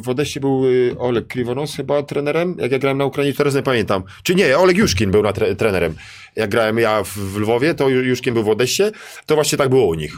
[0.03, 0.63] w Odeście był
[0.99, 4.03] Oleg Kriwonos chyba trenerem, jak ja grałem na Ukrainie, teraz nie pamiętam.
[4.23, 5.95] Czy nie, Oleg Juszkin był na tre, trenerem.
[6.35, 8.91] Jak grałem ja w, Lwowie, to Ju- Juszkin był w Odeście,
[9.25, 10.17] to właśnie tak było u nich.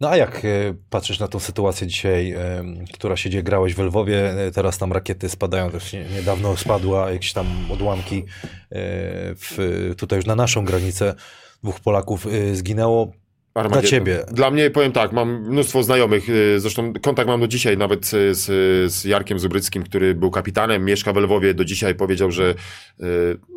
[0.00, 0.48] No a jak e,
[0.90, 4.92] patrzysz na tą sytuację dzisiaj, e, która się dzieje, grałeś w Lwowie, e, teraz tam
[4.92, 8.24] rakiety spadają, też nie, niedawno spadła jakieś tam odłamki
[8.70, 11.14] w, tutaj już na naszą granicę,
[11.62, 13.12] dwóch Polaków zginęło.
[13.56, 13.90] Armageddon.
[13.90, 14.24] ciebie.
[14.32, 18.38] Dla mnie, powiem tak, mam mnóstwo znajomych, y, zresztą kontakt mam do dzisiaj nawet z,
[18.38, 18.44] z,
[18.92, 22.54] z Jarkiem Zubryckim, który był kapitanem, mieszka w Lwowie, do dzisiaj powiedział, że
[23.00, 23.04] y,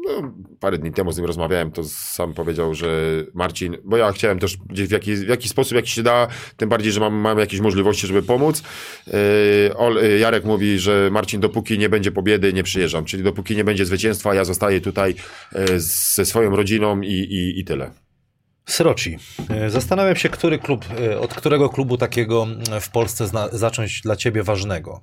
[0.06, 2.88] no, parę dni temu z nim rozmawiałem, to sam powiedział, że
[3.34, 6.28] Marcin, bo ja chciałem też gdzieś w jakiś, w jakiś sposób, jak się da,
[6.58, 8.64] tym bardziej, że mam, mam jakieś możliwości, żeby pomóc.
[9.08, 9.12] Y,
[10.04, 13.86] y, Jarek mówi, że Marcin, dopóki nie będzie pobiedy, nie przyjeżdżam, czyli dopóki nie będzie
[13.86, 15.16] zwycięstwa, ja zostaję tutaj
[15.56, 17.92] y, ze swoją rodziną i, i, i tyle.
[18.72, 19.18] Sroci.
[19.50, 22.48] E, Zastanawiam się, który klub, e, od którego klubu takiego
[22.82, 25.02] w Polsce zna, zacząć dla ciebie ważnego.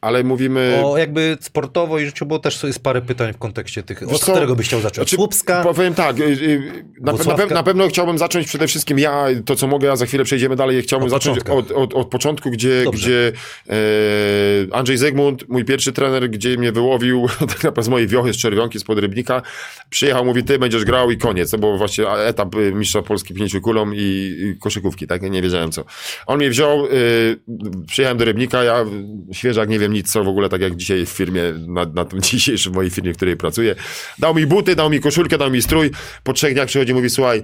[0.00, 0.82] Ale mówimy...
[0.84, 4.02] O jakby sportowo i życiowo też jest parę pytań w kontekście tych.
[4.02, 4.32] Od co?
[4.32, 4.94] którego byś chciał zacząć?
[4.94, 5.62] Znaczy, Słupska?
[5.62, 9.56] Powiem tak, y, y, na, na, pe- na pewno chciałbym zacząć przede wszystkim ja, to
[9.56, 12.84] co mogę, a za chwilę przejdziemy dalej, chciałbym Od zacząć od, od, od początku, gdzie,
[12.84, 13.06] Dobrze.
[13.06, 13.32] gdzie
[13.70, 18.36] e, Andrzej Zegmund, mój pierwszy trener, gdzie mnie wyłowił tak naprawdę z mojej wiochy, z
[18.36, 19.42] czerwionki, z podrybnika,
[19.90, 23.60] przyjechał, mówi, ty będziesz grał i koniec, to był właśnie etap y, mistrza Polski pięciu
[23.60, 25.84] kulą i, i koszykówki, tak, nie wiedziałem co.
[26.26, 27.40] On mnie wziął, y,
[27.86, 28.84] przyjechałem do Rybnika, ja
[29.32, 32.20] świeżak, nie wiem nic co w ogóle, tak jak dzisiaj w firmie, na, na tym
[32.30, 33.74] dzisiejszym mojej firmie, w której pracuję.
[34.18, 35.90] Dał mi buty, dał mi koszulkę, dał mi strój.
[36.22, 37.42] Po trzech dniach przychodzi i mówi, słuchaj,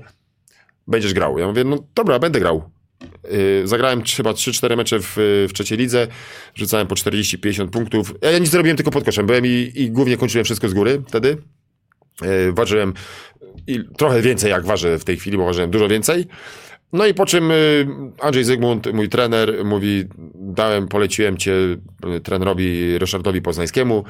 [0.86, 1.38] będziesz grał.
[1.38, 2.70] Ja mówię, no dobra, będę grał.
[3.30, 5.12] Yy, zagrałem chyba 3-4 mecze w,
[5.48, 6.06] w trzeciej lidze,
[6.54, 8.14] rzucałem po 40-50 punktów.
[8.22, 11.02] Ja, ja nic zrobiłem tylko pod koszem, byłem i, i głównie kończyłem wszystko z góry
[11.08, 11.36] wtedy.
[12.22, 12.92] Yy, ważyłem
[13.66, 16.26] i trochę więcej jak ważę w tej chwili, bo ważyłem dużo więcej.
[16.92, 17.86] No i po czym y,
[18.20, 21.52] Andrzej Zygmunt, mój trener, mówi, dałem, poleciłem cię
[22.16, 24.04] y, trenerowi Ryszardowi Poznańskiemu,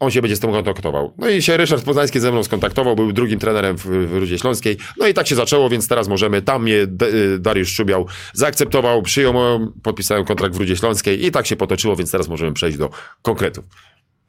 [0.00, 1.12] on się będzie z tym kontaktował.
[1.18, 4.76] No i się Ryszard Poznański ze mną skontaktował, był drugim trenerem w, w Rudzie Śląskiej.
[4.98, 9.34] No i tak się zaczęło, więc teraz możemy, tam mnie y, Dariusz Szubiał zaakceptował, przyjął,
[9.82, 12.90] podpisałem kontrakt w Rudzie Śląskiej i tak się potoczyło, więc teraz możemy przejść do
[13.22, 13.64] konkretów.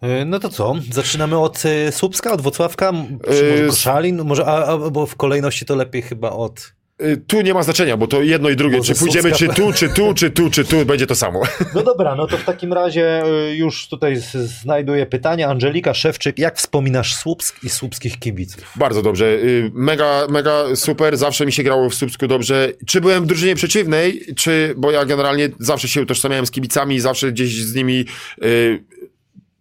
[0.03, 0.75] Y, No to co?
[0.91, 2.93] Zaczynamy od y, Słupska, od Włocławka,
[3.25, 4.23] czy może Y, Koszalin?
[4.23, 6.73] Może, a, a, bo w kolejności to lepiej chyba od...
[7.03, 9.73] Y, Tu nie ma znaczenia, bo to jedno i drugie, Może czy pójdziemy czy tu,
[9.73, 11.41] czy tu, czy tu, czy tu, będzie to samo.
[11.75, 14.15] No dobra, no to w takim razie y, już tutaj
[14.61, 15.47] znajduję pytanie.
[15.47, 18.63] Angelika Szewczyk, jak wspominasz Słupsk i słupskich kibiców?
[18.75, 19.25] Bardzo dobrze.
[19.25, 21.17] Y, Mega, mega super.
[21.17, 22.71] Zawsze mi się grało w Słupsku dobrze.
[22.87, 27.31] Czy byłem w drużynie przeciwnej, czy, bo ja generalnie zawsze się utożsamiałem z kibicami, zawsze
[27.31, 28.05] gdzieś z nimi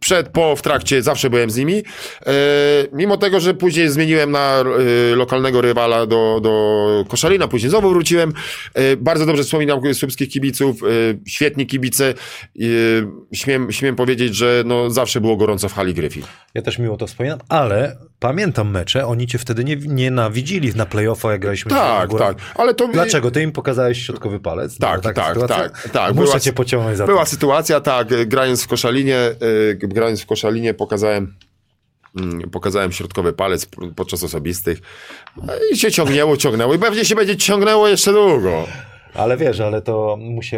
[0.02, 1.74] przed, po, w trakcie, zawsze byłem z nimi.
[1.74, 2.32] E,
[2.92, 8.32] mimo tego, że później zmieniłem na e, lokalnego rywala do, do Koszalina, później znowu wróciłem.
[8.74, 10.86] E, bardzo dobrze wspominam słupskich kibiców, e,
[11.26, 12.08] świetni kibice.
[12.10, 12.64] E,
[13.32, 16.22] śmiem, śmiem powiedzieć, że no, zawsze było gorąco w hali Gryfi.
[16.54, 21.30] Ja też miło to wspominam, ale pamiętam mecze, oni cię wtedy nie, nienawidzili na play-offa,
[21.30, 21.70] jak graliśmy.
[21.70, 22.24] Tak, Górę.
[22.24, 22.36] tak.
[22.54, 23.30] Ale to Dlaczego?
[23.30, 24.78] Ty im pokazałeś środkowy palec?
[24.78, 25.56] Tak, tak, sytuacja?
[25.56, 26.14] tak, tak.
[26.14, 27.30] Muszę Była- cię pociągnąć za Była to.
[27.30, 29.34] sytuacja, tak, grając w Koszalinie, e,
[29.74, 31.34] grając w Koszalinie pokazałem
[32.20, 33.66] mm, pokazałem środkowy palec
[33.96, 34.78] podczas osobistych
[35.72, 38.66] i się ciągnęło, ciągnęło i pewnie się będzie ciągnęło jeszcze długo.
[39.14, 40.56] Ale wiesz, ale to musi...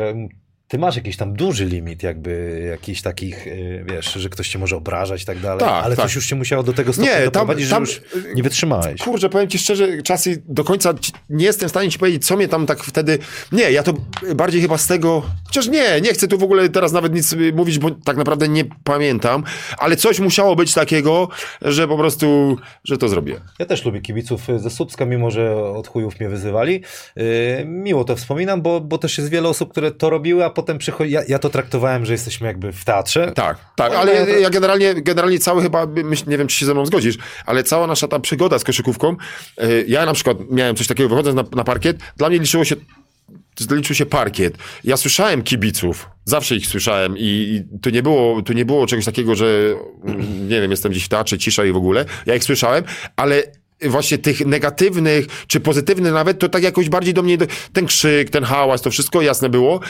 [0.68, 4.76] Ty masz jakiś tam duży limit, jakby jakichś takich, y, wiesz, że ktoś cię może
[4.76, 6.04] obrażać i tak dalej, Tak, ale tak.
[6.04, 8.02] coś już cię musiało do tego stopnia Nie, tam- doprowadzić, tam- że już
[8.34, 9.00] nie wytrzymałeś.
[9.02, 10.94] Kurczę, powiem ci szczerze, czasy do końca
[11.30, 13.18] nie jestem w stanie ci powiedzieć, co mnie tam tak wtedy...
[13.52, 13.94] Nie, ja to
[14.34, 15.22] bardziej chyba z tego...
[15.46, 18.48] Chociaż nie, nie chcę tu w ogóle teraz nawet nic y, mówić, bo tak naprawdę
[18.48, 19.44] nie pamiętam,
[19.78, 21.28] ale coś musiało być takiego,
[21.62, 23.40] że po prostu, że to zrobię.
[23.58, 26.82] Ja też lubię kibiców ze Słupska, mimo że od chujów mnie wyzywali.
[27.16, 27.24] Yy,
[27.66, 31.10] miło to wspominam, bo, bo też jest wiele osób, które to robiły, a potem przychodzi...
[31.12, 33.32] Ja, ja to traktowałem, że jesteśmy jakby w teatrze.
[33.34, 35.86] Tak, tak, ale ja, to- ja generalnie, generalnie cały chyba,
[36.26, 39.16] nie wiem, czy się ze mną zgodzisz, ale cała nasza ta przygoda z koszykówką,
[39.62, 42.76] y, ja na przykład miałem coś takiego, wychodząc na, na parkiet, dla mnie liczyło się
[43.70, 44.58] liczył się parkiet.
[44.84, 49.04] Ja słyszałem kibiców, zawsze ich słyszałem i, i tu, nie było, tu nie było czegoś
[49.04, 49.74] takiego, że
[50.04, 52.04] mm, nie wiem, jestem gdzieś w teatrze, cisza i w ogóle.
[52.26, 52.84] Ja ich słyszałem,
[53.16, 53.42] ale
[53.82, 57.38] właśnie tych negatywnych, czy pozytywnych nawet, to tak jakoś bardziej do mnie,
[57.72, 59.80] ten krzyk, ten hałas, to wszystko jasne było.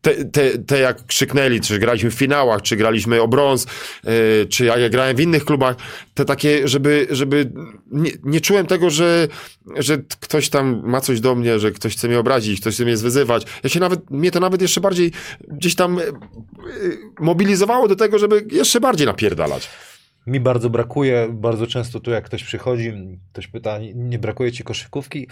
[0.00, 3.66] Te, te, te jak krzyknęli, czy graliśmy w finałach, czy graliśmy o brąz,
[4.04, 5.76] yy, czy ja grałem w innych klubach,
[6.14, 7.52] te takie, żeby, żeby
[7.90, 9.28] nie, nie czułem tego, że,
[9.76, 12.96] że ktoś tam ma coś do mnie, że ktoś chce mnie obrazić, ktoś chce mnie
[12.96, 13.46] zwyzywać.
[13.62, 15.12] Ja się nawet, mnie to nawet jeszcze bardziej
[15.48, 16.04] gdzieś tam yy,
[16.82, 19.68] yy, mobilizowało do tego, żeby jeszcze bardziej napierdalać.
[20.26, 22.92] Mi bardzo brakuje, bardzo często tu jak ktoś przychodzi,
[23.32, 25.28] ktoś pyta, nie brakuje ci koszykówki?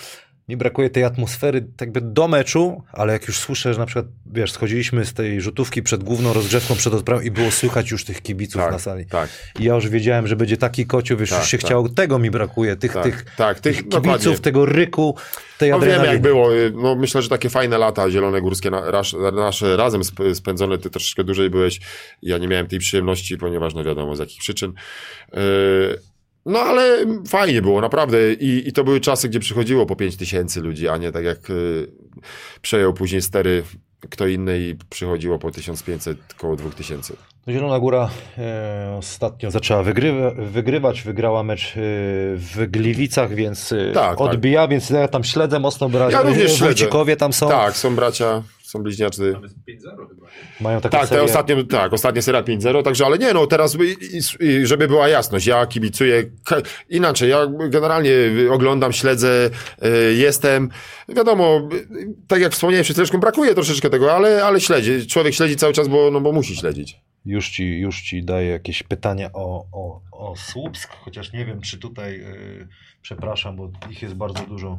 [0.48, 4.52] Mi brakuje tej atmosfery jakby do meczu, ale jak już słyszę, że na przykład, wiesz,
[4.52, 8.62] schodziliśmy z tej rzutówki przed główną rozgrzewką, przed odprawą i było słychać już tych kibiców
[8.62, 9.06] Tak, na sali.
[9.06, 9.30] tak.
[9.60, 11.66] I ja już wiedziałem, że będzie taki kociu, wiesz, Tak, już się tak.
[11.66, 14.12] chciało, tego mi brakuje, tych, Tak, tych, tak, tych- tych dokładnie.
[14.24, 15.16] kibiców, tego ryku,
[15.58, 16.12] tej No wiemy adrenaliny.
[16.14, 16.54] jak było.
[16.54, 18.70] Y, No, myślę, że takie fajne lata zielone górskie
[19.32, 21.80] nasze razem sp- spędzone, ty troszeczkę dłużej byłeś.
[22.22, 24.72] Ja nie miałem tej przyjemności, ponieważ no wiadomo z jakich przyczyn.
[25.32, 25.40] Yy,
[26.46, 28.32] no ale fajnie było, naprawdę.
[28.32, 31.50] I, I to były czasy, gdzie przychodziło po 5 tysięcy ludzi, a nie tak jak
[31.50, 31.86] y,
[32.62, 33.62] przejął później stery
[34.10, 37.14] kto inny i przychodziło po 1500, koło 2000.
[37.48, 41.70] Zielona Góra e, ostatnio zaczęła wygrywa, wygrywać, wygrała mecz e,
[42.36, 44.20] w Gliwicach, więc e, Tak, tak.
[44.20, 46.86] odbija, więc ja tam śledzę mocno, bra- Ja również śledzę.
[47.18, 49.32] Tam są, Tak, są bracia, są bliźniacy.
[49.32, 50.26] Tam jest 5-0 chyba.
[50.60, 51.22] mają taką Tak, te serię.
[51.24, 55.08] ostatnie, tak, ostatnia seria 5-0, także, ale nie, no teraz, i, i, i żeby była
[55.08, 56.22] jasność, ja kibicuję,
[56.88, 58.12] inaczej, ja generalnie
[58.50, 59.50] oglądam, śledzę,
[59.84, 60.68] y, jestem,
[61.08, 61.68] wiadomo,
[62.28, 65.88] tak jak wspomniałem przed chwileczką, brakuje troszeczkę tego, ale, ale śledzi, człowiek śledzi cały czas,
[65.88, 66.96] bo, no, bo musi śledzić.
[67.26, 71.78] Już ci, już ci daję jakieś pytania o, o, o Słupsk, chociaż nie wiem, czy
[71.78, 72.68] tutaj, yy,
[73.02, 74.78] przepraszam, bo ich jest bardzo dużo.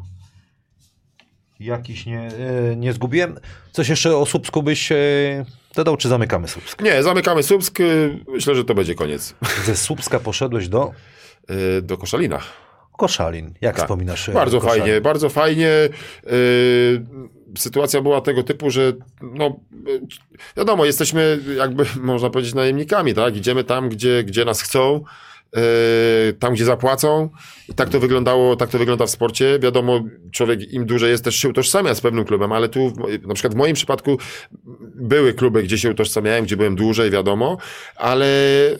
[1.59, 2.29] Jakiś nie,
[2.69, 3.39] yy, nie zgubiłem.
[3.71, 6.81] Coś jeszcze o Słupsku byś yy, dodał, czy zamykamy Słupsk?
[6.81, 7.79] Nie, zamykamy Słupsk.
[8.27, 9.35] Myślę, że to będzie koniec.
[9.65, 10.93] Ze Słupska poszedłeś do
[11.51, 12.39] Y, Do Koszalina.
[12.97, 13.53] Koszalin.
[13.61, 13.85] Jak Tak.
[13.85, 14.27] wspominasz?
[14.27, 14.83] yy, Bardzo Koszalin?
[14.83, 15.69] fajnie, bardzo fajnie.
[16.25, 17.05] Yy,
[17.57, 20.01] sytuacja była tego typu, że no, yy,
[20.57, 23.35] wiadomo, jesteśmy jakby, można powiedzieć, najemnikami, tak?
[23.37, 25.03] Idziemy tam, gdzie, gdzie nas chcą,
[25.55, 25.61] yy,
[26.39, 27.29] tam, gdzie zapłacą.
[27.69, 29.59] I tak to wyglądało, tak to wygląda w sporcie.
[29.59, 32.93] Wiadomo, człowiek im dłużej jest, też się utożsamia z pewnym klubem, ale tu,
[33.27, 34.17] na przykład w moim przypadku
[34.95, 37.57] były kluby, gdzie się utożsamiałem, gdzie byłem dłużej, wiadomo,
[37.95, 38.27] ale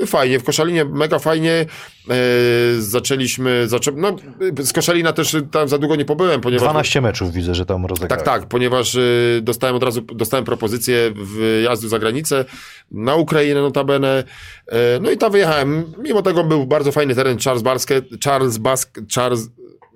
[0.05, 1.66] fajnie, w Koszalinie mega fajnie.
[2.09, 3.91] E, zaczęliśmy, zaczę...
[3.95, 4.15] no
[4.59, 6.69] z Koszalina też tam za długo nie pobyłem, ponieważ...
[6.69, 8.25] 12 meczów widzę, że tam rozegrałeś.
[8.25, 12.45] Tak, tak, ponieważ y, dostałem od razu dostałem propozycję wyjazdu za granicę,
[12.91, 14.23] na Ukrainę notabene.
[14.67, 15.93] E, no i tam wyjechałem.
[15.97, 19.49] Mimo tego był bardzo fajny teren Charles Barsket, Charles Bask, Charles,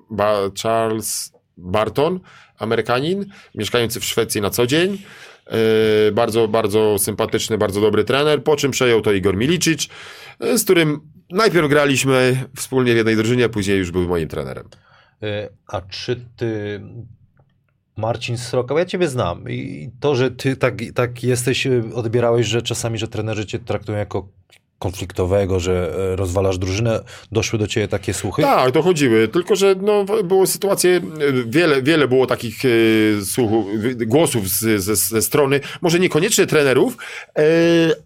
[0.10, 2.20] ba, Charles Barton,
[2.57, 4.97] Amerykanin, mieszkający w Szwecji na co dzień.
[5.47, 9.88] E, bardzo, bardzo sympatyczny, bardzo dobry trener, po czym przejął to Igor Milicic,
[10.39, 14.68] e, z którym najpierw graliśmy wspólnie w jednej drużynie, później już był moim trenerem.
[15.24, 16.82] Y, A czy ty,
[17.98, 22.62] Marcin Sroka, ja ciebie znam i to, że ty tak, tak jesteś, y, odbierałeś, że
[22.62, 24.28] czasami, że trenerzy cię traktują jako
[24.80, 28.42] konfliktowego, że e, rozwalasz drużynę, doszły do ciebie takie słuchy?
[28.42, 31.02] Tak, dochodziły, tylko że no, było sytuacje, e,
[31.48, 32.70] wiele, wiele było takich e,
[33.26, 33.66] słuchów,
[33.96, 36.98] głosów z, ze, ze strony, może niekoniecznie trenerów,
[37.38, 37.44] e,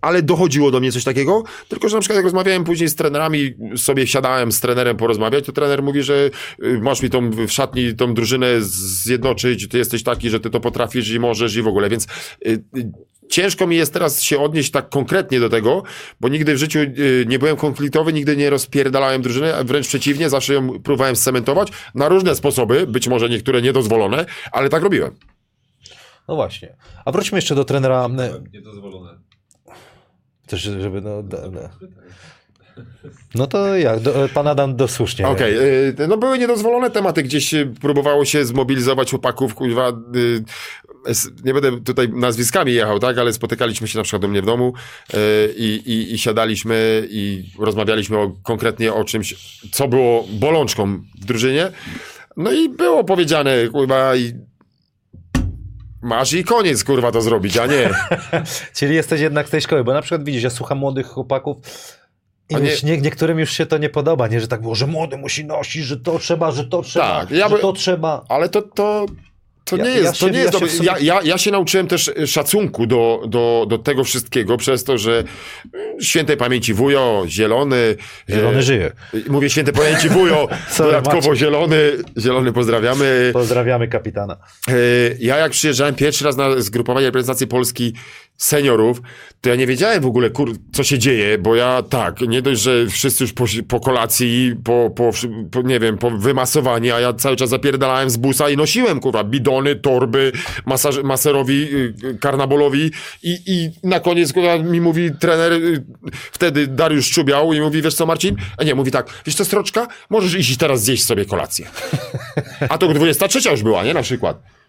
[0.02, 3.54] ale dochodziło do mnie coś takiego, tylko że na przykład jak rozmawiałem później z trenerami,
[3.78, 6.30] sobie siadałem z trenerem porozmawiać, to trener mówi, że
[6.64, 10.60] e, masz mi tą w szatni tą drużynę zjednoczyć, ty jesteś taki, że ty to
[10.60, 12.08] potrafisz i możesz i w ogóle, więc
[12.46, 12.50] e,
[13.34, 15.84] Ciężko mi jest teraz się odnieść tak konkretnie do tego,
[16.20, 20.30] bo nigdy w życiu y, nie byłem konfliktowy, nigdy nie rozpierdalałem drużyny, a wręcz przeciwnie,
[20.30, 25.16] zawsze ją próbowałem scementować na różne sposoby, być może niektóre niedozwolone, ale tak robiłem.
[26.28, 26.76] No właśnie.
[27.06, 28.10] A wróćmy jeszcze do trenera.
[28.54, 29.18] Niedozwolone.
[30.48, 31.70] Też, żeby, no, da, da.
[33.36, 34.00] no to jak?
[34.00, 35.28] Do, pan Adam dosłusznie.
[35.28, 35.58] Okej,
[36.00, 40.44] y, no były niedozwolone tematy, gdzieś y, próbowało się zmobilizować chłopaków, kuźwa, y,
[41.46, 44.74] nie będę tutaj nazwiskami jechał, tak, ale spotykaliśmy się na przykład u mnie w domu
[45.14, 45.18] y,
[45.58, 49.36] i, i, siadaliśmy i rozmawialiśmy o, konkretnie o czymś,
[49.72, 51.72] co było bolączką w drużynie.
[52.38, 54.34] No i było powiedziane, kurwa, i
[56.02, 57.90] masz i koniec, kurwa, to zrobić, a nie.
[58.78, 61.58] Czyli jesteś jednak z tej szkoły, bo na przykład widzisz, ja słucham młodych chłopaków
[62.50, 65.18] i nie- nie, niektórym już się to nie podoba, nie, że tak było, że młody
[65.18, 68.26] musi nosić, że to trzeba, że to trzeba, Tak, ja że by- to trzeba.
[68.30, 69.06] Ale to, to,
[69.66, 70.70] to Ja- nie ja jest, to się- nie ja jest dobre.
[70.70, 74.98] sumie- Ja, ja, ja się nauczyłem też szacunku do, do, do tego wszystkiego przez to,
[74.98, 75.24] że
[76.02, 77.96] świętej pamięci wujo, zielony.
[78.30, 78.92] Zielony e, żyje.
[79.28, 80.48] Mówię świętej pamięci wujo,
[80.78, 81.36] dodatkowo Maciej.
[81.36, 83.30] zielony, zielony pozdrawiamy.
[83.34, 84.38] Pozdrawiamy kapitana.
[84.68, 84.74] E,
[85.20, 87.94] Ja jak przyjeżdżałem pierwszy raz na zgrupowanie reprezentacji Polski
[88.38, 89.02] seniorów,
[89.42, 92.62] to ja nie wiedziałem w ogóle, kur, co się dzieje, bo ja tak, nie dość,
[92.62, 95.12] że wszyscy już po, po kolacji, po, po,
[95.52, 99.24] po, nie wiem, po wymasowani, a ja cały czas zapierdalałem z busa i nosiłem, kurwa,
[99.24, 100.32] bidony, torby,
[100.66, 102.92] masaż, maserowi, y, karnabolowi
[103.24, 105.84] i, i na koniec, kurwa, mi mówi trener, y,
[106.32, 108.36] wtedy Dariusz Czubiał i mówi, wiesz co Marcin?
[108.58, 109.88] A nie, mówi tak, wiesz co Stroczka?
[110.10, 111.68] Możesz iść teraz zjeść sobie kolację.
[112.70, 113.94] A to 23 już była, nie?
[113.94, 114.63] Na przykład.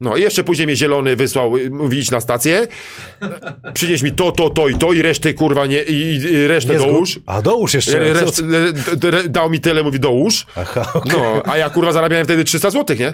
[0.00, 2.66] No i jeszcze później mnie zielony wysłał, y, mówi idź na stację,
[3.74, 6.78] przynieś mi to, to, to i to i resztę kurwa nie, i, i resztę Nie
[6.78, 7.20] dołóż.
[7.26, 8.00] A dołóż jeszcze.
[8.00, 8.24] Re,
[9.02, 10.46] re, dał mi tyle, mówi dołóż.
[10.56, 11.12] Aha, okej.
[11.12, 13.12] No, a ja kurwa zarabiałem wtedy 300 złotych, nie?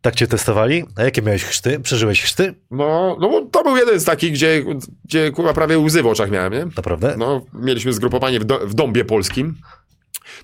[0.00, 0.84] Tak cię testowali?
[0.96, 1.80] A jakie miałeś chrzty?
[1.80, 2.54] Przeżyłeś chrzty?
[2.70, 4.64] No, no to był jeden z takich, gdzie,
[5.04, 6.66] gdzie kurwa prawie łzy w oczach miałem, nie?
[6.76, 7.14] Naprawdę?
[7.18, 9.54] No, mieliśmy zgrupowanie w, do, w Dąbie Polskim.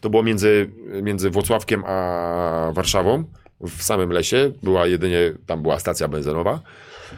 [0.00, 0.70] To było między,
[1.02, 3.24] między Włocławkiem a Warszawą.
[3.60, 4.52] W samym lesie.
[4.62, 6.60] Była jedynie, tam była stacja benzynowa.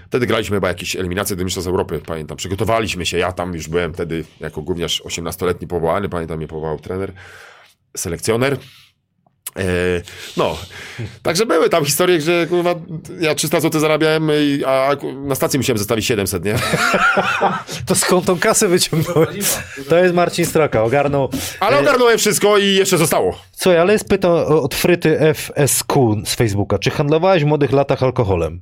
[0.07, 2.37] Wtedy graliśmy chyba jakieś eliminacje do Mistrzostw Europy, pamiętam.
[2.37, 3.19] Przygotowaliśmy się.
[3.19, 6.09] Ja tam już byłem wtedy jako gówniarz 18-letni powołany.
[6.09, 7.13] Pamiętam, mnie powołał trener,
[7.97, 8.57] selekcjoner.
[9.59, 9.63] E,
[10.37, 10.59] no,
[11.23, 12.75] także były tam historie, że kurwa,
[13.21, 14.31] ja 300 zł zarabiałem,
[14.67, 14.91] a
[15.27, 16.55] na stacji musiałem zostawić 700, nie?
[17.87, 19.45] To skąd tą kasę wyciągnąłeś?
[19.89, 21.29] To jest Marcin Stroka, ogarnął.
[21.61, 23.39] Ale ogarnąłem wszystko i jeszcze zostało.
[23.53, 26.79] Słuchaj, ale jest pytanie od Fryty FSQ z Facebooka.
[26.79, 28.61] Czy handlowałeś w młodych latach alkoholem?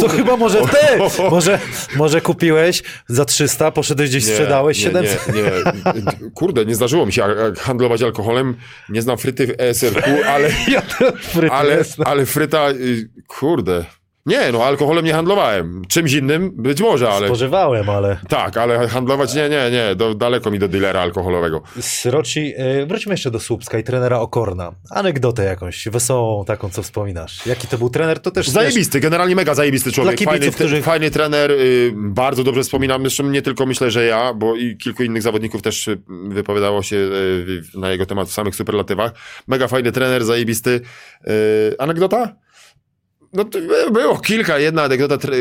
[0.00, 1.22] To chyba może ty!
[1.30, 1.58] Może,
[1.96, 5.34] może kupiłeś za 300, poszedłeś gdzieś, sprzedałeś nie, 700.
[5.34, 6.30] Nie, nie.
[6.34, 7.24] Kurde, nie zdarzyło mi się
[7.58, 8.56] handlować alkoholem.
[8.88, 10.80] Nie znam fryty w ESRQ, ale, Ja
[11.20, 13.84] Fryty ale, ale fryta, y, kurde.
[14.26, 15.82] Nie, no alkoholem nie handlowałem.
[15.88, 17.26] Czymś innym być może, ale...
[17.26, 18.18] Spożywałem, ale...
[18.28, 19.94] Tak, ale handlować nie, nie, nie.
[19.94, 21.62] Do, daleko mi do dealera alkoholowego.
[21.80, 24.72] Sroci, y, wróćmy jeszcze do Słupska i trenera Okorna.
[24.90, 27.46] Anegdotę jakąś wesołą, taką, co wspominasz.
[27.46, 28.48] Jaki to był trener, to też...
[28.48, 30.14] Zajebisty, generalnie mega zajebisty człowiek.
[30.16, 33.00] Kibiców, Fajny, którzy- fajny trener, y, bardzo dobrze wspominam.
[33.02, 35.98] Zresztą nie tylko myślę, że ja, bo i kilku innych zawodników też y,
[36.28, 39.12] wypowiadało się y, na jego temat w samych superlatywach.
[39.48, 40.80] Mega fajny trener, zajebisty.
[41.28, 42.34] Y, anegdota?
[43.32, 43.44] No
[43.92, 45.36] było kilka, jedna anegdota tre,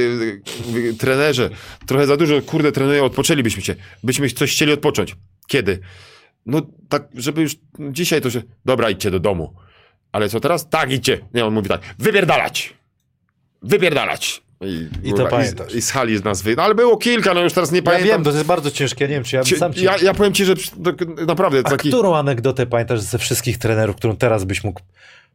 [0.99, 1.49] trenerze.
[1.87, 3.75] Trochę za dużo, kurde, trenuję, odpoczęlibyśmy się.
[4.03, 5.15] Byśmy coś chcieli odpocząć.
[5.47, 5.79] Kiedy?
[6.45, 8.41] No tak, żeby już dzisiaj to się...
[8.65, 9.53] Dobra, idźcie do domu.
[10.11, 10.69] Ale co teraz?
[10.69, 11.19] Tak, idźcie.
[11.33, 12.73] Nie, on mówi tak, wypierdalać.
[13.61, 14.41] Wypierdalać.
[14.61, 15.73] I, I to pamiętasz.
[15.73, 16.55] I, I z hali z nas wy...
[16.55, 18.07] No ale było kilka, no już teraz nie Ja pamiętam.
[18.09, 19.83] wiem, to jest bardzo ciężkie, ja nie wiem, czy ja sam ci...
[19.83, 20.53] ja, ja powiem ci, że
[21.27, 21.89] naprawdę A taki...
[21.89, 24.81] którą anegdotę pamiętasz ze wszystkich trenerów, którą teraz byś mógł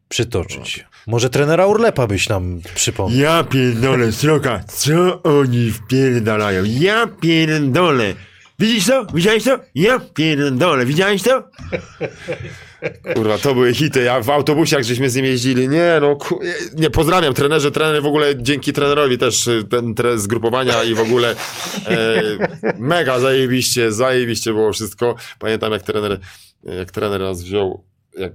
[0.09, 0.85] przytoczyć?
[1.07, 3.21] Może trenera Urlepa byś nam przypomniał?
[3.21, 6.63] Ja pierdolę, sroka, co oni wpierdalają?
[6.65, 8.15] Ja pierdolę.
[8.59, 9.07] Widzisz to?
[9.15, 9.59] Widziałeś to?
[9.75, 10.87] Ja pierdolę.
[10.87, 11.49] Widziałeś to?
[13.15, 14.03] Kurwa, to były hity.
[14.03, 16.41] Ja w autobusie, jak żeśmy z nim jeździli, nie no, ku...
[16.75, 21.01] nie, pozdrawiam trenerze, trener w ogóle dzięki trenerowi też y, ten tre zgrupowania i w
[21.01, 21.35] ogóle
[21.87, 22.23] e,
[22.79, 25.15] mega zajebiście, zajebiście było wszystko.
[25.39, 26.21] Pamiętam jak trener,
[26.63, 27.85] jak trener nas wziął,
[28.19, 28.33] jak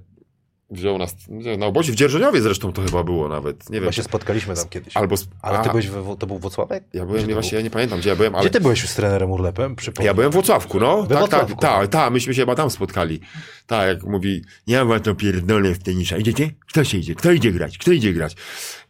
[0.72, 1.16] wziął nas
[1.58, 3.82] na obozie w Dzierżoniowie zresztą to chyba było nawet, nie wiem.
[3.84, 4.98] Chyba się spotkaliśmy tam kiedyś.
[4.98, 5.16] Albo...
[5.22, 5.90] sp- Ale ty byłeś,
[6.20, 6.84] to był Włocławek?
[6.94, 8.44] Ja byłem, nie, właśnie ja nie pamiętam gdzie ja byłem, ale...
[8.44, 9.76] Gdzie ty byłeś już z trenerem Urlepem?
[9.76, 10.08] Przypomnij.
[10.08, 11.04] Ja byłem w Włocławku, no.
[11.04, 11.56] We tak, Włocławku.
[11.62, 13.20] tak, tak, tak, myśmy się chyba tam spotkali.
[13.68, 16.18] Tak, jak mówi, ja wam to pierdolę w tenisa.
[16.18, 16.52] Idziecie?
[16.68, 17.16] Kto się idzie?
[17.16, 17.78] Kto idzie grać?
[17.78, 18.36] Kto idzie grać?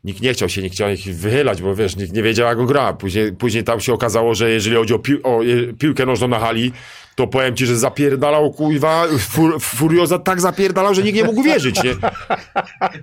[0.03, 2.65] Nikt nie chciał się, nie chciał ich wychylać, bo wiesz, nikt nie wiedział jak on
[2.65, 2.93] gra.
[2.93, 6.39] Później, później tam się okazało, że jeżeli chodzi o, pił, o e, piłkę nożną na
[6.39, 6.71] hali,
[7.15, 11.83] to powiem ci, że zapierdalał, kuźwa, fur, Furioza tak zapierdalał, że nikt nie mógł wierzyć,
[11.83, 11.91] nie?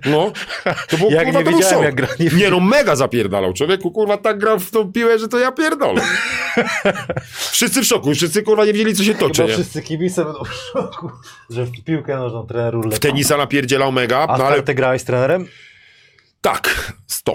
[0.05, 0.31] No,
[0.89, 1.83] to było, Jak kurwa, nie to był wiedziałem, szok.
[1.83, 3.53] jak gra, nie nie no, mega zapierdalał.
[3.53, 6.01] Człowieku, kurwa, tak grał w tą piłę, że to ja pierdolę.
[7.51, 9.53] Wszyscy w szoku, wszyscy, kurwa, nie wiedzieli, co się toczy, Chyba nie?
[9.53, 11.11] wszyscy kibice będą w szoku,
[11.49, 12.95] że w piłkę nożną trener Urlepa.
[12.95, 15.47] W tenisa napierdzielał mega, A w no ale kartę grałeś z trenerem?
[16.47, 17.33] Tak, 100.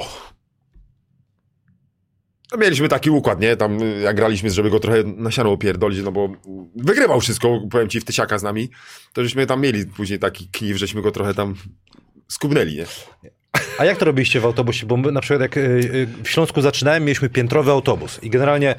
[2.52, 3.56] No, mieliśmy taki układ, nie?
[3.56, 6.28] Tam y, jak graliśmy, żeby go trochę na siano opierdolić, no bo
[6.76, 8.70] wygrywał wszystko, powiem ci, w tysiaka z nami,
[9.12, 11.54] to żeśmy tam mieli później taki kniw, żeśmy go trochę tam
[12.28, 12.86] skubnęli, nie?
[13.78, 14.86] A jak to robiliście w autobusie?
[14.86, 18.74] Bo my na przykład jak y, y, w Śląsku zaczynałem, mieliśmy piętrowy autobus i generalnie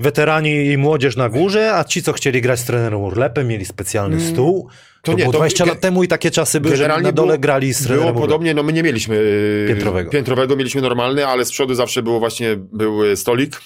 [0.00, 4.20] weterani i młodzież na górze, a ci, co chcieli grać z trenerem Urlepem, mieli specjalny
[4.20, 4.68] stół.
[5.02, 6.88] To, Mm, to nie, było to 20 ge- lat temu i takie czasy były, że
[6.88, 8.28] na dole było- grali z trenerem Było Urlepem.
[8.28, 10.10] podobnie, no my nie mieliśmy y, Piętrowego.
[10.10, 13.60] piętrowego, mieliśmy normalny, ale z przodu zawsze było właśnie, był y, stolik,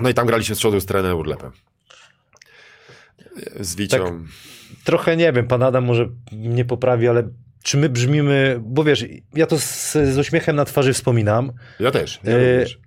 [0.00, 1.50] no i tam graliśmy z przodu z trenerem Urlepem.
[3.60, 4.04] Z Wicią.
[4.04, 4.12] Tak.
[4.84, 7.28] Trochę nie wiem, pan Adam może mnie poprawi, ale
[7.62, 9.04] czy my brzmimy, bo wiesz,
[9.34, 12.20] ja to z, z uśmiechem na twarzy wspominam Ja też.
[12.24, 12.78] Ja E, również.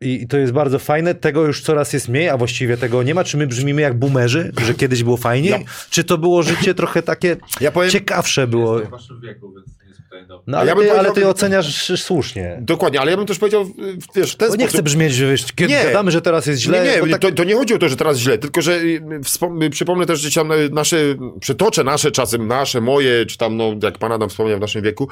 [0.00, 3.14] I, i to jest bardzo fajne, tego już coraz jest mniej, a właściwie tego nie
[3.14, 3.24] ma.
[3.24, 5.50] Czy my brzmimy jak boomerzy, że kiedyś było fajniej?
[5.50, 5.58] Ja-
[5.90, 8.72] Czy to było życie trochę takie Ja powiem, ciekawsze było?
[8.74, 9.66] Jestem w waszym wieku, więc
[9.98, 10.32] jest.
[10.46, 12.58] No ale, ja bym ty, ale ty oceniasz słusznie.
[12.60, 13.66] Dokładnie, ale ja bym też powiedział, y,
[14.14, 14.74] wiesz, ten Bo nie sposób...
[14.74, 15.84] chcę brzmieć, że wiesz, kiedy Nie.
[15.84, 16.84] gadamy, że teraz jest źle.
[16.84, 18.72] nie, to nie, tak, to, to nie chodzi o to, że teraz źle, tylko że
[18.72, 20.96] y, wspom- y, przypomnę też, że tam nasze,
[21.40, 25.08] przytoczę nasze czasem, nasze, moje, czy tam, no, jak pan Adam wspomniał w naszym wieku.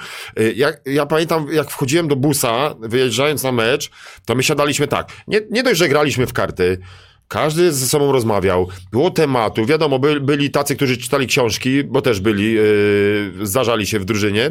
[0.56, 3.90] Ja, ja pamiętam, jak wchodziłem do busa, wyjeżdżając na mecz,
[4.26, 5.08] to my siadaliśmy tak.
[5.26, 6.78] Nie, nie dość, że graliśmy w karty,
[7.30, 12.20] każdy ze sobą rozmawiał, było tematu, wiadomo, by, byli tacy, którzy czytali książki, bo też
[12.20, 14.50] byli, yy, zdarzali się w drużynie.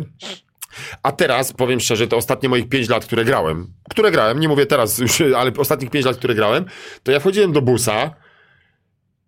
[1.04, 4.66] A teraz, powiem szczerze, to ostatnie moich 5 lat, które grałem, które grałem, nie mówię
[4.66, 6.66] teraz już, ale ostatnich 5 lat, które grałem,
[7.04, 8.16] to ja wchodziłem do busa,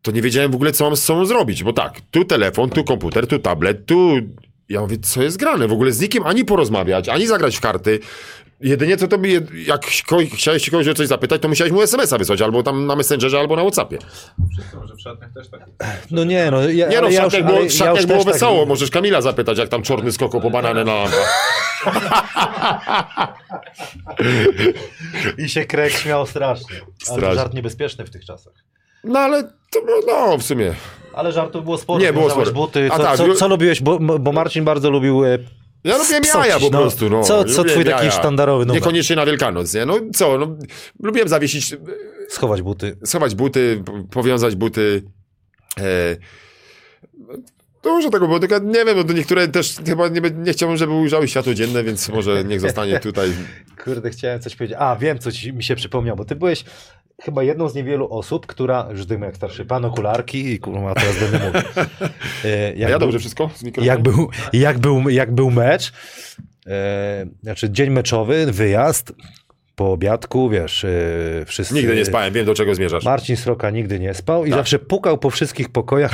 [0.02, 2.84] to nie wiedziałem w ogóle, co mam z sobą zrobić, bo tak, tu telefon, tu
[2.84, 4.12] komputer, tu tablet, tu...
[4.70, 5.68] Ja mówię, co jest grane?
[5.68, 8.00] W ogóle z nikim ani porozmawiać, ani zagrać w karty.
[8.62, 9.86] Jedynie co to by, jak
[10.34, 13.40] chciałeś się kogoś o coś zapytać, to musiałeś mu SMS-a wysłać, albo tam na Messengerze,
[13.40, 13.98] albo na Whatsappie.
[14.54, 16.12] Wszyscy może w szatniach też tak jest.
[16.12, 17.74] No nie, no ja, Nie no, ale w ja już, szatniach ale było, ja w
[17.74, 20.84] szatniach już było też tak- wesoło, możesz Kamila zapytać, jak tam czorny skoko po bananę
[20.84, 21.52] na lampach.
[25.38, 26.76] I się Krek śmiał strasznie.
[26.78, 27.36] Ale Strasznie.
[27.36, 28.54] żart niebezpieczny w tych czasach.
[29.04, 30.74] No ale to było, no w sumie.
[31.14, 32.00] Ale żartów było sporo.
[32.00, 32.52] Nie, było sporo.
[32.52, 32.90] buty.
[32.92, 33.82] A Co, tak, co, co lubiłeś?
[33.82, 35.38] Bo, bo Marcin bardzo lubił e,
[35.84, 36.82] Ja lubiłem Psocić, jaja po no.
[36.82, 37.24] prostu, no.
[37.24, 38.12] Co- co twój taki jaja.
[38.12, 38.82] sztandarowy numer?
[38.82, 39.86] Niekoniecznie na Wielkanoc, nie?
[39.86, 40.58] No co, no,
[41.04, 41.76] lubiłem zawiesić,
[42.30, 42.98] schować buty.
[43.06, 45.04] schować buty, po- powiązać buty.
[45.80, 46.18] E,
[47.84, 50.94] dużo tego było, tylko nie wiem, no to niektóre też chyba nie, nie chciałbym, żeby
[50.94, 53.32] ujrzały światło dzienne, więc może niech zostanie tutaj.
[53.84, 54.78] Kurde, chciałem coś powiedzieć.
[54.80, 56.64] A, wiem, co ci mi się przypomniał, bo ty byłeś
[57.22, 61.20] chyba jedną z niewielu osób, która, już dymy jak starszy pan, okularki i kurwa, teraz
[61.20, 61.62] będę mówił.
[62.46, 63.50] E, jak ja był- dobrze wszystko?
[63.82, 65.94] Jak był, jak, był, jak był mecz,
[66.68, 69.14] e, znaczy dzień meczowy, wyjazd,
[69.82, 70.90] po obiadku, wiesz, e,
[71.46, 71.74] wszyscy...
[71.74, 73.04] Nigdy nie spałem, wiem do czego zmierzasz.
[73.06, 74.60] Marcin Sroka nigdy nie spał i Tak.
[74.60, 76.12] zawsze pukał po wszystkich pokojach,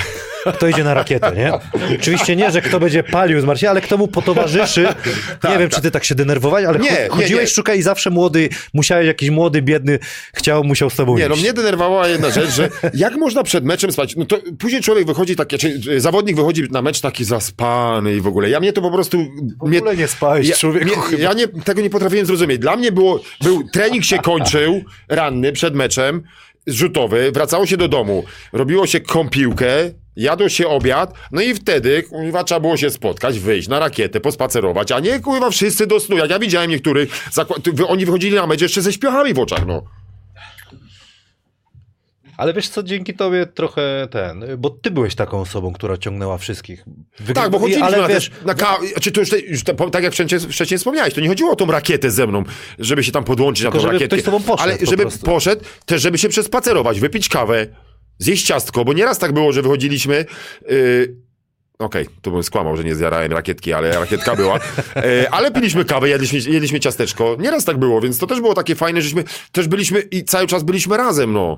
[0.56, 1.52] kto idzie na rakietę, nie?
[2.00, 4.88] Oczywiście nie, że kto będzie palił z Marcinem, ale kto mu potowarzyszy.
[5.50, 7.48] nie wiem, czy ty tak się denerwowałeś, ale Nie, cho- nie, chodziłeś, nie.
[7.56, 10.00] szukaj i zawsze młody, musiałeś jakiś młody, biedny,
[10.36, 11.44] chciał, musiał z tobą Nie, no iść.
[11.44, 14.16] mnie denerwowała jedna rzecz, że jak można przed meczem spać?
[14.16, 18.28] No to później człowiek wychodzi taki, czy zawodnik wychodzi na mecz taki zaspany i w
[18.28, 18.50] ogóle.
[18.50, 19.18] Ja mnie to po prostu...
[19.60, 22.60] W ogóle nie spałeś, ja, człowieku, mnie, ja nie, tego nie potrafiłem zrozumieć.
[22.60, 26.24] Dla mnie było, był, trening się kończył, ranny, przed meczem,
[26.68, 29.68] rzutowy, wracało się do domu, robiło się kąpiłkę,
[30.16, 34.92] jadło się obiad, no i wtedy, kurwa, trzeba było się spotkać, wyjść na rakietę, pospacerować,
[34.92, 36.18] a nie, kurwa, wszyscy do snu.
[36.18, 37.30] Ja widziałem niektórych,
[37.88, 39.84] oni wychodzili na mecz jeszcze ze śpiochami w oczach, no.
[42.38, 46.86] Ale wiesz co, dzięki tobie trochę ten, bo ty byłeś taką osobą, która ciągnęła wszystkich.
[47.20, 49.74] Wygry- Tak, bo chodziliśmy ale na, wiesz, na ka- czy to już, te, już te,
[49.92, 52.44] tak jak wcześniej, wcześniej wspomniałeś, to nie chodziło o tą rakietę ze mną,
[52.80, 54.18] żeby się tam podłączyć Tylko na tą żeby rakietkę.
[54.18, 55.26] ktoś z tobą poszedł ale po żeby prostu.
[55.26, 57.68] poszedł, też żeby się przespacerować, wypić kawę,
[58.18, 60.26] zjeść ciastko, bo nieraz tak było, że wychodziliśmy...
[60.70, 61.16] Yy,
[61.80, 64.60] Okej, to bym skłamał, że nie zjarałem rakietki, ale rakietka była.
[64.96, 67.36] E, ale piliśmy kawę, jedliśmy, jedliśmy ciasteczko.
[67.40, 70.64] Nieraz tak było, więc to też było takie fajne, żeśmy też byliśmy i cały czas
[70.64, 71.58] byliśmy razem, no.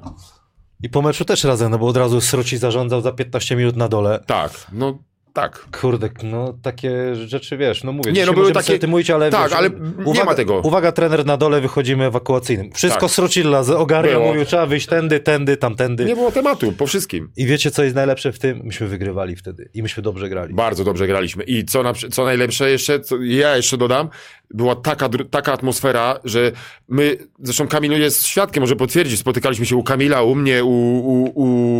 [0.84, 3.88] I po meczu też razem, no bo od razu Sroci zarządzał za 15 minut na
[3.88, 4.24] dole.
[4.26, 5.00] Tak, no
[5.34, 5.68] tak.
[5.82, 9.58] Kurde, no takie rzeczy, wiesz, no mówię, Nie, no były takie- mówić, ale tak, wiesz,
[9.58, 10.60] ale nie uwaga, ma tego.
[10.60, 12.72] Uwaga, trener na dole, wychodzimy ewakuacyjnym.
[12.74, 13.12] Wszystko Tak.
[13.12, 14.28] Srocilla ogarnia, Było.
[14.28, 16.06] mówił, trzeba wyjść tędy, tędy, tamtędy.
[16.06, 17.32] Nie było tematu, po wszystkim.
[17.38, 18.62] I wiecie, co jest najlepsze w tym?
[18.64, 20.54] Myśmy wygrywali wtedy i myśmy dobrze grali.
[20.54, 21.44] Bardzo dobrze graliśmy.
[21.44, 24.10] I co, na, co najlepsze jeszcze, co ja jeszcze dodam,
[24.54, 26.52] była taka, taka atmosfera, że
[26.88, 31.32] my, zresztą Kamil jest świadkiem, może potwierdzić, spotykaliśmy się u Kamila, u mnie, u, u,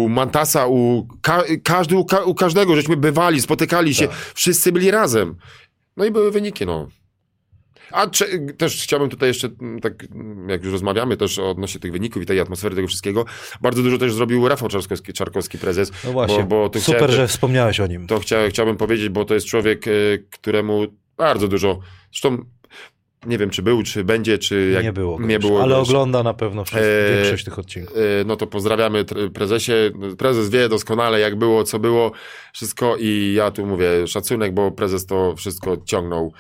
[0.04, 4.92] u Mantasa, u, ka, każdy, u, ka, u każdego, żeśmy bywali, spotykali się, wszyscy byli
[4.92, 5.36] razem.
[5.98, 6.88] No i były wyniki, no.
[7.92, 11.92] A cze- też chciałbym tutaj jeszcze, mm, tak mm, jak już rozmawiamy też odnośnie tych
[11.92, 13.26] wyników i tej atmosfery tego wszystkiego,
[13.62, 15.92] bardzo dużo też zrobił Rafał Czarkowski, Czarkowski prezes.
[16.04, 18.08] No właśnie, bo, bo super, chciałem- że wspomniałeś o nim.
[18.08, 19.92] to chcia, chciałbym powiedzieć, bo to jest człowiek, e,
[20.32, 20.86] któremu
[21.18, 21.80] bardzo dużo,
[22.12, 22.38] zresztą
[23.26, 26.34] nie wiem, czy był, czy będzie, czy jak nie było, nie było ale ogląda na
[26.34, 27.98] pewno wszystko, Eee, większość tych odcinków.
[27.98, 29.72] E, No to pozdrawiamy prezesie.
[30.18, 32.12] Prezes wie doskonale, jak było, co było,
[32.54, 36.34] wszystko i ja tu mówię szacunek, bo prezes to wszystko ciągnął.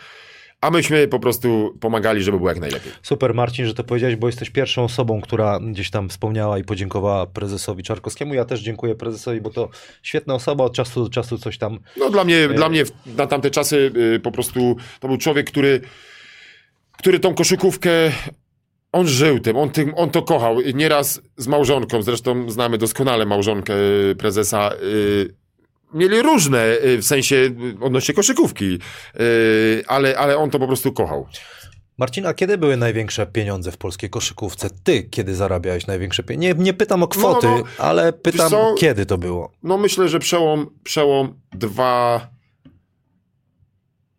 [0.62, 2.92] A myśmy po prostu pomagali, żeby było jak najlepiej.
[3.02, 7.26] Super Marcin, że to powiedziałeś, bo jesteś pierwszą osobą, która gdzieś tam wspomniała i podziękowała
[7.26, 8.34] prezesowi Czarkowskiemu.
[8.34, 9.70] Ja też dziękuję prezesowi, bo to
[10.04, 12.84] świetna osoba, od czasu do czasu coś tam No dla mnie, dla mnie
[13.18, 15.82] na tamte czasy y, po prostu to był człowiek, który,
[17.00, 17.89] który tą koszykówkę,
[18.91, 20.62] on żył tym, on, tym, on to kochał.
[20.62, 23.74] I Nieraz z małżonką, zresztą znamy doskonale małżonkę
[24.12, 25.36] y, prezesa, y,
[25.93, 28.80] mieli różne, y, w sensie y, odnośnie koszykówki,
[29.20, 31.28] y, ale, ale on to po prostu kochał.
[31.97, 34.70] Marcin, a kiedy były największe pieniądze w polskiej koszykówce?
[34.84, 36.47] Ty kiedy zarabiałeś największe pieniądze?
[36.47, 39.52] Nie, nie pytam o kwoty, no, ale pytam, kiedy to było?
[39.64, 42.30] No myślę, że przełom, przełom 2,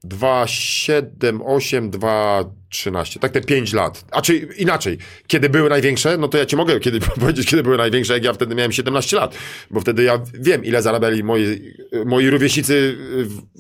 [0.05, 3.21] 2, 7, 8, 2, 13.
[3.21, 4.05] Tak te 5 lat.
[4.11, 7.77] A czy inaczej, kiedy były największe, no to ja ci mogę kiedy, powiedzieć, kiedy były
[7.77, 9.35] największe, jak ja wtedy miałem 17 lat.
[9.71, 11.73] Bo wtedy ja wiem, ile zarabiali moi,
[12.07, 12.99] moi rówieśnicy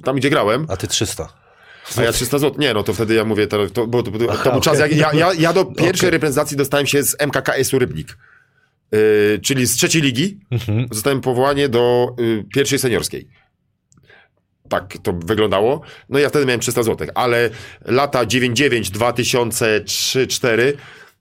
[0.04, 0.66] tam, gdzie grałem.
[0.68, 1.28] A ty 300.
[1.96, 2.60] A ja 300 zł.
[2.60, 4.80] Nie, no to wtedy ja mówię, to, to, bo to, to, Aha, to był czas,
[4.80, 4.98] okej.
[4.98, 6.10] jak ja, ja, ja do pierwszej Okej.
[6.10, 8.16] reprezentacji dostałem się z MKKS-u Rybnik.
[8.92, 10.86] Yy, czyli z trzeciej ligi Mhm.
[10.90, 13.28] zostałem powołanie do y, pierwszej seniorskiej.
[14.70, 15.80] Tak to wyglądało.
[16.08, 17.50] No ja wtedy miałem 300 zł, ale
[17.84, 20.72] lata 99, 2003, 2004,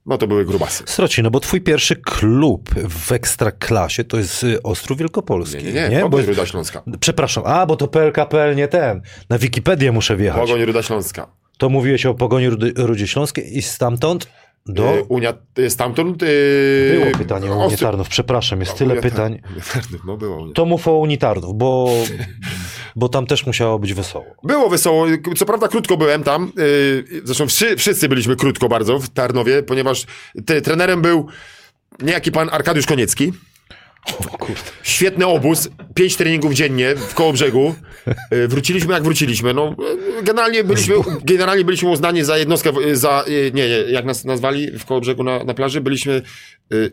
[0.06, 0.84] no to były grubasy.
[0.86, 5.64] Sroci, no bo twój pierwszy klub w ekstraklasie to jest y, Ostrów Wielkopolski.
[5.64, 6.82] Nie, nie, nie, Bo, Pogoń Ruda Śląska.
[7.00, 9.00] przepraszam, a bo to PLKPL, nie ten.
[9.28, 10.40] Na Wikipedię muszę wjechać.
[10.40, 11.26] Pogoń Ruda Śląska.
[11.58, 14.28] To mówiłeś o Pogoni Rudy, Rudzie Śląskiej i stamtąd
[14.66, 14.94] do...
[14.96, 16.22] Y, Unia, y, stamtąd...
[16.22, 19.40] Y, Było pytanie o Ostro- Unitarnów, przepraszam, jest tyle Unia- pytań.
[19.52, 20.36] Unitarnów, No było.
[20.42, 20.52] Unia.
[20.54, 21.90] To mów o Unitarnów, bo,
[22.96, 24.26] bo tam też musiało być wesoło.
[24.42, 25.06] Było wesoło.
[25.36, 26.52] Co prawda krótko byłem tam.
[26.56, 30.06] Yy, zresztą wszyscy, byliśmy krótko bardzo w Tarnowie, ponieważ
[30.64, 31.26] trenerem był
[32.02, 33.32] niejaki pan Arkadiusz Koniecki.
[34.82, 37.74] Świetny obóz, pięć treningów dziennie w Kołobrzegu.
[38.30, 39.54] Yy, Wróciliśmy jak wróciliśmy.
[39.54, 39.74] No,
[40.16, 40.94] yy, generalnie, byliśmy,
[41.24, 45.44] generalnie byliśmy uznani za jednostkę, za, yy, nie, nie, jak nas nazwali w Kołobrzegu na,
[45.44, 46.22] na plaży, byliśmy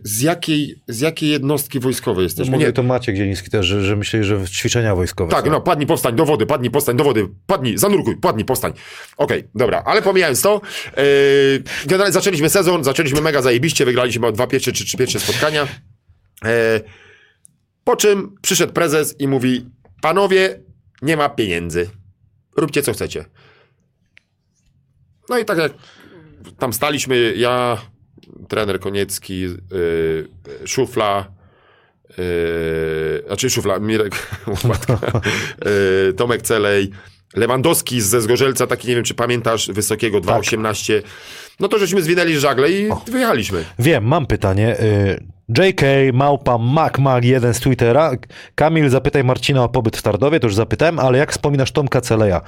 [0.04, 2.52] z jakiej, z jakiej jednostki wojskowej jesteśmy.
[2.52, 5.32] Mówię Nie, to Maciek Zieliński też, że, że myśleli, że w ćwiczenia wojskowe.
[5.32, 5.52] tak, są.
[5.52, 8.74] no, padnij, powstań, do wody, padnij, powstań, do wody, padnij, zanurkuj, padnij, powstań.
[9.18, 10.62] Okej, dobra, ale pomijając to,
[10.98, 11.04] yy,
[11.86, 15.68] generalnie zaczęliśmy sezon, zaczęliśmy mega zajebiście, wygraliśmy dwa pierwsze czy trzy pierwsze spotkania.
[16.44, 16.50] Yy,
[17.84, 19.66] po czym przyszedł prezes i mówi,
[20.02, 20.60] panowie,
[21.02, 21.90] nie ma pieniędzy,
[22.58, 23.26] róbcie co chcecie.
[25.30, 25.74] No i tak jak
[26.60, 27.78] tam staliśmy, ja,
[28.50, 29.58] trener Koniecki, yy,
[30.66, 31.32] Szufla,
[32.18, 35.22] yy, znaczy Szufla, Mirek Łopatka,
[35.66, 36.92] yy, Tomek Celej,
[37.36, 41.02] Lewandowski ze Zgorzelca, taki nie wiem, czy pamiętasz, wysokiego 2,18.
[41.60, 43.66] No to żeśmy zwinęli żagle i wyjechaliśmy.
[43.80, 44.80] Wiem, mam pytanie.
[44.80, 45.82] Y, JK,
[46.14, 48.12] Małpa, MacMag, jeden z Twittera.
[48.56, 52.42] Kamil, zapytaj Marcina o pobyt w Tardowie, to już zapytałem, ale jak wspominasz Tomka Celeja?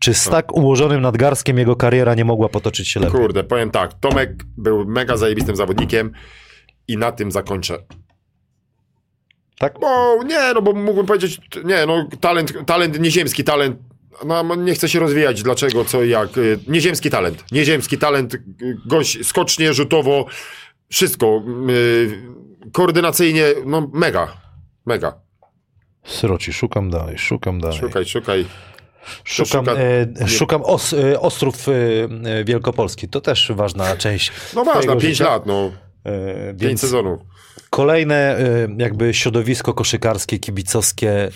[0.00, 3.20] Czy z tak ułożonym nadgarstkiem jego kariera nie mogła potoczyć się lepiej?
[3.20, 6.12] Kurde, powiem tak, Tomek był mega zajebistym zawodnikiem
[6.88, 7.78] i na tym zakończę.
[9.58, 9.80] Tak?
[9.80, 13.76] Bo nie, no bo mógłbym powiedzieć, nie, no talent, talent nieziemski, talent,
[14.26, 16.38] no nie chce się rozwijać, dlaczego, co i jak.
[16.38, 18.40] Y, Nieziemski talent, nieziemski talent, y,
[18.86, 20.26] gość skocznie, rzutowo,
[20.88, 24.36] wszystko, y, koordynacyjnie, no mega,
[24.86, 25.20] mega.
[26.04, 27.78] Sroci, szukam dalej, szukam dalej.
[27.78, 28.44] Szukaj, szukaj.
[29.24, 29.76] Szukam, Szuka-
[30.24, 33.08] e, szukam os, e, Ostrów e, Wielkopolski.
[33.08, 34.32] To też ważna część.
[34.54, 35.30] No ważna, twojego 5 życia.
[35.30, 35.72] lat, no,
[36.04, 37.20] E, 5 więc sezonów.
[37.70, 41.28] kolejne e, jakby środowisko koszykarskie, kibicowskie.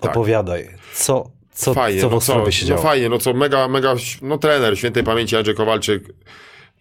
[0.00, 0.10] Tak.
[0.10, 2.82] Opowiadaj, co, co, fajnie, co w no Ostrowie się no działo?
[2.82, 6.02] fajnie, no co, mega, mega, no trener świętej pamięci Andrzej Kowalczyk,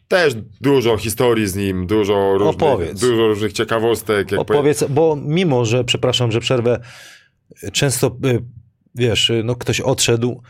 [0.08, 3.00] też dużo historii z nim, dużo różnych, Opowiedz.
[3.00, 4.32] dużo różnych ciekawostek.
[4.32, 6.80] Jak Opowiedz, bo mimo, że, przepraszam, że przerwę,
[7.74, 8.40] często, y,
[8.96, 10.42] wiesz, y, no ktoś odszedł,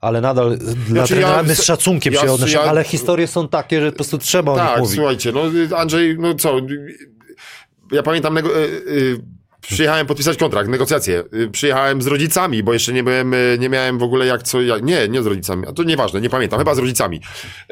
[0.00, 3.26] ale nadal dla Znaczy ja- trenera my z szacunkiem ja- się odnoszę, ja- ale historie
[3.26, 4.94] są takie, że po prostu trzeba o nich Tak, mówić.
[4.96, 5.42] słuchajcie, no
[5.76, 6.56] Andrzej, no co,
[7.92, 9.20] ja pamiętam, nego, y, y,
[9.62, 13.98] przyjechałem podpisać kontrakt, negocjacje, y, przyjechałem z rodzicami, bo jeszcze nie byłem, y, nie miałem
[13.98, 16.74] w ogóle jak co, jak, nie, nie z rodzicami, a to nieważne, nie pamiętam, chyba
[16.74, 17.20] z rodzicami.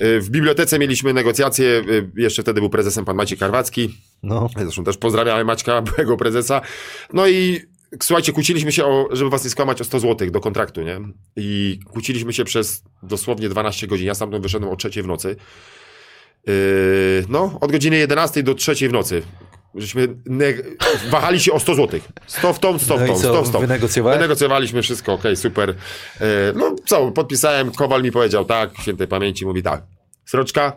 [0.02, 1.84] Y, w bibliotece mieliśmy negocjacje,
[2.16, 4.48] jeszcze wtedy był prezesem pan Maciej Karwacki, No.
[4.56, 6.60] Zresztą też pozdrawiamy Maćka, byłego prezesa.
[7.12, 7.60] No i
[8.02, 11.00] słuchajcie, kłóciliśmy się o, żeby was nie skłamać, o 100 zł do kontraktu, nie?
[11.36, 14.06] I kłóciliśmy się przez dosłownie 12 godzin.
[14.06, 15.36] Ja stamtąd wyszedłem o 3 w nocy.
[16.46, 16.54] Yy,
[17.28, 19.22] no, od godziny 11 do 3 w nocy.
[19.74, 20.08] Żeśmy
[21.10, 22.00] wahali się o 100 zł.
[22.26, 23.60] 100 w tą, 100 w No tą, co, 100 w tą.
[24.18, 25.68] Wynegocjowaliśmy wszystko, okej, super.
[26.20, 29.82] Yy, no co, podpisałem, Kowal mi powiedział tak, świętej pamięci, mówi tak.
[30.24, 30.72] Sroczka,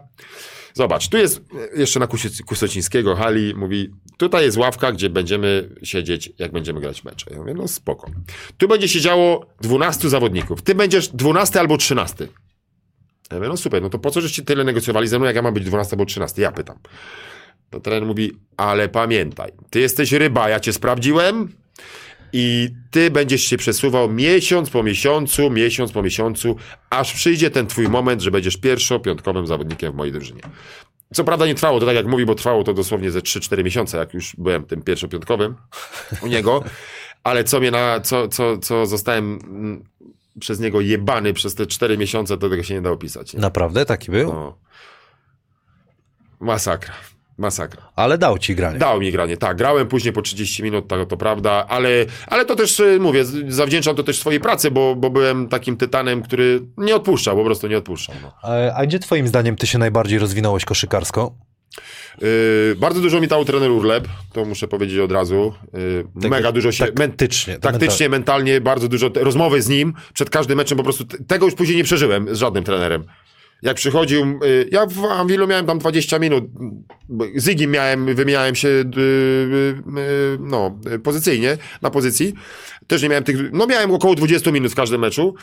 [0.74, 1.42] Zobacz, tu jest
[1.76, 6.82] e, jeszcze na Kusie- Kusocińskiego hali, mówi, tutaj jest ławka, gdzie będziemy siedzieć, jak będziemy
[6.82, 7.26] grać mecze.
[7.32, 8.12] Ja mówię, no spoko.
[8.58, 10.62] Tu będzie siedziało 12 zawodników.
[10.62, 12.28] Ty będziesz 12 albo 13.
[13.32, 15.42] Ja mówię, no super, no to po co żeście tyle negocjowali ze mną, jak ja
[15.42, 16.42] mam być 12 albo 13?
[16.42, 16.80] Ja pytam.
[17.74, 21.50] To trener mówi, ale pamiętaj, ty jesteś ryba, ja cię sprawdziłem
[22.34, 26.56] i ty będziesz się przesuwał miesiąc po miesiącu, miesiąc po miesiącu,
[26.90, 30.42] aż przyjdzie ten twój moment, że będziesz pierwszopiątkowym zawodnikiem w mojej drużynie.
[31.14, 33.98] Co prawda nie trwało to tak jak mówi, bo trwało to dosłownie ze 3-4 miesiące,
[33.98, 35.56] jak już byłem tym pierwszopiątkowym
[36.22, 36.64] u niego,
[37.24, 39.84] ale co mnie na, co, co, co zostałem mm,
[40.40, 43.34] przez niego jebany przez te 4 miesiące, to tego się nie da opisać.
[43.34, 43.40] Nie?
[43.40, 44.34] Naprawdę taki był?
[44.34, 44.58] No.
[46.40, 46.94] Masakra.
[47.38, 47.82] Masakra.
[47.96, 48.80] Ale dał ci granie.
[48.80, 49.58] Dał mi granie, tak.
[49.58, 51.90] Grałem później po 30 minut, tak, to prawda, ale,
[52.28, 56.22] ale to też, y, mówię, zawdzięczam to też swojej pracy, bo, bo byłem takim tytanem,
[56.22, 58.16] który nie odpuszczał, po prostu nie odpuszczał.
[58.22, 58.32] No.
[58.76, 61.36] A gdzie twoim zdaniem ty się najbardziej rozwinąłeś koszykarsko?
[62.22, 65.54] Yy, bardzo dużo mi dał trener Urleb, to muszę powiedzieć od razu.
[65.74, 66.84] Yy, Tak- mega dużo się...
[66.86, 67.60] men- Taktycznie.
[67.60, 71.56] Taktycznie, mentalnie, bardzo dużo te- rozmowy z nim przed każdym meczem, po prostu tego już
[71.56, 73.04] później nie przeżyłem z żadnym trenerem.
[73.64, 76.44] Jak przychodził, y, ja w Anwilu miałem tam 20 minut,
[77.36, 82.34] z Igim miałem, wymieniałem się y, y, no, pozycyjnie, na pozycji.
[82.88, 85.36] Też nie miałem tych, no miałem około 20 minut w każdym meczu.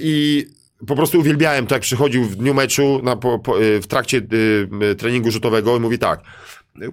[0.00, 0.46] I
[0.86, 4.22] po prostu uwielbiałem to, jak przychodził w dniu meczu, na, po, po, w trakcie
[4.98, 6.20] treningu rzutowego i mówi tak,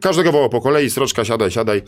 [0.01, 1.81] każdego wołał po kolei, sroczka, siadaj, siadaj.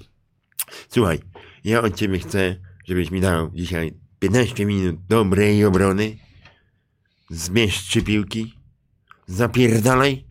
[0.90, 1.20] Słuchaj,
[1.64, 2.56] ja od ciebie chcę,
[2.86, 6.18] żebyś mi dał dzisiaj 15 minut dobrej obrony,
[7.30, 8.63] zmieść trzy piłki,
[9.28, 10.24] zapierdalaj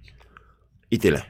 [0.91, 1.23] i tyle.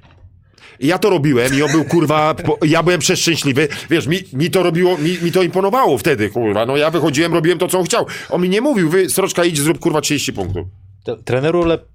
[0.81, 3.69] I ja to robiłem i on był, kurwa, po, ja byłem przeszczęśliwy.
[3.91, 6.67] Wiesz, mi, mi to robiło, mi, mi to imponowało wtedy, kurwa.
[6.67, 8.07] No ja wychodziłem, robiłem to, co on chciał.
[8.31, 10.67] On mi nie mówił, wy, Sroczka, idź, zrób, kurwa, 30 punktów.
[11.05, 11.89] To- Trener Urlep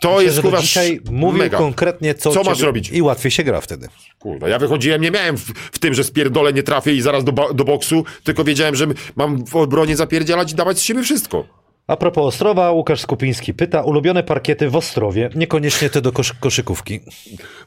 [0.00, 1.58] To myślę, jest, kurwa, dzisiaj mówił mega.
[1.58, 2.90] konkretnie, co, Co masz robić?
[2.90, 3.88] I łatwiej się gra wtedy.
[4.18, 7.32] Kurwa, ja wychodziłem, nie miałem w, w tym, że spierdolę, nie trafię i zaraz do,
[7.54, 8.86] do boksu, tylko wiedziałem, że
[9.16, 11.46] mam w obronie zapierdzielać i dawać z siebie wszystko.
[11.86, 17.00] A propos Ostrowa, Łukasz Skupiński pyta, ulubione parkiety w Ostrowie, niekoniecznie te do kosz koszykówki.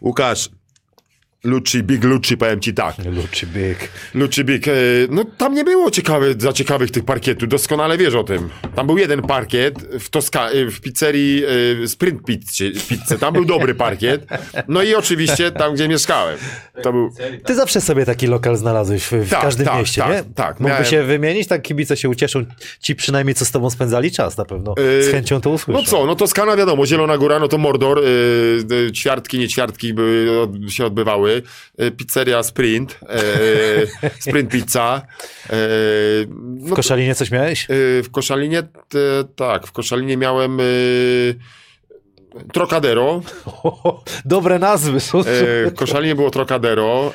[0.01, 0.49] Łukasz,
[1.43, 2.95] Lucci, Big Lucci, powiem ci tak.
[3.05, 3.89] Luczy bieg.
[4.13, 4.71] Lucci Big, e,
[5.09, 8.49] no tam nie było ciekawe, za ciekawych tych parkietów, doskonale wiesz o tym.
[8.75, 11.43] Tam był jeden parkiet w, Toska, e, w pizzerii
[11.83, 14.25] e, Sprint Pizzy, Pizzy, tam był dobry parkiet.
[14.67, 16.37] No i oczywiście tam, gdzie mieszkałem.
[16.83, 17.09] To był...
[17.45, 20.23] Ty zawsze sobie taki lokal znalazłeś w, w Tak, każdym tak, mieście, tak, nie?
[20.35, 20.59] tak.
[20.59, 22.45] Mógłby Miałem- się wymienić, tak kibice się ucieszą,
[22.81, 24.75] ci przynajmniej co z tobą spędzali czas na pewno.
[25.01, 25.79] Z chęcią to usłyszą.
[25.79, 28.01] No co, no to Skana wiadomo, Zielona Góra, no to Mordor,
[28.93, 30.27] ćwiartki, nie ćwiartki były,
[30.69, 31.28] się odbywały,
[31.81, 32.99] y, pizzeria Sprint,
[34.03, 35.01] y, Sprint Pizza,
[35.49, 36.25] W
[36.69, 37.67] no, Koszalinie coś miałeś?
[37.69, 38.97] y, w Koszalinie, t,
[39.35, 41.35] tak, w Koszalinie miałem y,
[42.53, 43.21] Trocadero,
[44.25, 45.21] Dobre nazwy są.
[45.23, 47.13] w Koszalinie było Trocadero,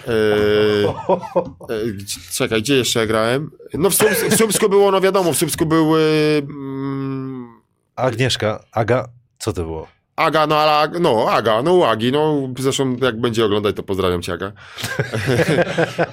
[1.70, 3.50] y, gdzie- czekaj, gdzie jeszcze grałem?
[3.74, 5.96] No w, Słups, w Słupsku było, no wiadomo, w Słupsku był...
[5.96, 6.00] Y,
[6.42, 7.60] mm,
[7.96, 9.08] Agnieszka, Aga,
[9.38, 9.86] co to było?
[10.16, 14.32] Aga, no ale, no Aga, no Agi, no zresztą jak będzie oglądać, to pozdrawiam cię
[14.32, 14.52] Aga.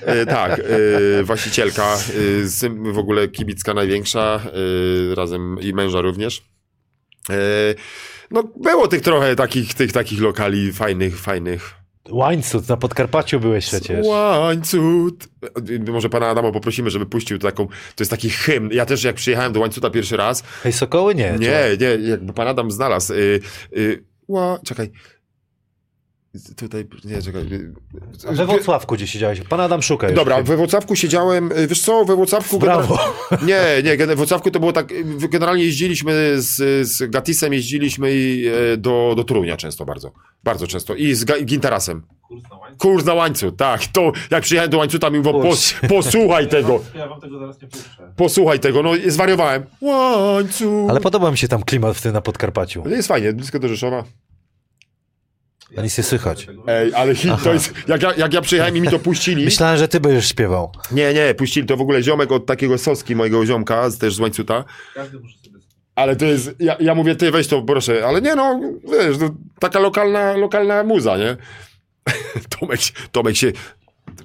[0.06, 1.96] E, tak, e, właścicielka,
[2.64, 4.42] e, w ogóle kibicka największa,
[5.16, 6.44] razem i męża również.
[8.32, 11.81] No było tych trochę takich, tych takich lokali fajnych, fajnych.
[12.10, 14.06] Łańcuch, na Podkarpaciu byłeś przecież.
[14.08, 15.28] Łańcut.
[15.92, 18.70] Może pana Adama poprosimy, żeby puścił taką, to jest taki hymn.
[18.72, 21.16] Ja też jak przyjechałem do Łańcuta pierwszy raz, Hej, Sokoły?
[21.16, 21.36] Nie.
[21.40, 23.14] nie, nie, jakby pan Adam znalazł.
[23.14, 23.40] Y,
[23.78, 24.92] y, ła, czekaj.
[26.58, 27.42] Tutaj, nie, czekaj.
[28.30, 29.42] A We Wrocławku gdzie siedziałeś?
[29.42, 30.08] Pan Adam szuka.
[30.08, 30.16] już.
[30.16, 32.60] Dobra, we Wrocławku siedziałem, y, wiesz co, we Wrocławku...
[32.60, 32.96] Brawo.
[33.32, 33.46] genera-
[33.84, 38.10] Nie, nie, we Wrocławku to było tak, y, generalnie jeździliśmy z, z Gatisem, jeździliśmy
[38.74, 40.12] e, do, do Torunia często bardzo,
[40.44, 42.02] bardzo często i z Ga- Gintarasem.
[42.28, 42.78] Kurs na łańcuch.
[42.78, 47.08] Kurs na łańcuch, tak, to jak przyjechałem do łańcucha, mi mówią, pos, posłuchaj tego, Ja
[47.08, 48.14] wam tego zaraz nie puszczę.
[48.16, 49.64] posłuchaj tego, no i zwariowałem.
[49.82, 50.90] Łańcuch.
[50.90, 52.84] Ale podoba mi się tam klimat w tym na Podkarpaciu.
[52.90, 54.04] Jest fajnie, blisko do Rzeszowa.
[55.78, 56.48] A nic nie słychać.
[56.68, 57.74] Ej, ale hit to jest.
[57.88, 59.46] Jak ja, jak ja przyjechałem i mi to puścili.
[59.46, 60.72] Myślałem, że ty będziesz śpiewał.
[60.92, 64.20] Nie, nie, puścili to w ogóle ziomek od takiego soski mojego ziomka, z- też z
[64.20, 64.64] łańcuta.
[64.96, 65.60] Każdy może sobie
[65.96, 66.52] Ale to jest.
[66.60, 68.60] Ja, ja mówię, ty weź to proszę, ale nie no,
[68.92, 71.38] wiesz, no, taka lokalna, lokalna muza, nie?
[72.60, 72.80] Tomek,
[73.12, 73.52] Tomek się.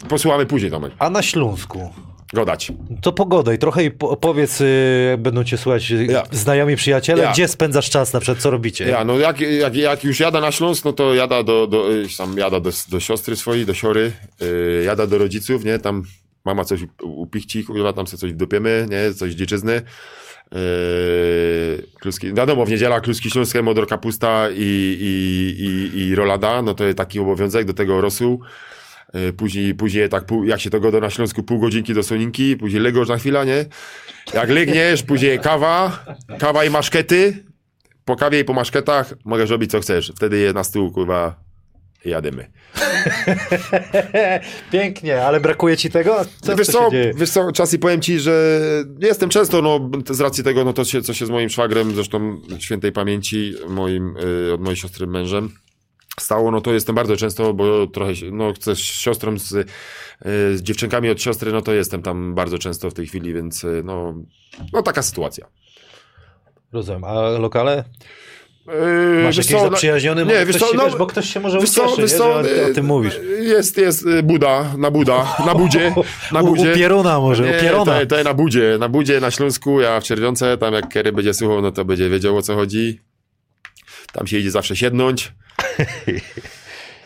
[0.09, 0.93] Posłuchamy później, Tomek.
[0.99, 1.91] A na Śląsku?
[2.33, 2.73] Godać.
[3.03, 6.23] To pogoda i trochę i po- opowiedz, y, jak będą cię słuchać y, Ja.
[6.33, 7.33] znajomi przyjaciele, Ja.
[7.33, 8.89] gdzie spędzasz czas, na przykład co robicie?
[8.89, 12.07] Ja, no jak, jak, jak już jada na Śląsk, no to jada do, do, y,
[12.19, 16.03] tam jada do, do siostry swojej, do siory, yy, jada do rodziców, nie, tam
[16.45, 19.83] mama coś upichci, kurwa, tam sobie coś dopiemy, nie, coś dziczyzny.
[20.53, 20.59] Yy,
[22.01, 24.57] kluski, wiadomo, w niedziela kluski śląskie, modro kapusta i,
[25.01, 25.65] i,
[25.97, 28.41] i, i rolada, no to jest taki obowiązek, do tego rosół.
[29.25, 32.57] Yy, Później, później tak, pół, jak się to goda na Śląsku, pół godzinki do soninki,
[32.57, 33.65] później legosz na chwilę, nie?
[34.35, 36.05] Jak legniesz, później kawa,
[36.39, 37.45] kawa i maszkety,
[38.05, 40.13] po kawie i po maszketach możesz robić co chcesz.
[40.17, 41.47] Wtedy je na stół, kurwa,
[42.07, 42.51] i jadymy.
[44.73, 46.17] Pięknie, ale brakuje ci tego?
[46.41, 48.61] Co, wiesz, co wiesz co, czasy powiem ci, że
[49.01, 52.41] jestem często, no z racji tego, no to się, co się z moim szwagrem, zresztą
[52.59, 54.17] świętej pamięci, moim,
[54.49, 55.51] y, od mojej siostry mężem,
[56.21, 59.65] stało, no to jestem bardzo często, bo trochę, się- no chcę z siostrą, z, y,
[60.57, 63.83] z dziewczynkami od siostry, no to jestem tam bardzo często w tej chwili, więc y,
[63.85, 64.15] no,
[64.73, 65.47] no taka sytuacja.
[66.73, 67.85] Rozumiem, a lokale?
[69.17, 70.21] Yy, Masz jakiś no- zaprzyjaźniony?
[70.21, 72.19] nie, Może wiesz co, no- wiesz, bo ktoś się może Wiesz co, ucieszy, wiesz nie,
[72.19, 73.21] co, że o, o y, tym mówisz.
[73.41, 75.95] Jest, jest y, Buda, na Buda, na budzie,
[76.33, 76.73] na U, budzie.
[76.73, 78.01] u Pieruna może, u Nie, Pieruna.
[78.01, 81.35] to, to na budzie, na budzie, na Śląsku, ja w Czerwionce, tam jak Kerry będzie
[81.35, 83.01] słuchał, no to będzie wiedział o co chodzi.
[84.17, 85.33] Tam się idzie zawsze siednąć.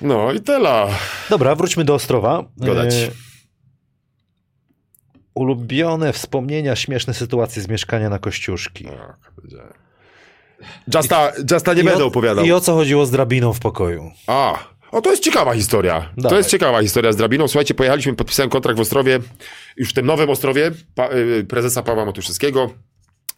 [0.02, 0.86] No i tyle.
[1.30, 2.44] Dobra, wróćmy do Ostrowa.
[2.56, 2.94] Godać.
[2.94, 3.10] E,
[5.34, 8.84] Ulubione wspomnienia, śmieszne sytuacje z mieszkania na Kościuszki.
[8.84, 9.32] Tak.
[10.94, 12.44] Justa, Justa nie I będę o- opowiadał.
[12.44, 14.10] I o co chodziło z drabiną w pokoju?
[14.26, 14.58] A,
[14.90, 16.00] o to jest ciekawa historia.
[16.16, 16.38] To Dawaj.
[16.38, 17.48] jest ciekawa historia z drabiną.
[17.48, 19.18] Słuchajcie, pojechaliśmy, podpisałem kontrakt w Ostrowie,
[19.76, 22.70] już w tym nowym Ostrowie, pa, y, prezesa Pawła Matuszewskiego.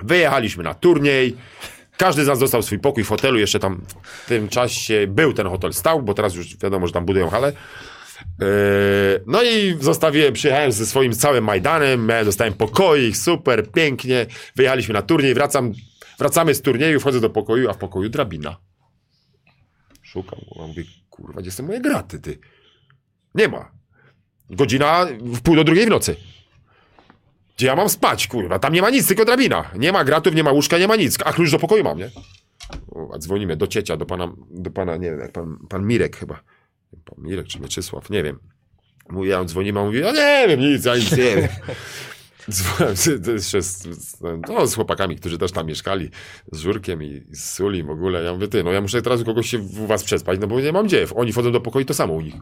[0.00, 1.36] Wyjechaliśmy na turniej.
[2.02, 3.38] Każdy z nas dostał swój pokój w hotelu.
[3.38, 7.04] Jeszcze tam w tym czasie był ten hotel stał, bo teraz już wiadomo, że tam
[7.04, 7.52] budują halę.
[8.40, 8.46] Yy,
[9.26, 14.26] No i zostawiłem, przyjechałem ze swoim całym Majdanem, miałem, dostałem pokoik, super, pięknie.
[14.56, 15.72] Wyjechaliśmy na turniej, wracam,
[16.18, 18.56] wracamy z turnieju, wchodzę do pokoju, a w pokoju drabina.
[20.02, 22.38] Szukam, mówię, kurwa, gdzie są moje graty, ty?
[23.34, 23.72] Nie ma.
[24.50, 26.16] Godzina w pół do drugiej w nocy.
[27.62, 28.58] Gdzie ja mam spać, kurwa?
[28.58, 29.70] Tam nie ma nic, tylko drabina.
[29.78, 31.18] Nie ma gratów, nie ma łóżka, nie ma nic.
[31.24, 32.10] A klucz do pokoju mam, nie?
[32.90, 36.16] O, a dzwonimy do ciecia, do pana, do pana, nie wiem, jak pan, pan Mirek
[36.16, 36.42] chyba.
[37.04, 38.38] Pan Mirek czy Mieczysław, nie wiem.
[39.10, 41.48] Mówi, ja dzwonimy, a on mówi, no nie wiem, nic, ja nic nie wiem.
[42.94, 46.10] Z, z, no, z chłopakami, którzy też tam mieszkali,
[46.52, 48.22] z Żurkiem i z Suli w ogóle.
[48.22, 50.72] Ja mówię, ty, no ja muszę teraz kogoś się u was przespać, no bo nie
[50.72, 51.06] mam gdzie.
[51.14, 52.34] Oni wchodzą do pokoju, to samo u nich.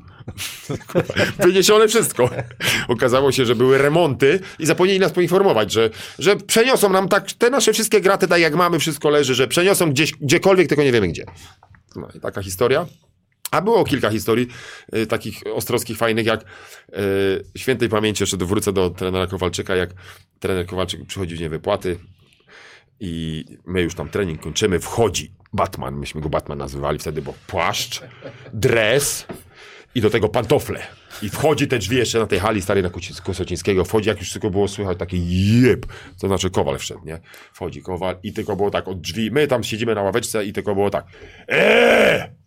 [1.46, 2.30] Wyniesione wszystko.
[2.88, 7.50] Okazało się, że były remonty i zapomnieli nas poinformować, że, że przeniosą nam tak, te
[7.50, 11.08] nasze wszystkie graty, tak jak mamy, wszystko leży, że przeniosą gdzieś, gdziekolwiek, tylko nie wiemy
[11.08, 11.24] gdzie.
[11.96, 12.86] No i taka historia.
[13.50, 14.48] A było kilka historii
[14.96, 19.90] y, takich ostrowskich, fajnych, jak y, świętej pamięci, jeszcze wrócę do trenera Kowalczyka, jak
[20.40, 21.98] trener Kowalczyk przychodzi w niewypłaty
[23.00, 28.02] i my już tam trening kończymy, wchodzi Batman, myśmy go Batman nazywali wtedy, bo płaszcz,
[28.52, 29.26] dres
[29.94, 30.80] i do tego pantofle.
[31.22, 32.90] I wchodzi te drzwi jeszcze na tej hali starej na
[33.24, 35.86] Kosocińskiego, wchodzi, jak już tylko było słychać taki jeb,
[36.20, 37.20] to znaczy Kowal wszedł, nie?
[37.52, 40.74] Wchodzi Kowal i tylko było tak od drzwi, my tam siedzimy na ławeczce i tylko
[40.74, 41.06] było tak
[41.48, 42.39] eee!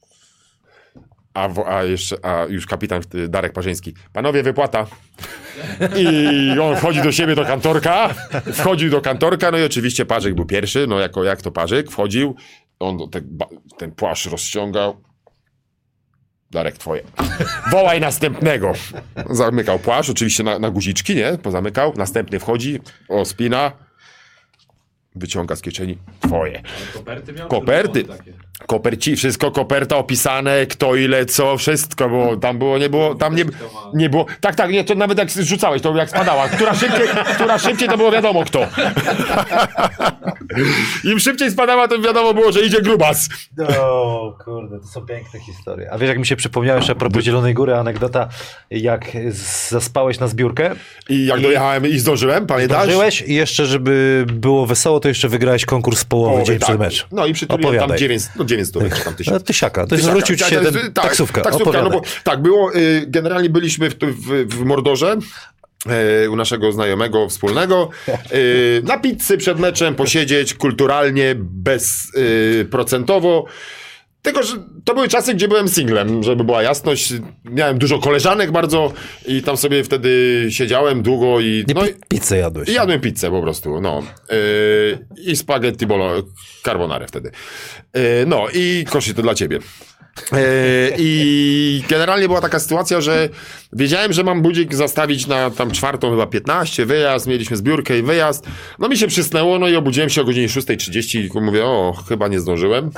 [1.34, 3.94] A, a jeszcze, a już kapitan y, Darek Parzyński.
[4.14, 4.88] Panowie, wypłata.
[5.96, 8.10] I on wchodzi do siebie do kantorka.
[8.54, 11.92] Wchodził do kantorka, no i oczywiście Parzyk był pierwszy, no jako jak to Parzyk.
[11.92, 12.36] Wchodził,
[12.80, 13.48] on do te, ba-
[13.78, 15.02] ten płaszcz rozciągał.
[16.52, 17.04] Darek, twoje.
[17.72, 18.74] Wołaj następnego.
[19.30, 21.38] Zamykał płaszcz, oczywiście na, na guziczki, nie?
[21.38, 21.94] Pozamykał.
[21.98, 22.80] Następny wchodzi,
[23.10, 23.72] o, spina.
[25.16, 25.98] Wyciąga z kieszeni.
[26.20, 26.62] Twoje.
[26.94, 27.48] Koperty miał?
[27.48, 28.04] Koperty.
[28.04, 28.34] Czy?
[28.68, 33.45] Koperci, wszystko koperta opisane, kto ile co, wszystko było, tam było, nie było, tam nie,
[33.94, 37.57] nie było, tak, tak, nie, to nawet jak rzucałeś, to jak spadała, która szybciej, która
[37.60, 38.68] szybciej, to było wiadomo kto.
[41.11, 43.30] Im szybciej spadała, to wiadomo było, że idzie grubas.
[43.80, 45.91] O kurde, to są piękne historie.
[45.91, 48.30] A wiesz, jak mi się przypomniało jeszcze a propos Zielonej Góry, anegdota,
[48.72, 49.06] jak
[49.69, 50.76] zaspałeś na zbiórkę,
[51.10, 52.90] I jak dojechałem i zdążyłem, pamiętasz?
[52.90, 56.69] Żyłeś i jeszcze, żeby było wesoło, to jeszcze wygrałeś konkurs połowy Połowy, dzień tak.
[56.69, 57.07] przed mecz.
[57.11, 57.99] No i przytuliłem tam Opowiadaj.
[57.99, 59.34] 9, no 9 stówek, czy tam tysiąc.
[59.34, 60.08] No, tysiaka, to Tysiaka.
[60.12, 61.42] zwrócił ci Tak, się to ten jest- tak, taksówka.
[61.42, 65.18] Taksówka, no bo tak, było, y, generalnie byliśmy w, w, w Mordorze,
[66.26, 67.90] e, u naszego znajomego wspólnego,
[68.34, 73.46] y, na pizzy przed meczem posiedzieć kulturalnie, bezprocentowo.
[74.24, 74.54] Tylko, że
[74.86, 77.14] to były czasy, gdzie byłem singlem, żeby była jasność.
[77.45, 78.94] Miałem dużo koleżanek bardzo
[79.26, 81.66] i tam sobie wtedy siedziałem długo i...
[81.76, 82.70] No, i pi- pizzę jadłeś.
[82.70, 84.04] i jadłem pizzę po prostu, no.
[84.30, 86.24] Yy, I spaghetti bolo,
[86.66, 87.32] carbonare wtedy.
[87.94, 89.60] Yy, no i koszy to dla ciebie.
[90.31, 90.40] Yy,
[90.98, 93.30] I generalnie była taka sytuacja, że
[93.73, 98.48] wiedziałem, że mam budzik zastawić na tam czwartą, chyba 15, wyjazd, mieliśmy zbiórkę i wyjazd.
[98.80, 102.27] No mi się przysnęło, no i obudziłem się o godzinie 6.30 i mówię, o, chyba
[102.27, 102.90] nie zdążyłem.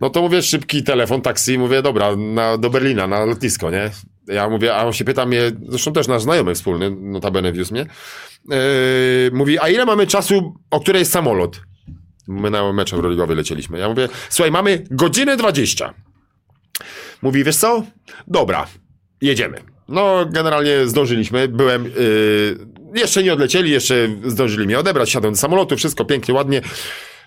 [0.00, 3.90] No to mówię, szybki telefon, taksi, mówię, dobra, na, do Berlina, na lotnisko, nie?
[4.26, 7.86] Ja mówię, a on się pyta mnie, zresztą też nasz znajomy wspólny, notabene wiózł mnie,
[8.48, 8.56] yy,
[9.32, 11.60] mówi, a ile mamy czasu, o której jest samolot?
[12.28, 13.78] My na mecz Euroligowy lecieliśmy.
[13.78, 15.94] Ja mówię, słuchaj, mamy godzinę 20.
[17.22, 17.84] Mówi, wiesz co?
[18.26, 18.66] Dobra,
[19.20, 19.62] jedziemy.
[19.88, 21.48] No, generalnie zdążyliśmy.
[21.48, 21.84] Byłem.
[21.84, 21.90] Yy,
[22.94, 25.10] jeszcze nie odlecieli, jeszcze zdążyli mnie odebrać.
[25.10, 26.60] Siadłem do samolotu, wszystko pięknie, ładnie.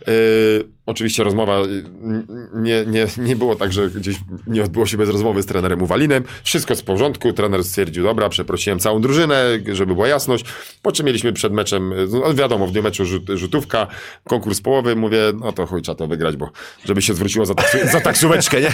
[0.08, 1.84] Yy, oczywiście rozmowa yy,
[2.54, 6.24] nie, nie, nie było tak, że gdzieś nie odbyło się bez rozmowy z trenerem Uwalinem.
[6.44, 7.34] Wszystko w porządku.
[7.34, 9.44] Trener stwierdził, dobra, przeprosiłem całą drużynę,
[9.74, 10.46] żeby była jasność.
[10.82, 13.88] Po czym mieliśmy przed meczem, yy, no wiadomo, w dniu meczu rzut, rzutówka,
[14.24, 14.96] konkurs połowy.
[14.96, 16.50] Mówię, no to chuj, trzeba to wygrać, bo
[16.86, 18.74] żeby się zwróciło za, taksu, za taksóweczkę, nie?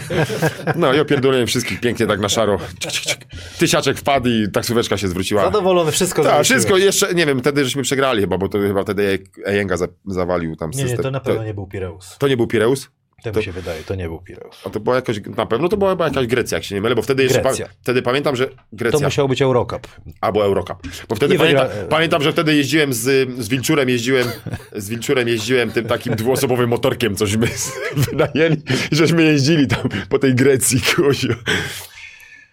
[0.76, 2.58] No i opierdoliłem wszystkich pięknie tak na szaro.
[2.80, 3.26] Cik, cik, cik.
[3.60, 5.44] Tysiaczek wpadł i taksóweczka się zwróciła.
[5.44, 9.20] Zadowolony, wszystko Tak, wszystko jeszcze, nie wiem, wtedy żeśmy przegrali chyba, bo to chyba wtedy
[9.46, 11.04] Ejenga za, zawalił tam Nie, nie, system.
[11.04, 11.68] to na pewno nie był
[12.00, 12.18] Pireus.
[12.20, 12.90] to nie był Pireus?
[13.24, 14.62] To mi się wydaje, to nie był Pireus.
[14.66, 16.96] A to była jakaś, na pewno to była chyba jakaś Grecja, jak się nie mylę,
[16.96, 17.68] bo wtedy jeszcze, pa, Grecja.
[17.82, 19.88] wtedy pamiętam, że To Grecja, musiał być Eurocup.
[20.22, 20.78] albo Eurocup.
[21.10, 24.28] Bo wtedy I pamiętam, wygra- pamiętam, że wtedy jeździłem z, z Wilczurem, jeździłem,
[24.76, 27.48] z Wilczurem jeździłem tym takim dwuosobowym motorkiem, cośmy
[27.96, 28.62] wynajęli,
[28.92, 31.34] żeśmy jeździli tam po tej Grecji, kozio.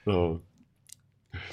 [0.06, 0.38] No.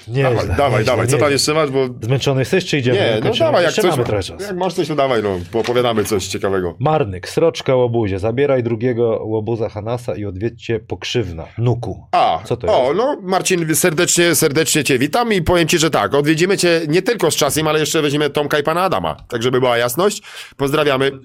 [0.08, 1.88] Nie, Dawaj, dawaj, dawaj, co tam jeszcze masz, bo...
[2.02, 2.98] Zmęczony jesteś, czy idziemy?
[2.98, 4.42] Nie, no dawaj, jak coś, mamy trochę czasu.
[4.42, 6.74] jak masz coś, to dawaj, no, poopowiadamy coś ciekawego.
[6.78, 12.06] Marnyk, sroczka łobuzie, zabieraj drugiego łobuza Hanasa i odwiedźcie pokrzywna, nuku.
[12.12, 12.96] A, Co to o, jest?
[12.96, 17.30] no Marcin, serdecznie, serdecznie Cię witam i powiem Ci, że tak, odwiedzimy Cię nie tylko
[17.30, 20.22] z czasem, ale jeszcze weźmiemy Tomka i Pana Adama, tak żeby była jasność.
[20.56, 21.10] Pozdrawiamy.
[21.10, 21.16] To.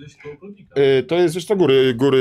[0.81, 2.19] Y, To jest zresztą góry, góry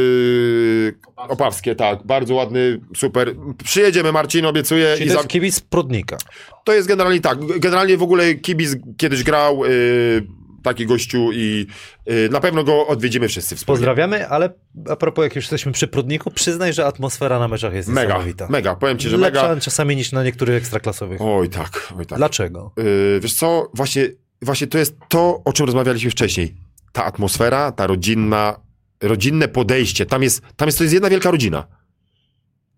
[1.16, 3.34] opawskie, tak, bardzo ładny, super.
[3.64, 4.94] Przyjedziemy Marcin, obiecuję.
[4.94, 5.18] Czyli I to za...
[5.18, 6.16] jest kibic Prudnika.
[6.64, 10.26] To jest generalnie tak, generalnie w ogóle Kibiz kiedyś grał, y,
[10.62, 11.66] taki gościu i
[12.10, 13.76] y, na pewno go odwiedzimy wszyscy wspólnie.
[13.76, 14.50] Pozdrawiamy, ale
[14.90, 18.46] a propos, jak już jesteśmy przy Prudniku, przyznaj, że atmosfera na meczach jest Mega, niesamowita.
[18.50, 19.60] mega, powiem Ci, że Lepsza mega.
[19.60, 21.20] czasami niż na niektórych ekstraklasowych.
[21.22, 22.18] Oj tak, oj tak.
[22.18, 22.72] Dlaczego?
[22.76, 24.08] Yy, wiesz co, właśnie,
[24.42, 26.54] właśnie to jest to, o czym rozmawialiśmy wcześniej.
[26.92, 28.60] Ta atmosfera, ta rodzinna,
[29.02, 30.06] rodzinne podejście.
[30.06, 31.66] Tam jest, tam jest to jest jedna wielka rodzina.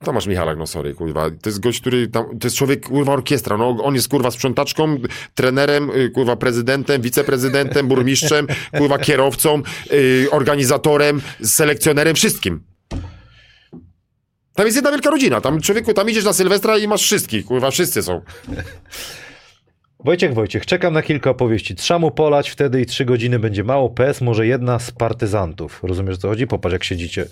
[0.04, 1.30] Tomasz Michalak, no sorry, kurwa.
[1.30, 3.56] To jest gość, który tam, to jest człowiek, kurwa, orkiestra.
[3.56, 4.96] No, on jest, kurwa, sprzątaczką,
[5.34, 8.46] trenerem, y, kurwa, prezydentem, wiceprezydentem, burmistrzem,
[8.78, 9.62] kurwa, kierowcą,
[9.92, 12.62] y, organizatorem, selekcjonerem, wszystkim.
[14.54, 15.40] Tam jest jedna wielka rodzina.
[15.40, 18.20] Tam, człowieku, tam idziesz na Sylwestra i masz wszystkich, kurwa, wszyscy są.
[20.04, 21.74] Wojciech, Wojciech, czekam na kilka opowieści.
[21.74, 23.90] Trzeba mu polać wtedy i trzy godziny będzie mało.
[23.90, 25.80] PS może jedna z partyzantów.
[25.82, 26.46] Rozumiesz, o co chodzi?
[26.46, 27.26] Popatrz, jak siedzicie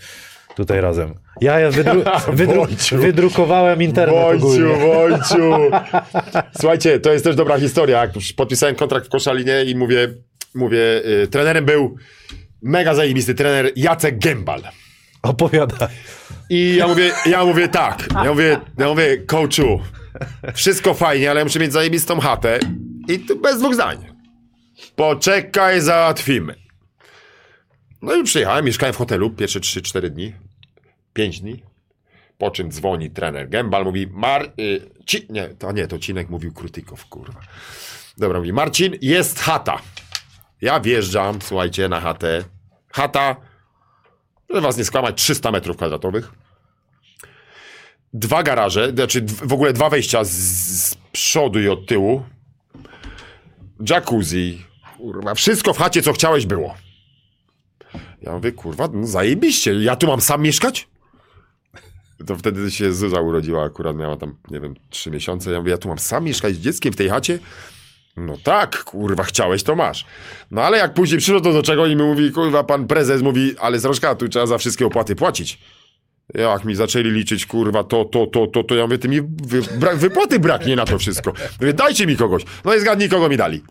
[0.59, 1.15] tutaj razem.
[1.41, 2.03] Ja, wydru
[2.33, 2.99] wydru Wojciu.
[2.99, 4.77] wydrukowałem internet ogólnie.
[4.77, 5.53] Wojciu.
[6.61, 8.01] Słuchajcie, to jest też dobra historia.
[8.01, 10.09] Jak podpisałem kontrakt w Koszalinie i mówię,
[10.55, 11.97] mówię, y, trenerem był
[12.63, 14.63] mega zajebisty trener Jacek Gębal.
[15.23, 15.89] Opowiadaj.
[16.51, 19.81] I ja mówię, ja mówię tak, ja mówię, ja mówię, coachu,
[20.55, 22.59] wszystko fajnie, ale muszę mieć zajebistą chatę
[23.09, 23.99] i tu bez dwóch zdań.
[24.97, 26.55] Poczekaj, załatwimy.
[28.03, 30.33] No i przyjechałem, mieszkałem w hotelu pierwsze 3-4 dni,
[31.19, 31.63] 5 dni.
[32.39, 34.53] Po czym dzwoni trener Gębal, mówi, Mar...
[34.61, 37.41] Y, ci, nie, to nie, to Cinek mówił Krutykow, kurwa.
[38.19, 39.79] Dobra, mówi, Marcin, jest chata.
[40.61, 42.45] Ja wjeżdżam, słuchajcie, na chatę.
[42.93, 43.37] Chata,
[44.49, 46.33] żeby was nie skłamać, 300 metrów kwadratowych.
[48.13, 52.23] Dwa garaże, znaczy w ogóle dwa wejścia z, z przodu i od tyłu.
[53.89, 54.67] Jacuzzi,
[54.97, 56.75] kurwa, wszystko w chacie, co chciałeś, było.
[58.23, 60.89] Ja mówię, kurwa, no zajebiście, ja tu mam sam mieszkać?
[62.27, 65.51] To wtedy się Zuza urodziła, akurat miała tam, nie wiem, trzy miesiące.
[65.51, 67.39] Ja mówię, ja tu mam sam mieszkać z dzieckiem w tej chacie?
[68.17, 70.07] No tak, kurwa, chciałeś, to masz.
[70.51, 73.55] No ale jak później przyszło to do czego i mi mówi, kurwa, pan prezes mówi,
[73.61, 75.59] ale Zrożka, tu trzeba za wszystkie opłaty płacić.
[76.35, 79.63] Jak mi zaczęli liczyć, kurwa, to, to, to, to, to ja mówię, ty mi wy,
[79.79, 81.33] bra, wypłaty braknie na to wszystko.
[81.61, 82.43] Mówię, dajcie mi kogoś.
[82.65, 83.63] No i zgadnij, kogo mi dali.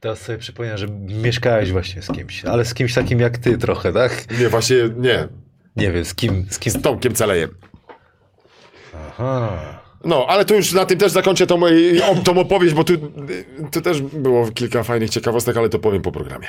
[0.00, 0.88] Teraz sobie przypomniałem, że
[1.22, 4.38] mieszkałeś właśnie z kimś, ale z kimś takim jak ty trochę, tak?
[4.40, 5.28] Nie, właśnie, nie,
[5.76, 6.72] Nie wiem, z kim, z kim.
[6.72, 7.50] z Tomkiem Celejem.
[9.08, 9.58] Aha.
[10.04, 12.92] No, ale tu już na tym też zakończę tą, moją- tą opowieść, bo tu,
[13.72, 16.48] tu też było kilka fajnych ciekawostek, ale to powiem po programie.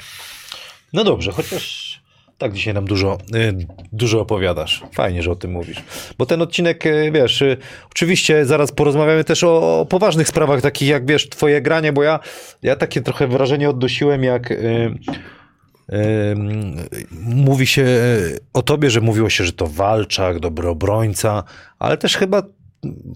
[0.94, 1.96] No dobrze, chociaż
[2.38, 4.84] tak dzisiaj nam dużo, y, dużo opowiadasz.
[4.94, 5.84] Fajnie, że o tym mówisz.
[6.18, 7.44] Bo ten odcinek, y, wiesz,
[7.92, 12.20] oczywiście zaraz porozmawiamy też o, o poważnych sprawach, takich jak, wiesz, twoje granie, bo ja,
[12.64, 14.52] ja takie trochę wrażenie odnosiłem, jak...
[14.52, 14.96] Y, y,
[17.22, 21.44] mówi się y, o tobie, że mówiło się, że to walczak, dobry obrońca,
[21.80, 22.44] ale też chyba,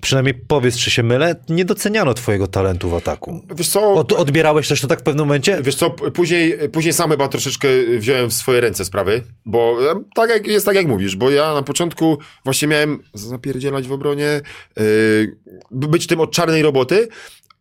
[0.02, 3.42] przynajmniej powiedz, czy się mylę, nie doceniano twojego talentu w ataku.
[3.56, 5.62] Wiesz co, Od, odbierałeś też to tak w pewnym momencie?
[5.64, 7.68] Wiesz co, później, później sam chyba troszeczkę
[7.98, 11.54] wziąłem w swoje ręce sprawy, bo e, tak jak, jest tak jak mówisz, bo ja
[11.54, 14.42] na początku właśnie miałem zapierdzielać w obronie,
[14.78, 15.38] yy,
[15.72, 17.08] być tym od czarnej roboty,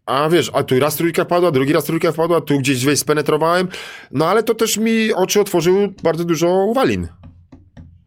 [0.09, 3.69] a wiesz, a tu raz trójka padła, drugi raz trójka wpadła, tu gdzieś wejść spenetrowałem,
[4.11, 7.09] no ale to też mi oczy otworzył bardzo dużo uwalin,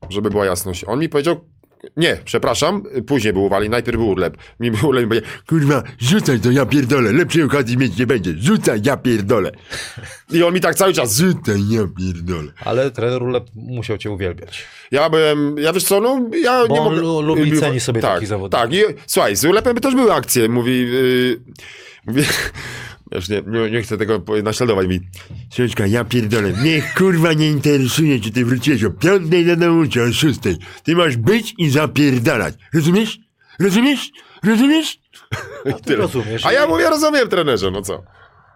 [0.10, 0.84] żeby była jasność.
[0.88, 1.52] On mi powiedział,
[1.98, 4.38] nie, przepraszam, później był uwalin, najpierw był urlep.
[4.60, 8.34] Mi był urlep i powiedział, kurwa, rzucaj to, ja pierdolę, lepszej okazji mieć nie będzie,
[8.38, 9.52] rzucaj, ja pierdolę.
[10.32, 12.52] I on mi tak cały czas, rzucaj, ja pierdolę.
[12.66, 14.64] Ale trener Ulep musiał cię uwielbiać.
[14.92, 16.96] Ja byłem, ja wiesz co, no, ja Bo nie mogę...
[17.02, 18.62] lu- lubi, ceni sobie tak, takich zawodników.
[18.62, 21.42] Tak, i, słuchaj, z Ulepem też były akcje, mówi, yy,
[22.08, 22.24] mówi,
[23.12, 25.00] już nie, nie, nie chcę tego naśladować mi.
[25.50, 30.04] Słuchajka, ja pierdolę, mnie kurwa nie interesuje, czy ty wróciłeś o piątej do domu, czy
[30.04, 30.58] o szóstej.
[30.84, 32.56] Ty masz być i zapierdalać.
[32.74, 33.20] Rozumiesz?
[33.60, 34.10] Rozumiesz?
[34.44, 35.00] Rozumiesz?
[35.66, 35.98] I tyle.
[35.98, 36.46] rozumiesz.
[36.46, 38.04] A ja mówię, rozumiem trenerze, no co?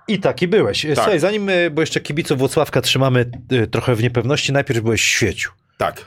[0.08, 0.82] I taki byłeś.
[0.82, 0.96] Tak.
[0.96, 5.06] Słuchaj, zanim, y, bo jeszcze kibiców Włocławka trzymamy y, trochę w niepewności, najpierw byłeś w
[5.06, 5.52] świeciu.
[5.78, 6.06] Tak.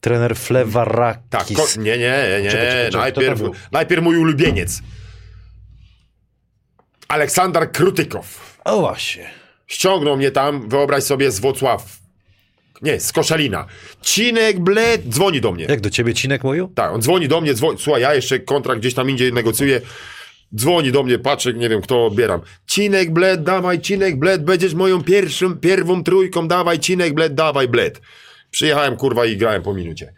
[0.00, 1.22] Trener Flewarakis.
[1.30, 3.40] Tak, ko- nie, nie, nie, Czekaj, czekaj, czekaj, najpierw,
[3.72, 4.82] najpierw mój ulubieniec.
[7.08, 8.58] Aleksander Krutykow.
[8.64, 9.30] O właśnie.
[9.66, 11.98] Ściągnął mnie tam, wyobraź sobie, z Włocław.
[12.82, 13.66] Nie, z Koszalina.
[14.02, 15.64] Cinek Bled dzwoni do mnie.
[15.68, 16.72] Jak do ciebie Cinek mówił?
[16.74, 17.78] Tak, on dzwoni do mnie, dzwoni.
[17.78, 19.80] Słuchaj, ja jeszcze kontrakt gdzieś tam indziej negocjuję.
[20.54, 22.40] Dzwoni do mnie, patrzę, nie wiem kto odbieram.
[22.66, 28.00] Cinek Bled, dawaj, Cinek Bled, będziesz moją pierwszą, pierwszą trójką, dawaj, Cinek Bled, dawaj, Bled.
[28.50, 30.14] Przyjechałem, kurwa, i grałem po minucie.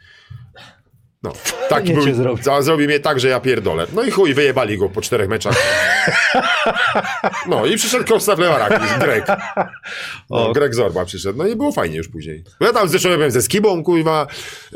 [1.23, 1.33] No,
[1.69, 2.05] tak Nie był,
[2.43, 3.87] za- zrobił mnie tak, że ja pierdolę.
[3.95, 5.55] No i chuj, wyjebali go po czterech meczach.
[7.49, 9.27] No i przyszedł Kosta Flewarakis, Grek.
[10.31, 10.53] No, O.
[10.53, 12.45] Greg Zorba przyszedł, no i było fajnie już później.
[12.61, 14.27] Ja tam zresztą byłem ze Skibą, kurwa,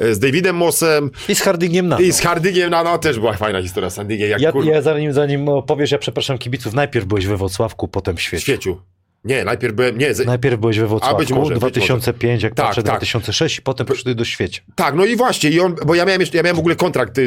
[0.00, 2.00] e, z Davidem Mossem I z Hardingiem na.
[2.00, 5.12] i z Hardingiem, no, no też była fajna historia z Hardingiem, jak Ja, ja zanim,
[5.12, 8.42] zanim opowiesz, ja przepraszam kibiców, najpierw byłeś we Wrocławku, potem w w świecie.
[8.42, 8.80] świeciu.
[9.24, 12.82] Nie, najpierw byłem, nie, Najpierw byłeś we Wrocławku, być może, być 2005, jak Tak, patrzę,
[12.82, 12.92] tak.
[12.92, 14.60] 2006 i potem przyszedł do świecie.
[14.74, 17.20] tak, no i właśnie, i on, bo ja miałem, jeszcze, ja miałem w ogóle kontrakt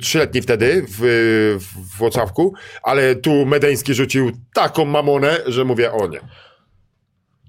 [0.00, 0.98] trzyletni wtedy w,
[1.60, 6.20] w Włocławku, ale tu Medeński rzucił taką mamonę, że mówię, o nie.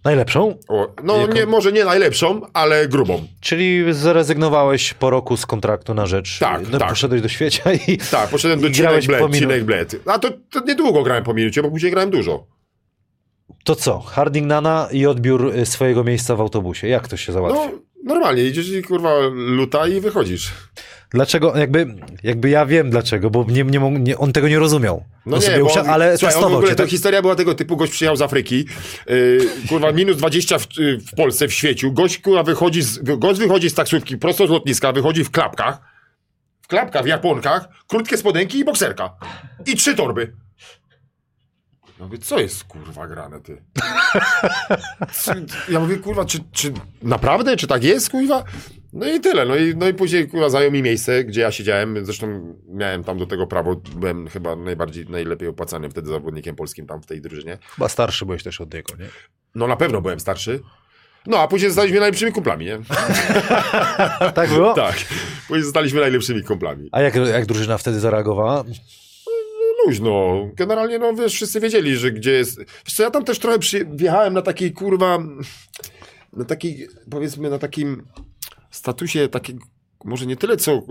[0.04, 0.58] Najlepszą?
[0.68, 1.34] O, no Jaką?
[1.34, 3.28] nie, może nie najlepszą, ale grubą.
[3.42, 6.40] Czyli zrezygnowałeś po roku z kontraktu na rzecz.
[6.40, 6.90] Tak, no, tak.
[6.90, 7.98] Poszedłeś do świecia i.
[7.98, 9.96] Tak, poszedłem do Bled, Cinek Bled.
[10.06, 12.57] A to, to niedługo grałem po minucie, bo później grałem dużo.
[13.68, 14.00] To co?
[14.00, 16.88] Harding Nana i odbiór y, swojego miejsca w autobusie.
[16.88, 17.60] Jak to się załatwi?
[17.60, 17.72] No,
[18.04, 20.52] normalnie, idziesz i kurwa luta i wychodzisz.
[21.10, 21.58] Dlaczego?
[21.58, 25.04] Jakby, jakby ja wiem dlaczego, bo nie, nie, nie, on tego nie rozumiał.
[25.26, 26.90] No on nie, sobie bo usia- on, ale słuchaj, on w ogóle cię, to tak?
[26.90, 28.66] historia była tego typu, gość przyjechał z Afryki,
[29.08, 29.40] yy,
[29.70, 33.70] kurwa minus 20 w, yy, w Polsce, w świeciu, gość kurwa wychodzi z, gość wychodzi
[33.70, 35.80] z taksówki prosto z lotniska, wychodzi w klapkach,
[36.62, 39.14] w klapkach, w japonkach, krótkie spodenki i bokserka.
[39.66, 40.34] I trzy torby.
[42.00, 43.62] Ja mówię, co jest kurwa grane, ty?
[45.14, 45.32] Co,
[45.70, 48.44] ja mówię, kurwa, czy, czy naprawdę, czy tak jest, kurwa?
[48.94, 52.06] No i tyle, no i, no i później kurwa zajął mi miejsce, gdzie ja siedziałem,
[52.06, 57.02] zresztą miałem tam do tego prawo, byłem chyba najbardziej, najlepiej opłacanym wtedy zawodnikiem polskim tam
[57.02, 57.58] w tej drużynie.
[57.76, 59.08] Chyba starszy byłeś też od niego, nie?
[59.56, 60.60] No na pewno byłem starszy.
[61.26, 62.80] No, a później zostaliśmy najlepszymi kumplami, nie?
[64.36, 64.74] Tak było?
[64.74, 64.96] Tak.
[65.48, 66.90] Później zostaliśmy najlepszymi kumplami.
[66.92, 68.64] A jak, jak drużyna wtedy zareagowała?
[69.86, 70.48] Luźno.
[70.54, 72.60] Generalnie, no wiesz, wszyscy wiedzieli, że gdzie jest...
[72.60, 73.86] Wiesz co, ja tam też trochę przy...
[73.86, 75.18] wjechałem na takiej, kurwa,
[76.34, 78.04] na takiej, powiedzmy, na takim
[78.72, 79.60] statusie takiego,
[80.06, 80.82] może nie tyle co,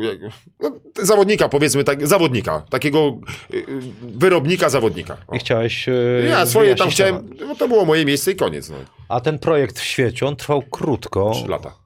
[0.61, 0.73] no,
[1.03, 3.19] zawodnika, powiedzmy, tak, zawodnika, takiego
[3.55, 3.65] y, y,
[4.03, 5.17] wyrobnika zawodnika.
[5.27, 5.33] O.
[5.35, 5.89] Nie chciałeś.
[5.89, 5.93] e,
[6.29, 7.49] Ja swoje tam chciałem, temat.
[7.49, 8.77] no to było moje miejsce i koniec, no.
[9.09, 11.31] A ten projekt w świecie, on trwał krótko.
[11.35, 11.86] Trzy lata.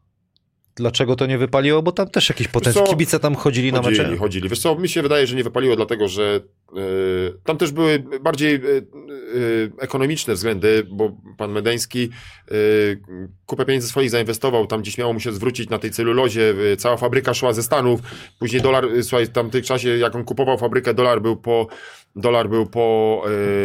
[0.80, 1.82] Dlaczego to nie wypaliło?
[1.82, 2.86] Bo tam też jakiś potencjał.
[2.86, 4.16] Kibice tam chodzili, na Chodzili, mecze.
[4.16, 4.48] chodzili.
[4.48, 6.40] Wiesz co, mi się wydaje, że nie wypaliło dlatego, że
[6.76, 6.80] e,
[7.44, 8.60] tam też były bardziej e,
[9.78, 12.10] ekonomiczne względy, bo pan Medeński
[13.46, 17.34] kupę pieniędzy swoich zainwestował, tam gdzieś miało mu się zwrócić na tej celulozie, cała fabryka
[17.34, 18.00] szła ze Stanów,
[18.38, 21.66] później dolar, słuchaj, w tamtym czasie, jak on kupował fabrykę, dolar był po
[22.16, 23.22] dolar był po,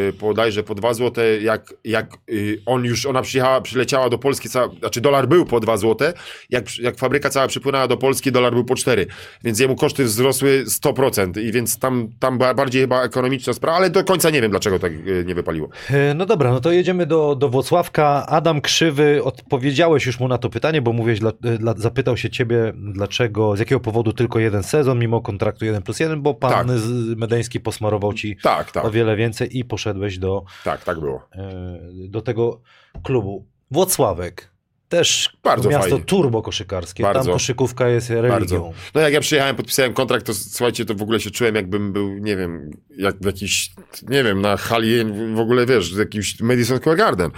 [0.10, 2.34] e, po dajże po 2 złote, jak, jak e,
[2.66, 6.14] on już, ona przyjechała, przyleciała do Polski, cała, znaczy dolar był po 2 złote,
[6.50, 9.06] jak, jak fabryka cała przypłynęła do Polski, dolar był po 4,
[9.44, 14.04] więc jemu koszty wzrosły 100% i więc tam, tam bardziej chyba ekonomiczna sprawa, ale do
[14.04, 15.70] końca nie wiem, dlaczego tak e, nie wypaliło.
[15.90, 18.26] E, No dobra, no to jedziemy do, do Włocławka.
[18.28, 22.74] Adam Krzywy, odpowiedziałeś już mu na to pytanie, bo mówiłeś, dla, dla, zapytał się ciebie,
[22.76, 26.78] dlaczego, z jakiego powodu tylko jeden sezon, mimo kontraktu 1 plus 1, bo pan Tak.
[27.18, 31.28] Medeński posmarował ci Tak, tak, o wiele więcej i poszedłeś do, tak, tak było.
[31.36, 31.80] e,
[32.10, 32.62] do tego
[33.04, 33.46] klubu.
[33.72, 34.52] Włocławek.
[34.90, 36.06] Też Bardzo miasto fajnie.
[36.06, 37.04] turbo koszykarskie.
[37.04, 37.32] Tam Bardzo.
[37.34, 38.30] koszykówka jest religią.
[38.32, 38.74] Bardzo.
[38.96, 42.18] No jak ja przyjechałem, podpisałem kontrakt, to słuchajcie, to w ogóle się czułem jakbym był,
[42.18, 43.72] nie wiem, jak w jakiś,
[44.10, 45.04] nie wiem, na hali,
[45.36, 47.32] w ogóle wiesz, w jakimś Madison Square Garden.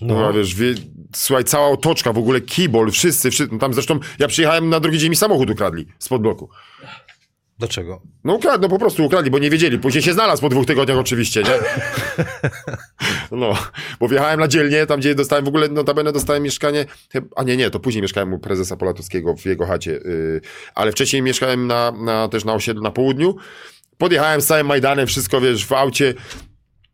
[0.00, 0.32] No, No.
[0.32, 0.74] wiesz, wie,
[1.14, 4.98] słuchaj, cała otoczka, w ogóle kibol, wszyscy, wszyscy, no tam zresztą ja przyjechałem na drugi
[4.98, 6.48] dzień mi samochód ukradli spod bloku.
[7.64, 8.02] Dlaczego?
[8.24, 9.78] No ukradli, no po prostu ukradli, bo nie wiedzieli.
[9.78, 11.54] Później się znalazł po dwóch tygodniach oczywiście, nie?
[13.30, 13.54] No,
[14.00, 16.86] bo wjechałem na dzielnię, tam gdzie dostałem, w ogóle notabene dostałem mieszkanie,
[17.36, 20.40] a nie, nie, to później mieszkałem u prezesa Polatowskiego w jego chacie, yy,
[20.74, 23.36] ale wcześniej mieszkałem na, na, też na osiedlu na południu.
[23.98, 26.14] Podjechałem z całym Majdanem, wszystko, wiesz, w aucie,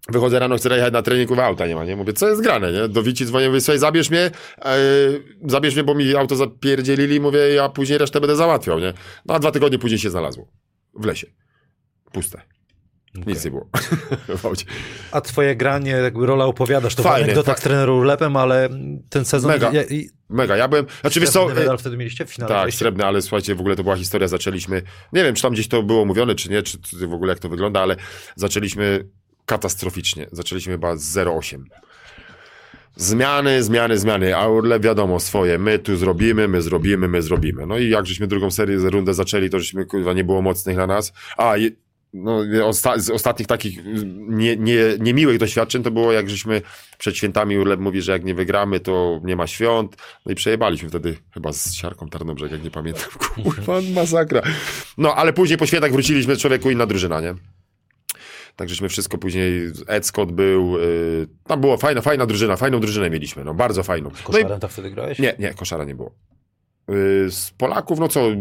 [0.08, 1.96] Wychodzę rano, chcę jechać na trening, mówię, auta nie ma, nie?
[1.96, 2.88] Mówię, co jest grane, nie?
[2.88, 4.30] Do Wici dzwonię, mówię, słuchaj, zabierz mnie,
[4.64, 4.76] e,
[5.46, 8.92] zabierz mnie, bo mi auto zapierdzielili, mówię, ja później resztę będę załatwiał, nie?
[9.26, 10.46] No a dwa tygodnie później się znalazło.
[10.94, 11.26] W lesie.
[12.12, 12.42] Puste.
[13.26, 13.68] Nic nie było.
[15.12, 18.68] A twoje granie, jakby rola opowiadasz, to Fajne, anegdota fa- z trenerem Urlepem, ale
[19.10, 19.50] ten sezon...
[19.50, 19.72] Mega.
[19.72, 22.54] Ja, i, Mega, ja byłem, znaczy wiesz co, medal wtedy mieliście w finale?
[22.54, 22.78] tak, wejścia?
[22.78, 25.82] srebrny, ale słuchajcie, w ogóle to była historia, zaczęliśmy, nie wiem, czy tam gdzieś to
[25.82, 27.96] było mówione, czy nie, czy, czy w ogóle jak to wygląda, ale
[28.36, 29.08] zaczęliśmy
[29.46, 31.62] katastroficznie, zaczęliśmy chyba z 0,8.
[32.96, 37.66] Zmiany, zmiany, zmiany, a Urle wiadomo swoje, my tu zrobimy, my zrobimy, my zrobimy.
[37.66, 40.86] No i jak żeśmy drugą serię, rundę zaczęli, to żeśmy, kurwa, nie było mocnych na
[40.86, 41.12] nas.
[41.36, 41.54] A,
[42.14, 43.80] no, osta z ostatnich takich
[44.28, 46.62] nie, nie, niemiłych doświadczeń to było, jak żeśmy
[46.98, 49.96] przed świętami Urlep mówi, że jak nie wygramy, to nie ma świąt.
[50.26, 53.10] No i przejebaliśmy wtedy chyba z siarką Tarnobrzeg, jak nie pamiętam.
[53.44, 54.42] Kurwa, masakra.
[54.98, 57.34] No, ale później po świętach wróciliśmy, człowieku, inna drużyna, nie?
[58.60, 63.10] Tak żeśmy wszystko później, Ed Scott był, y, tam było fajna, fajna drużyna, fajną drużynę
[63.10, 64.10] mieliśmy, no bardzo fajną.
[64.10, 65.18] No i, Koszarem tak wtedy grałeś?
[65.18, 66.14] nie, nie, koszara nie było.
[66.90, 68.34] Y, z Polaków, no co, y,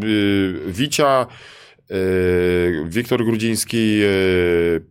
[0.68, 1.28] Wicia,
[1.92, 4.82] y, Wiktor Grudziński, y,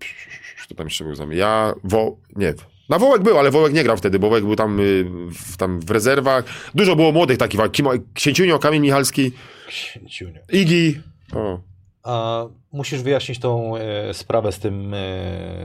[0.65, 1.37] kto tam jeszcze był z nami?
[1.37, 2.55] Ja, Wo, nie,
[2.89, 5.81] na Wołek był, ale Wołek nie grał wtedy, bo Wołek był tam, y, w, tam
[5.81, 6.45] w rezerwach.
[6.75, 9.33] Dużo było młodych takich, Kimo- Księciunio, Kamień Michalski,
[9.69, 10.41] Księciuniu.
[10.53, 11.01] Igi.
[11.33, 11.68] O.
[12.09, 14.99] A musisz wyjaśnić tą e, sprawę z tym, e,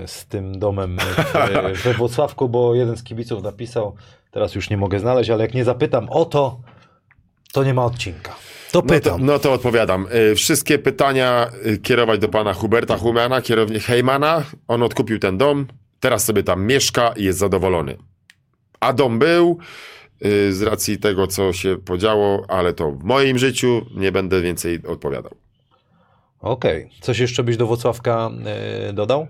[0.05, 3.95] z tym domem w, e, we Włocławku, bo jeden z kibiców napisał,
[4.31, 6.59] teraz już nie mogę znaleźć, ale jak nie zapytam o to,
[7.53, 8.31] to nie ma odcinka.
[8.71, 9.25] To No to, pytam.
[9.25, 10.07] no to odpowiadam.
[10.31, 14.43] Y, Wszystkie pytania y, kierować do pana Huberta Humana, kierownik Heymana.
[14.67, 15.67] On odkupił ten dom,
[15.99, 17.97] teraz sobie tam mieszka i jest zadowolony.
[18.79, 19.57] a dom był
[20.51, 25.31] z racji tego, co się podziało, ale to w moim życiu nie będę więcej odpowiadał.
[26.43, 26.89] Okej.
[27.01, 29.27] Coś jeszcze byś do Włocławka e, dodał?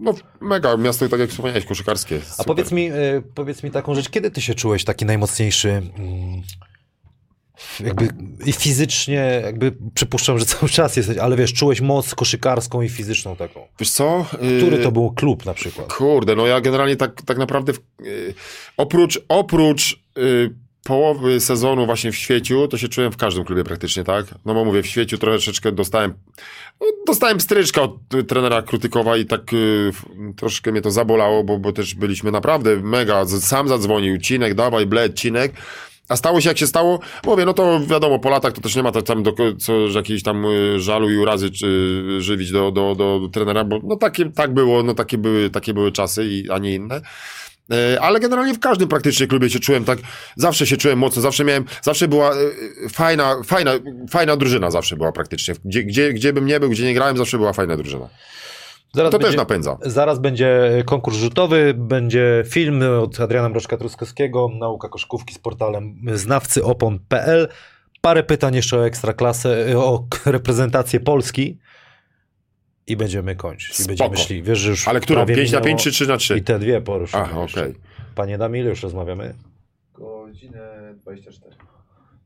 [0.00, 2.20] No mega, miasto tak jak wspomniałeś, koszykarskie.
[2.38, 6.42] A powiedz mi, e, powiedz mi taką rzecz, kiedy ty się czułeś taki najmocniejszy, mm,
[7.80, 8.08] jakby
[8.46, 13.36] i fizycznie, jakby przypuszczam, że cały czas jesteś, ale wiesz, czułeś moc koszykarską i fizyczną
[13.36, 13.66] taką.
[13.78, 14.26] Wiesz co?
[14.32, 15.92] Który Y, to był klub na przykład?
[15.92, 17.80] Kurde, no ja generalnie tak, tak naprawdę w,
[18.76, 20.02] oprócz, oprócz
[20.84, 24.26] połowy sezonu właśnie w Świeciu, to się czułem w każdym klubie praktycznie, tak?
[24.44, 26.14] No bo mówię, w Świeciu troszeczkę dostałem,
[26.80, 29.92] no, dostałem stryczka od y, trenera Krutykowa i tak y,
[30.36, 35.14] troszkę mnie to zabolało, bo, bo też byliśmy naprawdę mega, sam zadzwonił, Cinek, dawaj, bled,
[35.14, 35.52] Cinek,
[36.08, 38.82] a stało się jak się stało, mówię, no to wiadomo, po latach to też nie
[38.82, 42.94] ma tak tam do, co, jakiejś tam y, żalu i urazy czy, żywić do, do,
[42.94, 46.58] do trenera, bo no takie, tak było, no takie były, takie były czasy, i, a
[46.58, 47.00] nie inne.
[47.72, 49.98] E, Ale generalnie w każdym praktycznie klubie się czułem tak,
[50.36, 52.36] zawsze się czułem mocno, zawsze miałem, zawsze była e,
[52.92, 53.72] fajna, fajna,
[54.10, 55.54] fajna drużyna zawsze była praktycznie.
[55.64, 58.08] Gdzie, gdzie, gdzie bym nie był, gdzie nie grałem, zawsze była fajna drużyna.
[58.94, 59.78] Zaraz To też będzie- napędza.
[59.82, 67.48] Zaraz będzie konkurs rzutowy, będzie film od Adriana Mroczka-Truskowskiego, nauka koszkówki z portalem znawcyopon.pl.
[68.00, 71.58] Parę pytań jeszcze o ekstraklasę, o reprezentację Polski
[72.86, 73.70] i będziemy kończyć.
[73.70, 73.88] I Spoko.
[73.88, 74.42] będziemy szli.
[74.42, 75.18] Wiesz, że już Ale którą?
[75.18, 76.36] prawie 5 na minęło 5 czy 3 na 3?
[76.38, 77.22] I te dwie poruszymy.
[77.22, 77.74] Aha, okej.
[78.14, 79.34] Panie Damil, już rozmawiamy.
[79.94, 81.56] Godzinę 24.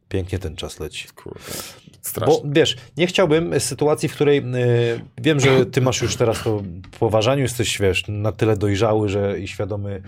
[0.09, 1.09] Pięknie ten czas leci.
[1.15, 2.51] Kurde, Bo strasznie.
[2.53, 6.59] wiesz, nie chciałbym sytuacji, w której y, wiem, że ty masz już teraz to
[6.93, 10.03] w poważaniu, jesteś, wiesz, na tyle dojrzały, że i świadomy,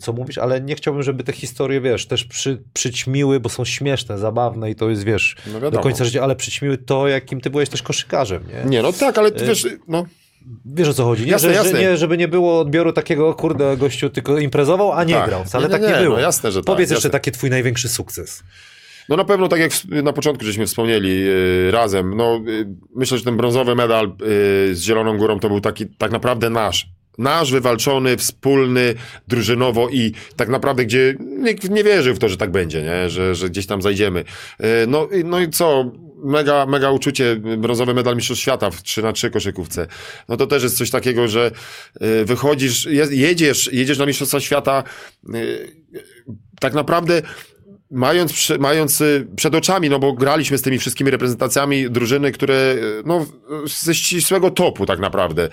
[0.00, 4.18] co mówisz, ale nie chciałbym, żeby te historie, wiesz, też przy, przyćmiły, bo są śmieszne,
[4.18, 7.68] zabawne i to jest, wiesz, No do końca życia, ale przyćmiły to, jakim ty byłeś
[7.68, 8.70] też koszykarzem, nie?
[8.70, 10.06] Nie, no tak, ale ty wiesz, no,
[10.64, 11.30] Wiesz o co chodzi, nie?
[11.30, 11.70] Jasne, że, jasne.
[11.70, 15.28] Że nie, żeby nie było odbioru takiego, kurde, gościu tylko imprezował, a nie Tak.
[15.28, 15.44] grał.
[15.44, 16.14] Wcale Nie, tak nie, nie, nie, było.
[16.14, 17.10] no jasne, że tak, Powiedz jeszcze jasne.
[17.10, 18.42] taki twój największy sukces.
[19.08, 19.72] No na pewno, tak jak
[20.02, 22.66] na początku żeśmy wspomnieli yy, razem, no yy,
[22.96, 26.88] myślę, że ten brązowy medal yy, z Zieloną Górą to był taki tak naprawdę nasz.
[27.20, 28.94] Nasz, wywalczony, wspólny,
[29.28, 33.10] drużynowo i tak naprawdę, gdzie nikt nie wierzył w to, że tak będzie, nie?
[33.10, 34.24] Że, że gdzieś tam zajdziemy.
[34.60, 35.92] Yy, no, no i co?
[36.24, 39.86] Mega, mega uczucie, brązowy medal Mistrzostw Świata w 3 na 3 koszykówce.
[40.28, 41.50] No to też jest coś takiego, że
[42.00, 44.84] yy, wychodzisz, je, jedziesz, jedziesz na Mistrzostwa Świata,
[45.28, 45.72] yy,
[46.60, 47.22] tak naprawdę
[47.90, 53.02] mając, mając y, przed oczami, no bo graliśmy z tymi wszystkimi reprezentacjami drużyny, które y,
[53.06, 53.26] no,
[53.66, 55.48] ze ścisłego topu tak naprawdę,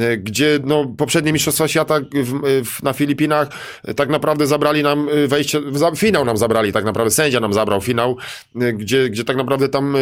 [0.00, 3.48] y, gdzie no, poprzednie Mistrzostwa Świata w, w, na Filipinach
[3.96, 5.60] tak naprawdę zabrali nam wejście,
[5.96, 8.16] finał nam zabrali tak naprawdę, sędzia nam zabrał finał,
[8.54, 9.96] gdzie, gdzie tak naprawdę tam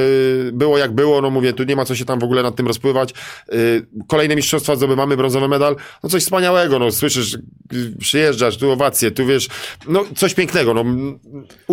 [0.53, 2.67] było jak było, no mówię, tu nie ma co się tam w ogóle nad tym
[2.67, 3.15] rozpływać.
[4.09, 7.39] Kolejne Mistrzostwa zdobywamy brązowy medal, no coś wspaniałego, no słyszysz,
[7.99, 9.49] przyjeżdżasz, tu owacje, tu wiesz,
[9.89, 10.85] no coś pięknego, no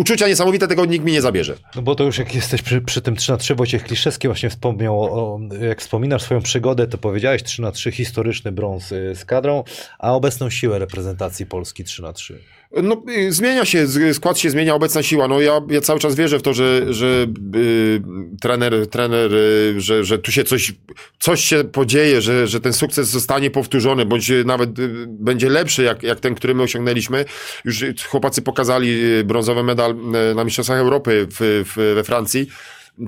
[0.06, 1.56] uczucia niesamowite, tego nikt mi nie zabierze.
[1.76, 4.50] No bo to już jak jesteś przy, przy tym 3 na 3 Wojciech Kliszewski właśnie
[4.50, 9.24] wspomniał, o, jak wspominasz swoją przygodę, to powiedziałeś 3 na 3 historyczny brąz y, z
[9.24, 9.64] kadrą,
[9.98, 12.38] a obecną siłę reprezentacji Polski 3 na 3
[12.82, 15.28] No, y, zmienia się, skład się zmienia, obecna siła.
[15.28, 17.26] No, ja, ja cały czas wierzę w to, że, że
[17.56, 18.00] y,
[18.40, 20.72] trener, trener y, że, że tu się coś,
[21.18, 24.70] coś się podzieje, że, że ten sukces zostanie powtórzony, bądź nawet
[25.08, 27.24] będzie lepszy, jak, jak ten, który my osiągnęliśmy.
[27.64, 29.96] Już chłopacy pokazali brązowy medal
[30.34, 32.48] na Mistrzostwach Europy w, w, we Francji.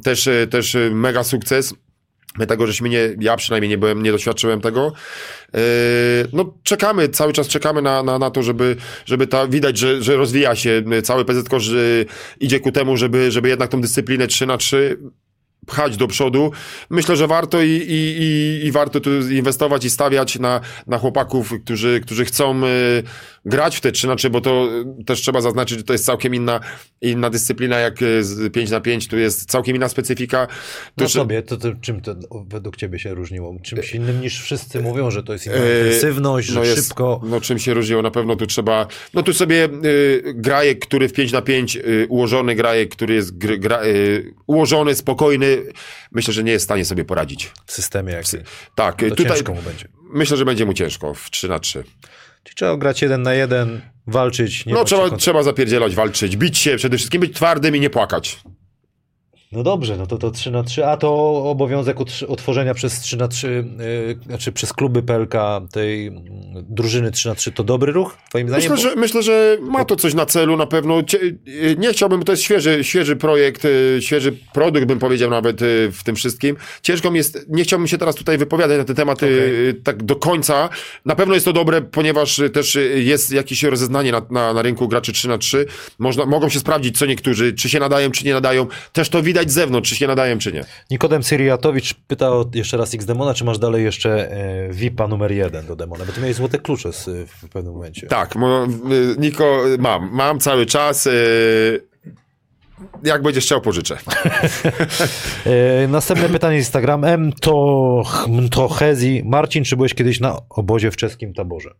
[0.03, 1.75] Też, też mega sukces.
[2.39, 4.93] My tego, żeśmy nie, ja przynajmniej nie byłem, nie doświadczyłem tego.
[5.55, 5.61] Yy,
[6.33, 10.17] no czekamy, cały czas czekamy na, na, na to, żeby, żeby ta, widać, że, że
[10.17, 11.79] rozwija się cały PZK, że
[12.41, 14.99] idzie ku temu, żeby, żeby jednak tą dyscyplinę 3 na 3
[15.69, 16.51] pchać do przodu.
[16.91, 21.53] Myślę, że warto i, i, i, i warto tu inwestować i stawiać na, na chłopaków,
[21.65, 23.03] którzy, którzy chcą y,
[23.45, 24.69] grać w te 3 na 3, bo to
[25.01, 26.61] y, też trzeba zaznaczyć, że to jest całkiem inna,
[27.01, 30.47] inna dyscyplina jak y, z 5 na 5, tu jest całkiem inna specyfika.
[30.47, 32.15] Tu No sobie, to, to czym to
[32.49, 33.57] według ciebie się różniło?
[33.63, 37.21] Czymś innym niż wszyscy mówią, że to jest inna E, intensywność, że jest- szybko.
[37.25, 38.03] No czym się różniło?
[38.03, 38.87] Na pewno tu trzeba...
[39.15, 43.39] No tu sobie y, grajek, który w 5 na 5 y, ułożony grajek, który jest
[43.39, 45.63] gr, gra, y, ułożony, spokojny,
[46.13, 47.51] myślę, że nie jest w stanie sobie poradzić.
[47.67, 48.41] w systemie jakim.
[48.75, 49.89] Tak, To y, tutaj ciężko mu będzie.
[50.13, 51.85] myślę, że będzie mu ciężko w 3 na 3.
[52.43, 54.67] Czyli trzeba grać jeden na jeden, walczyć.
[54.67, 58.41] No trzeba, trzeba zapierdzielać, walczyć, bić się, przede wszystkim być twardym i nie płakać.
[59.53, 61.97] No dobrze, no to to 3 na 3, a to obowiązek
[62.29, 65.35] utworzenia przez 3 na 3, yy, znaczy przez kluby PLK
[65.73, 66.23] tej mm,
[66.55, 68.71] drużyny 3 na 3 to dobry ruch, twoim zdaniem?
[68.73, 71.01] Myślę, że, myślę, że ma to coś na celu na pewno.
[71.15, 75.93] Y, Nie chciałbym, to jest świeży, świeży projekt, y, świeży produkt, bym powiedział nawet y,
[75.93, 76.57] w tym wszystkim.
[76.83, 80.17] Ciężko mi jest, nie chciałbym się teraz tutaj wypowiadać na ten temat y, tak do
[80.17, 80.69] końca.
[81.05, 85.13] Na pewno jest to dobre, ponieważ też jest jakieś rozeznanie na, na, na rynku graczy
[85.13, 85.67] 3 na 3
[85.99, 88.67] Można, mogą się sprawdzić, co niektórzy, czy się nadają, czy nie nadają.
[88.93, 90.65] Też to widać z zewnątrz, czy się nadają, czy nie.
[90.91, 95.67] Nikodem Syriatowicz pytał jeszcze raz X Demona, czy masz dalej jeszcze e, VIP-a numer jeden
[95.67, 98.07] do Demona, bo ty miałeś złote klucze z, w pewnym momencie.
[98.07, 98.35] Tak,
[99.19, 101.07] Niko, mam, mam cały czas.
[101.07, 101.89] y,
[103.05, 103.99] Jak będziesz chciał, pożyczę.
[105.47, 107.05] E, następne pytanie z Instagram.
[107.05, 108.03] M to,
[108.51, 109.23] to Hezi.
[109.25, 111.71] Marcin, czy byłeś kiedyś na obozie w czeskim taborze?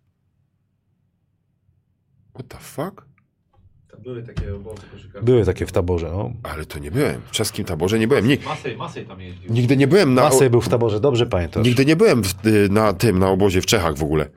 [2.35, 3.08] What the fuck?
[4.09, 5.23] Były takie obozy koszykarskie.
[5.23, 6.33] Były takie w taborze, no.
[6.43, 7.21] Ale to nie byłem.
[7.27, 8.27] W czeskim taborze nie byłem.
[8.29, 9.53] Ni- Masej, Masej tam jeździł.
[9.53, 10.23] nigdy nie byłem na.
[10.23, 11.65] Masej był w taborze, dobrze pamiętasz.
[11.67, 14.29] Nigdy nie byłem w, y, na tym, na obozie w Czechach w ogóle.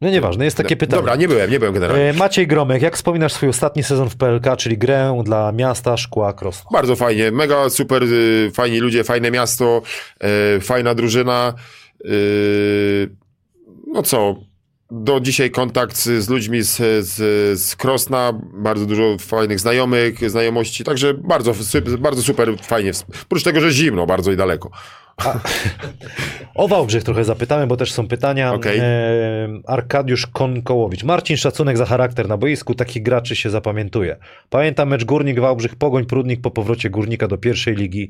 [0.00, 1.00] No nieważne, jest takie pytanie.
[1.02, 2.02] Dobra, nie byłem, nie byłem generalnie.
[2.10, 6.32] E, Maciej Gromek, jak wspominasz swój ostatni sezon w PLK, czyli grę dla miasta Szkła
[6.32, 6.70] Krosno?
[6.72, 9.82] Bardzo fajnie, mega super, y, fajni ludzie, fajne miasto,
[10.56, 11.54] y, fajna drużyna.
[13.86, 14.36] no co,
[14.90, 17.16] do dzisiaj kontakt z, z ludźmi z, z,
[17.60, 21.52] z Krosna, bardzo dużo fajnych znajomych, znajomości, także bardzo,
[21.98, 22.90] bardzo super, fajnie.
[23.22, 24.70] Oprócz tego, że zimno bardzo i daleko.
[26.54, 28.54] O Wałbrzych trochę zapytamy, bo też są pytania.
[28.54, 28.78] Okej.
[28.78, 28.84] E,
[29.66, 31.04] Arkadiusz Konkołowicz.
[31.04, 34.16] Marcin, szacunek za charakter na boisku, takich graczy się zapamiętuje.
[34.50, 38.08] Pamiętam mecz Górnik Wałbrzych, Pogoń Prudnik po powrocie Górnika do pierwszej ligi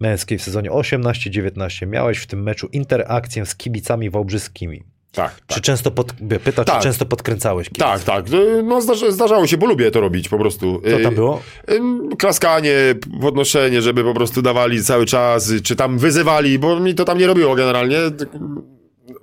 [0.00, 1.86] męskiej w sezonie 18-19.
[1.86, 4.82] Miałeś w tym meczu interakcję z kibicami wałbrzyskimi.
[5.12, 5.46] Tak, tak.
[5.46, 6.12] Czy często pod...
[6.44, 6.76] pyta, Tak.
[6.76, 7.86] czy często podkręcałeś kibiców?
[7.88, 8.34] Tak, tak.
[8.34, 10.80] y, No zdarza, zdarzało się, bo lubię to robić po prostu.
[10.84, 11.42] Co Y, tam było?
[11.70, 12.74] Ym, Klaskanie,
[13.20, 17.18] podnoszenie, żeby po prostu dawali cały czas, y, czy tam wyzywali, bo mi to tam
[17.18, 17.96] nie robiło generalnie.
[18.18, 18.28] Tak,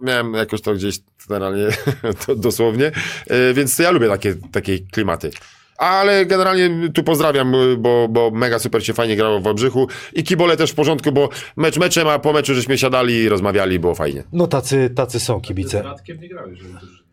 [0.02, 0.99] Miałem jakoś to gdzieś
[1.30, 1.68] generalnie,
[2.26, 2.91] to dosłownie,
[3.32, 5.32] Y, więc ja lubię takie, takie klimaty.
[5.80, 10.57] Ale generalnie tu pozdrawiam, bo, bo mega super się fajnie grało w Wałbrzychu i kibole
[10.57, 14.23] też w porządku, bo mecz meczem, a po meczu żeśmy siadali i rozmawiali, było fajnie.
[14.34, 15.81] No tacy, tacy są Z kibice.
[15.81, 16.60] Radkiem nie grałeś.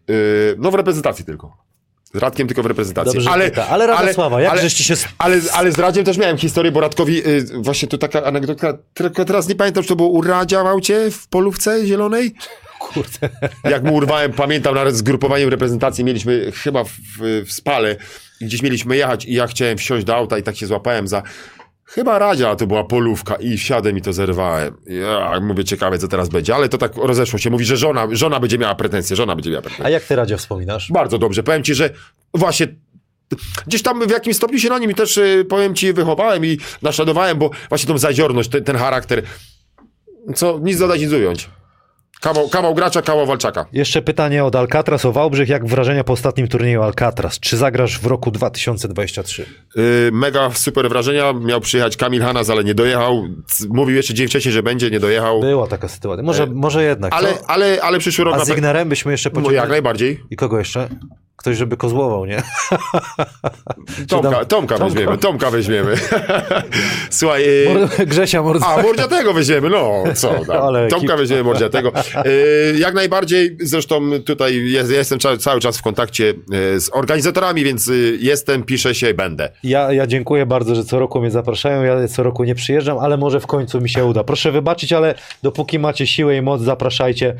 [0.08, 0.14] Yy,
[0.58, 1.56] no w reprezentacji tylko.
[2.04, 3.14] Z Radkiem tylko w reprezentacji.
[3.14, 3.68] Dobrze, ale, ale, pyta.
[3.68, 4.94] ale Radosława, jak żeście się...
[5.18, 9.24] ale, ale z Radziem też miałem historię, bo Radkowi, y, właśnie tu taka anegdotka, tylko
[9.24, 12.34] teraz nie pamiętam, czy to było u Radzia w aucie w polówce zielonej?
[12.78, 13.28] Kurde.
[13.64, 16.90] Jak mu urwałem, pamiętam, nawet z grupowaniem reprezentacji mieliśmy chyba w,
[17.46, 17.96] w Spale
[18.40, 21.22] i gdzieś mieliśmy jechać i ja chciałem wsiąść do auta i tak się złapałem za...
[21.84, 24.76] Chyba Radzia, a to była polówka i wsiadłem i to zerwałem.
[24.86, 27.50] Ja mówię, ciekawe co teraz będzie, ale to tak rozeszło się.
[27.50, 29.86] Mówi, że żona, żona będzie miała pretensje, żona będzie miała pretensje.
[29.86, 30.92] A jak ty Radzia wspominasz?
[30.92, 31.42] Bardzo dobrze.
[31.42, 31.90] Powiem ci, że
[32.34, 32.66] właśnie
[33.66, 37.38] gdzieś tam w jakimś stopniu się na nim też, y, powiem ci, wychowałem i naśladowałem,
[37.38, 39.22] bo właśnie tą zaziorność, ten, ten charakter,
[40.34, 41.50] co nic dodać, nic ująć.
[42.20, 43.66] Kawał, kawał gracza, kawał walczaka.
[43.72, 45.48] Jeszcze pytanie od Alcatraz o Wałbrzych.
[45.48, 47.40] Jak wrażenia po ostatnim turnieju Alcatraz?
[47.40, 49.46] Czy zagrasz w roku 2023?
[49.76, 49.82] Yy,
[50.12, 51.32] mega super wrażenia.
[51.32, 53.24] Miał przyjechać Kamil Hanas, ale nie dojechał.
[53.68, 55.40] Mówił jeszcze dzień wcześniej, że będzie, nie dojechał.
[55.40, 56.24] Była taka sytuacja.
[56.24, 57.12] Może, może jednak.
[57.14, 59.56] Ale, ale, ale przyszły rok A z Ignerem byśmy jeszcze no, pociągnęli.
[59.56, 60.20] jak najbardziej.
[60.30, 60.88] I kogo jeszcze?
[61.46, 62.42] Ktoś, żeby kozłował, nie?
[64.08, 65.94] Tomka, tam- Tomka weźmiemy, Tomka weźmiemy.
[67.10, 68.66] Słuchaj, Mord- Grzesia Mordza.
[68.66, 70.62] A, Mordziatego weźmiemy, no co tam.
[70.66, 71.92] Ale Tomka weźmiemy Mordziatego.
[72.24, 77.64] Yy, jak najbardziej, zresztą tutaj jest, ja jestem cały, czas w kontakcie yy, z organizatorami,
[77.64, 79.48] więc jestem, piszę się, będę.
[79.62, 81.82] Ja, ja dziękuję bardzo, że co roku mnie zapraszają.
[81.82, 84.24] Ja co roku nie przyjeżdżam, ale może w końcu mi się uda.
[84.24, 87.34] Proszę wybaczyć, ale dopóki macie siłę i moc, zapraszajcie.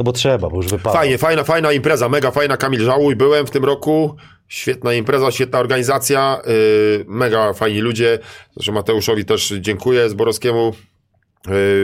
[0.00, 0.98] No bo trzeba, bo już wypada.
[0.98, 4.16] Fajnie, fajna, fajna impreza, mega fajna, Kamil Żałuj, byłem w tym roku,
[4.48, 8.18] świetna impreza, świetna organizacja, yy, mega fajni ludzie,
[8.54, 10.72] zresztą Mateuszowi też dziękuję, Zborowskiemu,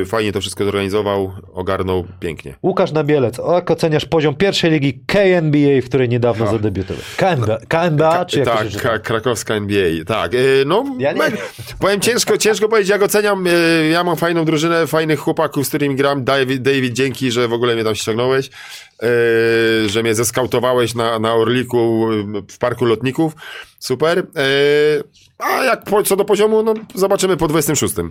[0.06, 2.54] fajnie to wszystko zorganizował, ogarnął pięknie.
[2.62, 7.02] Łukasz Nabielec, jak oceniasz poziom pierwszej ligi KNBA, w której niedawno zadebiutował?
[7.16, 10.32] KNBA, KNBA czy jak tak, ka- krakowska NBA, tak.
[10.32, 11.22] Yy, no, Ja nie
[11.78, 13.44] powiem ciężko, ciężko powiedzieć, jak oceniam.
[13.46, 16.24] Yy, ja mam fajną drużynę, fajnych chłopaków, z którymi gram.
[16.24, 18.50] David, David dzięki, że w ogóle mnie tam ściągnąłeś,
[19.86, 22.08] że mnie zeskautowałeś na, na Orliku
[22.50, 23.32] w Parku Lotników.
[23.78, 24.26] Super.
[25.38, 27.94] A jak co do poziomu, no zobaczymy po 26.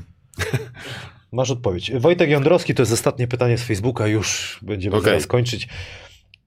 [1.32, 1.92] Masz odpowiedź.
[1.92, 5.06] Wojtek Jądrowski, to jest ostatnie pytanie z Facebooka, już będziemy Okej.
[5.06, 5.68] zaraz kończyć.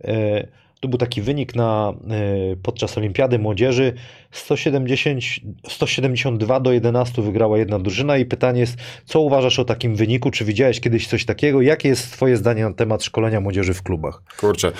[0.04, 0.48] E,
[0.80, 3.92] tu był taki wynik na, e, podczas Olimpiady Młodzieży
[4.30, 5.22] 170,
[5.68, 10.30] 172 do 11 wygrała jedna drużyna i pytanie jest, co uważasz o takim wyniku?
[10.30, 11.62] Czy widziałeś kiedyś coś takiego?
[11.62, 14.22] Jakie jest twoje zdanie na temat szkolenia młodzieży w klubach?
[14.36, 14.72] Kurczę,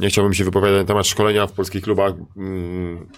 [0.00, 2.12] nie chciałbym się wypowiadać na temat szkolenia w polskich klubach.
[2.36, 3.08] Mm,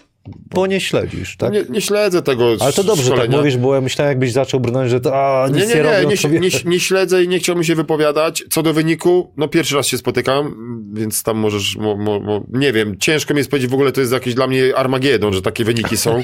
[0.55, 1.53] Bo nie śledzisz, tak?
[1.53, 3.27] Nie, nie śledzę tego Ale to dobrze, szkolenia.
[3.27, 5.81] tak mówisz, bo ja myślałem, jakbyś zaczął brnąć, że to a, nic Nie, nie, nie,
[5.81, 8.43] robią nie, nie, nie, nie śledzę i nie chciałbym się wypowiadać.
[8.49, 10.55] Co do wyniku, no pierwszy raz się spotykam,
[10.93, 14.01] więc tam możesz, mo, mo, mo, nie wiem, ciężko mi jest powiedzieć, w ogóle to
[14.01, 16.23] jest jakiś dla mnie Armagedon, że takie wyniki są.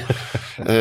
[0.58, 0.72] E,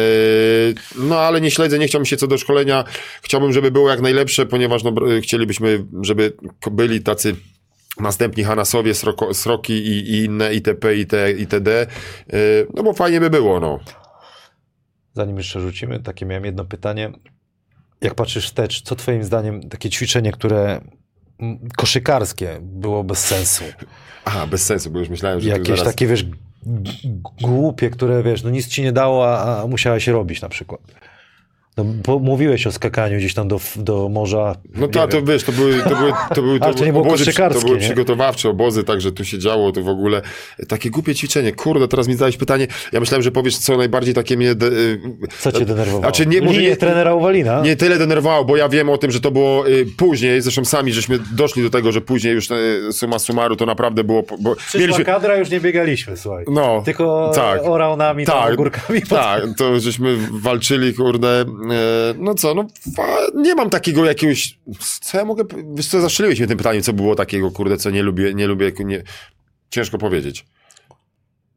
[0.96, 2.84] no ale nie śledzę, nie chciałbym się co do szkolenia.
[3.22, 4.92] Chciałbym, żeby było jak najlepsze, ponieważ no,
[5.22, 6.34] chcielibyśmy, żeby
[6.72, 7.36] byli tacy
[8.00, 10.96] następni Hanasowie, Sroko, Sroki i, i inne itp.
[10.96, 11.82] It, itd.
[11.82, 11.88] E,
[12.74, 13.80] no bo fajnie by było, no.
[15.14, 17.12] Zanim jeszcze rzucimy, takie miałem jedno pytanie.
[18.02, 20.82] Jak patrzysz wstecz, co twoim zdaniem takie ćwiczenie, które
[21.78, 23.64] koszykarskie było bez sensu?
[24.26, 25.84] Aha, bez sensu, bo już myślałem, że Jakieś zaraz...
[25.84, 26.26] takie, wiesz,
[27.42, 30.82] głupie, które, wiesz, no nic ci nie dało, a, a musiałeś robić na przykład.
[31.78, 34.56] No, bo mówiłeś o skakaniu gdzieś tam do, do morza.
[34.76, 37.34] No nie to, wiesz, to były, to były, to były, to to nie było obozy,
[37.34, 37.84] to były nie?
[37.86, 40.22] przygotowawcze obozy, także tu się działo, to w ogóle
[40.68, 41.52] takie głupie ćwiczenie.
[41.52, 44.56] Kurde, teraz mi zadałeś pytanie, ja myślałem, że powiesz, co najbardziej takie mnie...
[44.56, 45.00] De, y,
[45.40, 46.02] Co cię denerwowało?
[46.02, 47.62] Znaczy nie, może Linię nie, trenera Uwalina?
[47.62, 50.94] nie tyle denerwowało, bo ja wiem o tym, że to było y, później, zresztą sami
[50.94, 54.24] żeśmy doszli do tego, że później już y, summa summarum to naprawdę było...
[54.40, 56.46] Bo Przyszła mieliśmy, kadra, już nie biegaliśmy, słuchaj.
[56.52, 57.62] no, Tylko tak.
[57.64, 59.02] oraunami, Tak, ogórkami.
[59.02, 61.46] tak, to żeśmy walczyli, kurde, e,
[62.18, 62.68] no co, no
[63.36, 64.60] nie mam takiego jakiegoś,
[65.02, 65.44] co ja mogę,
[65.76, 68.72] wiesz co, zastrzeliłeś mnie tym pytaniem, co było takiego, kurde, co nie lubię, nie lubię,
[68.80, 69.04] nie,
[69.70, 70.46] ciężko powiedzieć.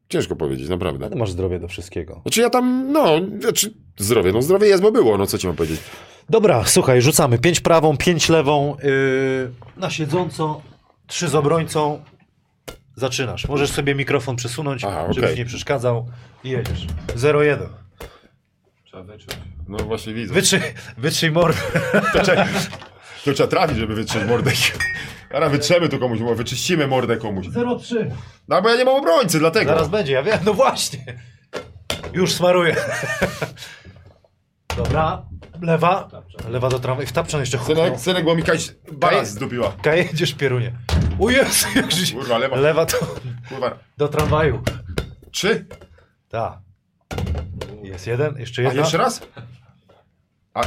[0.09, 1.05] Ciężko powiedzieć, naprawdę.
[1.05, 2.19] Ale masz zdrowie do wszystkiego.
[2.21, 5.55] Znaczy ja tam, no, znaczy zdrowie, no zdrowie jest, bo było, no co ci mam
[5.55, 5.81] powiedzieć.
[6.29, 7.39] Dobra, słuchaj, rzucamy.
[7.39, 10.61] Pięć prawą, pięć lewą, yy, na siedząco,
[11.07, 11.99] trzy z obrońcą.
[12.95, 13.47] Zaczynasz.
[13.47, 16.07] Możesz sobie mikrofon przesunąć, Aha, żebyś nie przeszkadzał
[16.43, 16.87] i jedziesz.
[17.15, 17.57] 0-1.
[18.85, 19.29] Trzeba wyczuć.
[19.69, 20.33] No właśnie widzę.
[20.33, 20.61] Wytrzyj,
[20.97, 21.59] wytrzyj mordę.
[22.13, 22.45] To, trzeba,
[23.25, 24.51] to trzeba trafić, żeby wytrzeć mordę.
[25.31, 27.47] Teraz wytrzemy tu komuś, bo wyczyścimy mordę komuś.
[27.47, 28.11] 0-3.
[28.47, 29.71] No bo ja nie mam obrońcy, dlatego.
[29.71, 31.05] Zaraz będzie, ja wiem, no właśnie.
[32.13, 32.75] Już smaruję.
[34.77, 35.25] Dobra,
[35.61, 36.09] lewa.
[36.49, 37.07] Lewa do tramwaju.
[37.07, 37.85] Wtapczan jeszcze huknął.
[37.85, 39.73] Synek, synek, bo mi jakaś balans zdupiła.
[39.81, 40.71] Kaj, jedziesz pierunie.
[41.19, 42.13] O Jezu, jak żyć.
[42.13, 42.55] Kurwa, lewa.
[42.57, 42.97] Lewa to
[43.49, 43.77] Kurwa.
[43.97, 44.63] do tramwaju.
[45.31, 45.65] Trzy?
[46.29, 46.53] Tak.
[47.83, 48.81] Jest jeden, jeszcze A jedna.
[48.81, 49.21] jeszcze raz?
[50.53, 50.61] A,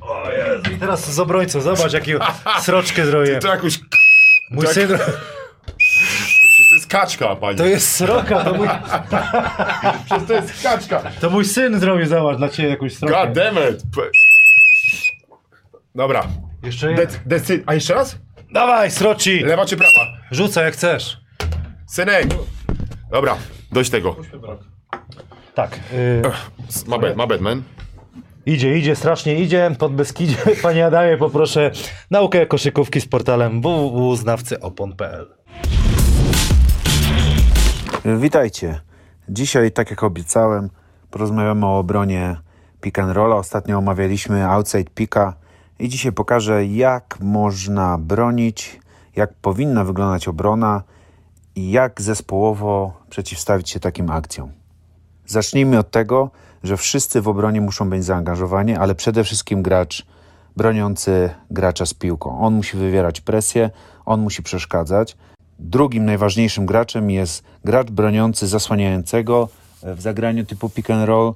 [0.00, 2.24] O Jezu, i teraz z obrońcą, zobacz jakiego
[2.60, 3.38] sroczkę zrobię.
[3.38, 3.78] to jakoś...
[4.50, 4.88] Mój tak- syn,
[6.68, 7.58] to jest kaczka, pani.
[7.58, 8.68] to jest sroka, to mój,
[10.04, 11.02] Przecież to jest kaczka.
[11.20, 13.14] to mój syn zrobił, zobacz, dla ciebie jakąś srokę.
[13.26, 13.82] God damn it.
[15.94, 16.22] Dobra.
[16.62, 17.06] Jeszcze jeden.
[17.06, 17.62] Dec- decy...
[17.66, 18.18] A jeszcze raz?
[18.52, 19.40] Dawaj, sroci!
[19.40, 20.06] Lewa czy prawa?
[20.30, 21.16] Rzucaj jak chcesz.
[21.86, 22.26] Synek.
[23.10, 23.36] Dobra,
[23.72, 24.16] dość tego.
[25.54, 25.78] Tak.
[25.92, 26.22] y,
[26.86, 27.62] Ma bad, ma bad, man.
[28.46, 29.70] Idzie, idzie, strasznie idzie.
[29.78, 31.70] Pod Beskidzie, panie Adamie, poproszę
[32.10, 35.34] naukę koszykówki z portalem www.znawcyopon.pl
[38.04, 38.80] Witajcie.
[39.28, 40.70] Dzisiaj, tak jak obiecałem,
[41.10, 42.36] porozmawiamy o obronie
[42.80, 43.36] pick and rolla.
[43.36, 45.34] Ostatnio omawialiśmy outside picka
[45.78, 48.80] i dzisiaj pokażę, jak można bronić,
[49.16, 50.82] jak powinna wyglądać obrona
[51.56, 54.63] i jak zespołowo przeciwstawić się takim akcjom.
[55.26, 56.30] Zacznijmy od tego,
[56.62, 60.06] że wszyscy w obronie muszą być zaangażowani, ale przede wszystkim gracz
[60.56, 62.40] broniący gracza z piłką.
[62.40, 63.70] On musi wywierać presję,
[64.06, 65.16] on musi przeszkadzać.
[65.58, 69.48] Drugim najważniejszym graczem jest gracz broniący zasłaniającego
[69.82, 71.34] w zagraniu typu pick and roll.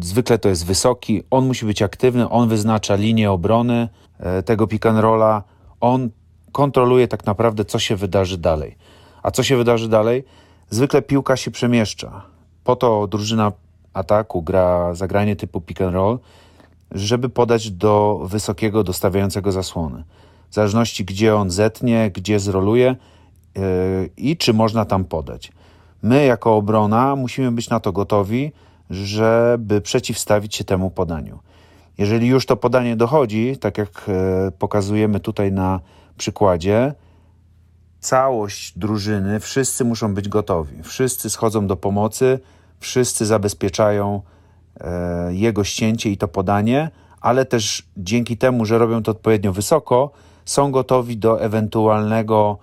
[0.00, 3.88] Zwykle to jest wysoki, on musi być aktywny, on wyznacza linię obrony
[4.18, 5.42] e, tego pick and rolla,
[5.80, 6.10] on
[6.52, 8.76] kontroluje tak naprawdę, co się wydarzy dalej.
[9.22, 10.24] A co się wydarzy dalej?
[10.70, 12.33] Zwykle piłka się przemieszcza.
[12.64, 13.52] Po to drużyna
[13.92, 16.18] ataku gra zagranie typu pick and roll,
[16.90, 20.04] żeby podać do wysokiego dostawiającego zasłony.
[20.50, 22.96] W zależności gdzie on zetnie, gdzie zroluje
[23.56, 23.62] yy,
[24.16, 25.52] i czy można tam podać.
[26.02, 28.52] My jako obrona musimy być na to gotowi,
[28.90, 31.38] żeby przeciwstawić się temu podaniu.
[31.98, 35.80] Jeżeli już to podanie dochodzi, tak jak e, pokazujemy tutaj na
[36.16, 36.94] przykładzie,
[38.00, 40.82] całość drużyny, wszyscy muszą być gotowi.
[40.82, 42.38] Wszyscy schodzą do pomocy,
[42.84, 44.22] wszyscy zabezpieczają
[44.80, 46.90] e, jego ścięcie i to podanie,
[47.20, 50.10] ale też dzięki temu, że robią to odpowiednio wysoko,
[50.44, 52.58] są gotowi do ewentualnego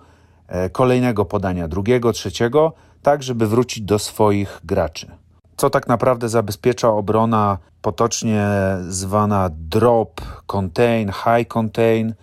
[0.48, 2.72] e, kolejnego podania, drugiego, trzeciego,
[3.02, 5.10] tak żeby wrócić do swoich graczy.
[5.56, 8.46] Co tak naprawdę zabezpiecza obrona potocznie
[8.88, 12.14] zwana drop, contain, high contain,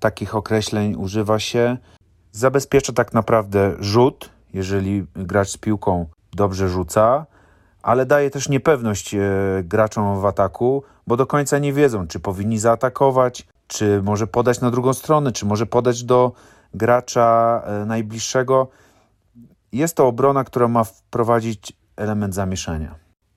[0.00, 1.76] takich określeń używa się.
[2.32, 7.26] Zabezpiecza tak naprawdę rzut, jeżeli gracz z piłką dobrze rzuca,
[7.84, 9.20] ale daje też niepewność e,
[9.62, 14.70] graczom w ataku, bo do końca nie wiedzą, czy powinni zaatakować, czy może podać na
[14.70, 16.32] drugą stronę, czy może podać do
[16.74, 18.68] gracza e, najbliższego.
[19.72, 22.94] Jest to obrona, która ma wprowadzić element zamieszania.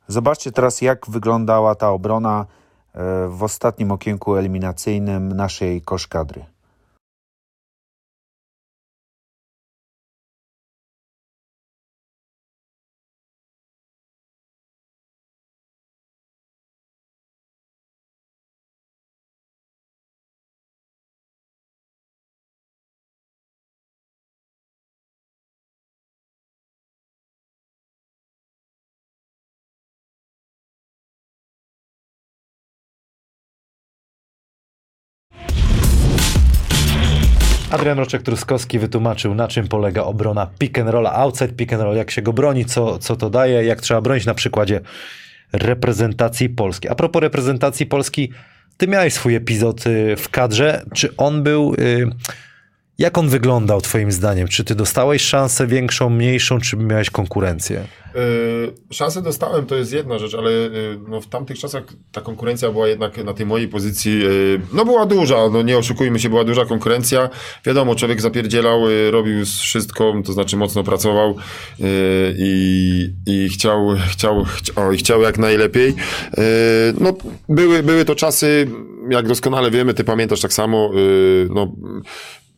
[0.08, 2.46] Zobaczcie teraz, jak wyglądała ta obrona
[2.94, 6.46] e, w ostatnim okienku eliminacyjnym naszej koszkadry.
[37.72, 42.12] Adrian Roczek-Truskowski wytłumaczył, na czym polega obrona pick and rolla, outside pick and roll, jak
[42.12, 44.82] się go broni, co, co to daje, jak trzeba bronić na przykładzie
[45.54, 46.90] reprezentacji Polski.
[46.90, 48.32] A propos reprezentacji Polski,
[48.78, 50.86] ty miałeś swój epizod y, w kadrze.
[50.94, 51.74] Czy on był...
[51.80, 52.08] y,
[52.98, 54.48] Jak on wyglądał twoim zdaniem?
[54.48, 57.84] Czy ty dostałeś szansę większą, mniejszą, czy miałeś konkurencję?
[58.16, 62.72] Yy, szansę dostałem, to jest jedna rzecz, ale yy, no, w tamtych czasach ta konkurencja
[62.72, 66.44] była jednak na tej mojej pozycji, yy, no była duża, no nie oszukujmy się, była
[66.44, 67.30] duża konkurencja.
[67.66, 71.36] Wiadomo, człowiek zapierdzielał, robił wszystko, to znaczy mocno pracował
[72.38, 75.96] i, i chciał, chciał, chciał, i chciał jak najlepiej.
[77.00, 77.14] No,
[77.50, 78.68] były, były to czasy,
[79.10, 80.92] jak doskonale wiemy, ty pamiętasz tak samo,
[81.50, 81.76] no,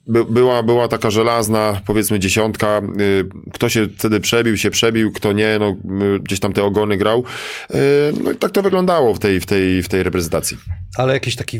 [0.09, 5.33] by, była, była taka żelazna, powiedzmy dziesiątka, y, kto się wtedy przebił, się przebił, kto
[5.33, 5.75] nie, no
[6.15, 7.23] y, gdzieś tam te ogony grał.
[7.71, 7.75] Y,
[8.23, 10.57] no i tak to wyglądało w tej, w tej, w tej reprezentacji.
[10.97, 11.59] Ale jakiś taki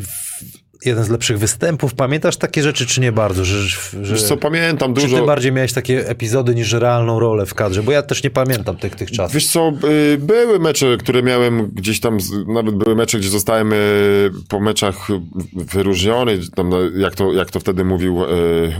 [0.84, 3.44] jeden z lepszych występów, pamiętasz takie rzeczy, czy nie bardzo?
[3.44, 3.62] Że,
[4.02, 5.26] że, Wiesz co, pamiętam czy ty dużo...
[5.26, 7.82] bardziej miałeś takie epizody niż realną rolę w kadrze?
[7.82, 9.34] Bo ja też nie pamiętam tych, tych czasów.
[9.34, 14.30] Wiesz co, y, były mecze, które miałem gdzieś tam, nawet były mecze, gdzie zostałem y,
[14.48, 15.08] po meczach
[15.52, 18.28] wyróżniony, tam, no, jak, to, jak to wtedy mówił y,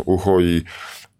[0.05, 0.63] Ucho i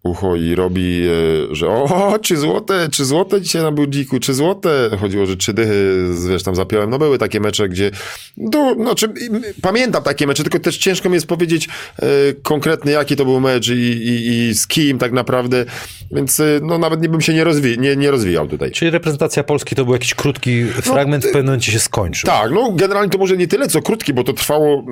[0.03, 1.07] Ucho i robi,
[1.51, 4.89] y, że o, trzy złote, trzy złote dzisiaj na budziku, trzy złote.
[4.99, 6.89] Chodziło, że trzy dychy, wiesz, tam zapiąłem.
[6.89, 7.91] No były takie mecze, gdzie,
[8.37, 9.13] no, no czy,
[9.61, 11.69] pamiętam takie mecze, tylko też ciężko mi jest powiedzieć
[12.03, 12.05] y,
[12.43, 15.65] konkretny, jaki to był mecz i, i, i z kim tak naprawdę,
[16.11, 18.71] więc y, no nawet nie bym się nie, rozwi- nie, nie rozwijał tutaj.
[18.71, 22.27] Czyli reprezentacja Polski to był jakiś krótki fragment, w pewnym momencie się skończył.
[22.27, 24.85] Tak, no generalnie to może nie tyle co krótki, bo to trwało,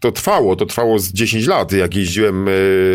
[0.00, 2.48] to trwało, to trwało z 10 lat, jak jeździłem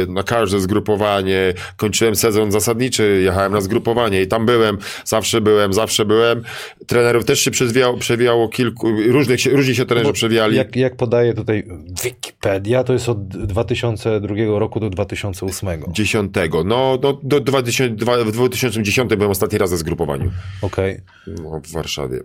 [0.07, 1.38] na każde zgrupowanie,
[1.77, 6.43] kończyłem sezon zasadniczy, jechałem na zgrupowanie i tam byłem, zawsze byłem, zawsze byłem.
[6.87, 10.55] Trenerów też się przewijało, przewijało kilku, różnych się, różni się trenerzy przewijali.
[10.57, 11.63] Jak, jak podaje tutaj
[12.03, 15.69] Wikipedia, to jest od 2002 roku do 2008.
[15.91, 16.33] 10.
[16.65, 21.01] No, no do 2000, dwa- w 2010 byłem ostatni raz na zgrupowaniu Okej.
[21.27, 22.19] no, w Warszawie.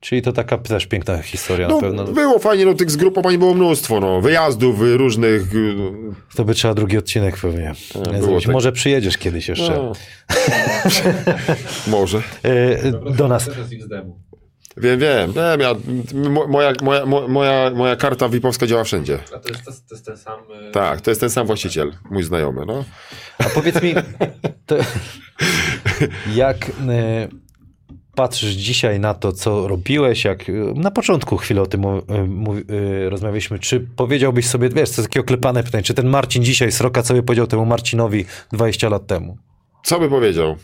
[0.00, 2.04] Czyli to taka też piękna historia na No, pewno.
[2.04, 5.74] było fajnie, no tych zgrupowań było mnóstwo, no, wyjazdów y, różnych, y,
[6.36, 7.72] To by trzeba drugi odcinek pewnie.
[7.94, 8.44] było zrobić.
[8.44, 8.52] tak.
[8.52, 9.74] Może przyjedziesz kiedyś jeszcze.
[9.76, 9.92] no.
[11.86, 12.22] może.
[12.42, 13.50] E, do nas.
[14.76, 15.74] Wiem, wiem, wiem, ja,
[16.30, 19.18] mo- moja, moja, mo- moja, moja karta VIP-owska działa wszędzie.
[19.36, 20.40] A to jest, to, to jest ten sam...
[20.68, 22.84] y, Tak, to jest ten sam właściciel, mój znajomy, no.
[23.38, 23.94] A powiedz mi,
[24.66, 24.76] to,
[26.34, 26.56] jak
[26.88, 27.28] e,
[28.20, 30.44] patrzysz dzisiaj na to, co robiłeś, jak
[30.74, 35.20] na początku chwilę o tym e, e, rozmawialiśmy, czy powiedziałbyś sobie, wiesz, to jest takie
[35.20, 39.36] oklepane pytanie, czy ten Marcin dzisiaj, Sroka, co by powiedział temu Marcinowi 20 lat temu?
[39.84, 40.56] Co by powiedział?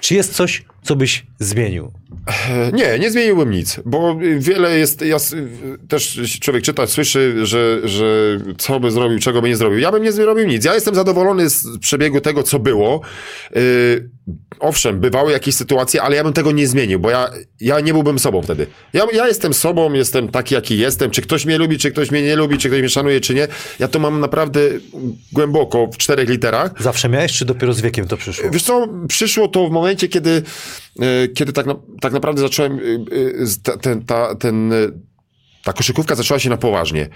[0.00, 1.92] Czy jest coś, co byś zmienił?
[2.72, 5.16] Nie, nie zmieniłbym nic, bo wiele jest, ja,
[5.88, 9.78] też człowiek czyta, słyszy, że, że co by zrobił, czego by nie zrobił.
[9.78, 10.64] Ja bym nie zrobił nic.
[10.64, 13.00] Ja jestem zadowolony z przebiegu tego, co było.
[13.54, 14.10] Yy,
[14.60, 17.30] owszem, bywały jakieś sytuacje, ale ja bym tego nie zmienił, bo ja,
[17.60, 18.66] ja nie byłbym sobą wtedy.
[18.92, 21.10] Ja, ja jestem sobą, jestem taki, jaki jestem.
[21.10, 23.48] Czy ktoś mnie lubi, czy ktoś mnie nie lubi, czy ktoś mnie szanuje, czy nie.
[23.78, 24.60] Ja to mam naprawdę
[25.32, 26.70] głęboko, w czterech literach.
[26.80, 28.50] Zawsze miałeś, czy dopiero z wiekiem to przyszło?
[28.50, 30.42] Wiesz co, przyszło to w momencie, kiedy,
[31.34, 34.76] kiedy tak, na, tak naprawdę zacząłem, e, e, ta, ten, ta, ten, e,
[35.64, 37.08] ta koszykówka zaczęła się na poważnie.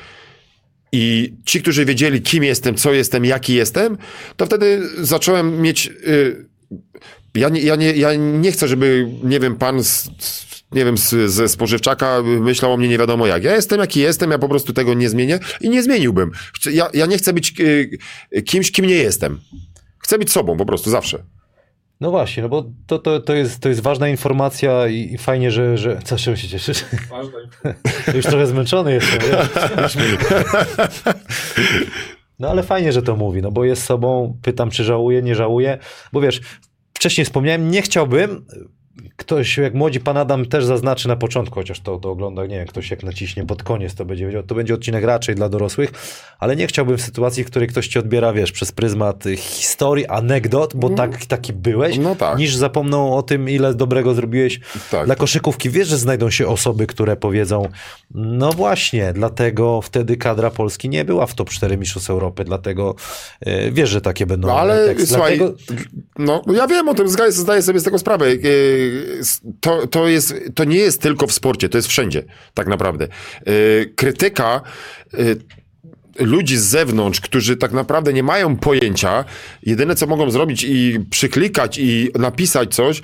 [0.92, 3.98] I ci, którzy wiedzieli, kim jestem, co jestem, jaki jestem,
[4.36, 5.86] to wtedy zacząłem mieć.
[5.86, 5.90] e,
[7.34, 10.10] Ja nie, ja nie, ja nie chcę, żeby, nie wiem, pan z,
[10.72, 13.44] nie wiem, z, ze spożywczaka myślał o mnie nie wiadomo jak.
[13.44, 16.30] Ja jestem, jaki jestem, ja po prostu tego nie zmienię i nie zmieniłbym.
[16.72, 17.54] Ja, ja nie chcę być
[18.32, 19.40] e, kimś, kim nie jestem.
[19.98, 21.24] Chcę być sobą po prostu, zawsze.
[22.00, 25.50] No właśnie, no bo to, to, to, jest, to jest ważna informacja i, i fajnie,
[25.50, 26.00] że, że...
[26.04, 26.84] Co, się cieszysz?
[27.10, 27.38] Ważne.
[28.16, 29.20] Już trochę zmęczony jestem.
[32.38, 35.78] No ale fajnie, że to mówi, no bo jest sobą, pytam, czy żałuje, nie żałuje,
[36.12, 36.40] bo wiesz,
[36.94, 38.46] wcześniej wspomniałem, nie chciałbym
[39.16, 42.66] ktoś, jak młodzi pan Adam też zaznaczy na początku, chociaż to, to ogląda, nie wiem,
[42.66, 45.92] ktoś jak naciśnie pod koniec, to będzie wiedział, to będzie odcinek raczej dla dorosłych,
[46.38, 50.76] ale nie chciałbym w sytuacji, w której ktoś ci odbiera, wiesz, przez pryzmat historii, anegdot,
[50.76, 52.38] bo tak, taki byłeś, No tak.
[52.38, 54.60] niż zapomną o tym, ile dobrego zrobiłeś
[54.90, 55.06] Tak.
[55.06, 55.70] dla koszykówki.
[55.70, 57.68] Wiesz, że znajdą się osoby, które powiedzą,
[58.14, 62.94] no właśnie, dlatego wtedy kadra Polski nie była w top 4 mistrzostw Europy, dlatego
[63.48, 65.06] y, wiesz, że takie będą No ale teksty.
[65.06, 65.58] słuchaj, Dlatego,
[66.18, 68.26] no ja wiem o tym, zdaję, zdaję sobie z tego sprawę.
[68.80, 72.24] Yy, To, to, jest, to nie jest tylko w sporcie, to jest wszędzie,
[72.54, 73.08] tak naprawdę.
[73.46, 74.60] Yy, Krytyka
[75.12, 75.36] yy,
[76.18, 79.24] ludzi z zewnątrz, którzy tak naprawdę nie mają pojęcia,
[79.62, 83.02] jedyne co mogą zrobić i przyklikać i napisać coś,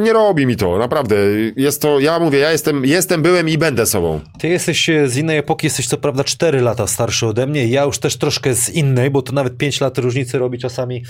[0.00, 1.16] nie robi mi to, naprawdę.
[1.56, 4.20] Jest to, ja mówię, ja jestem, jestem, byłem i będę sobą.
[4.38, 7.82] Ty jesteś e, z innej epoki, jesteś co prawda 4 lata starszy ode mnie, ja
[7.82, 11.04] już też troszkę z innej, bo to nawet 5 lat różnicy robi czasami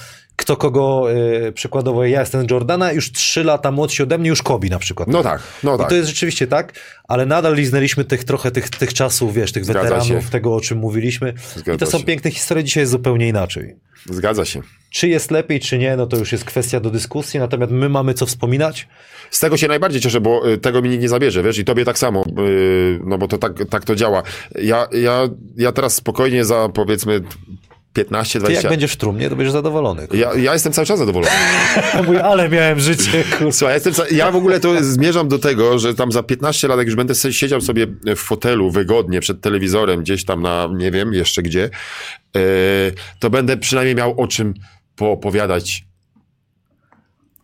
[0.45, 1.07] kto kogo,
[1.47, 5.09] e, przykładowo ja jestem Jordana, już 3 lata młodsi ode mnie, już Kobi na przykład.
[5.09, 5.89] No tak, no I tak.
[5.89, 6.73] to jest rzeczywiście tak,
[7.09, 10.31] ale nadal liznęliśmy tych trochę tych, tych czasów, wiesz, tych Zgadza weteranów, się.
[10.31, 11.35] tego o czym mówiliśmy.
[11.57, 12.05] I Zgadza to są się.
[12.05, 13.77] piękne historie, dzisiaj jest zupełnie inaczej.
[14.11, 14.61] Zgadza się.
[14.91, 18.15] Czy jest lepiej, czy nie, no to już jest kwestia do dyskusji, natomiast my mamy
[18.15, 18.89] co wspominać.
[19.31, 21.85] Z tego się najbardziej cieszę, bo y, tego mi nikt nie zabierze, wiesz, i tobie
[21.85, 24.23] tak samo, y, no bo to tak, tak to działa.
[24.62, 27.21] Ja, ja, ja teraz spokojnie za powiedzmy
[27.95, 28.69] 15, Ty jak 20...
[28.69, 30.09] będziesz w trumnie, to będziesz zadowolony.
[30.15, 31.33] Ja, ja jestem cały czas zadowolony.
[32.07, 33.53] Mój, ale miałem życie, kurwa.
[33.53, 36.79] Słuchaj, ja, ca- ja w ogóle to zmierzam do tego, że tam za 15 lat,
[36.79, 41.15] jak już będę siedział sobie w fotelu wygodnie przed telewizorem, gdzieś tam na, nie wiem,
[41.15, 41.71] jeszcze gdzie,
[42.37, 42.41] y,
[43.19, 44.55] to będę przynajmniej miał o czym
[44.97, 45.85] poopowiadać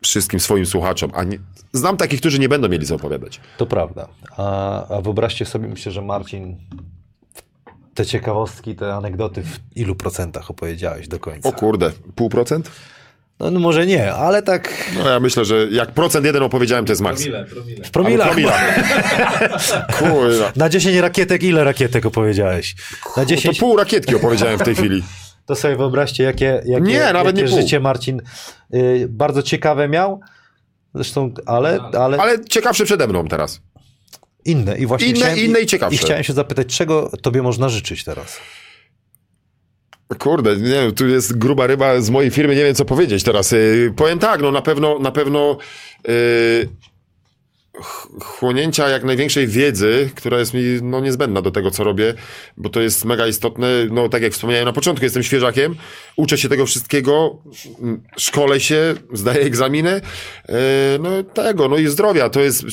[0.03, 1.11] wszystkim swoim słuchaczom.
[1.15, 1.39] A nie,
[1.73, 3.41] znam takich, którzy nie będą mieli co opowiadać.
[3.57, 4.09] To prawda.
[4.37, 6.57] A, a wyobraźcie sobie, myślę, że Marcin,
[8.01, 11.49] te ciekawostki, te anegdoty w ilu procentach opowiedziałeś do końca?
[11.49, 12.71] O kurde, pół procent?
[13.41, 16.93] No, no może nie, ale tak No ja myślę, że jak procent jeden opowiedziałem, to
[16.93, 17.23] jest maks.
[17.23, 17.85] Promile, promile.
[17.85, 18.29] w promilach.
[18.29, 19.87] Albo promila.
[19.99, 20.53] Kurwa.
[20.57, 22.77] Na 10 rakietek ile rakietek opowiedziałeś?
[23.17, 25.03] Na To 10 pół rakietki opowiedziałem w tej chwili.
[25.47, 27.61] to sobie wyobraźcie, jakie, jakie, Nie, nawet jakie nie pół.
[27.61, 28.23] życie Marcin
[28.75, 30.21] y, bardzo ciekawe miał.
[30.95, 33.61] Zresztą, ale, ale, Ale ciekawsze przede mną teraz.
[34.51, 34.79] Inne.
[34.79, 35.95] I właśnie Inne, chciałem, inne i ciekawsze.
[35.95, 38.39] I chciałem się zapytać, czego tobie można życzyć teraz?
[40.19, 43.53] Kurde, nie wiem, tu jest gruba ryba z mojej firmy, nie wiem co powiedzieć teraz.
[43.53, 45.59] Yy, powiem tak, no na pewno, na pewno
[46.09, 46.13] yy,
[48.23, 52.15] chłonięcia jak największej wiedzy, która jest mi no, niezbędna do tego, co robię,
[52.57, 53.69] bo to jest mega istotne.
[53.91, 55.75] No tak jak wspomniałem na początku, jestem świeżakiem,
[56.17, 57.37] uczę się tego wszystkiego,
[57.83, 60.01] m, szkolę się, zdaję egzaminy,
[60.49, 60.55] yy,
[61.01, 62.65] no tego, no i zdrowia, to jest,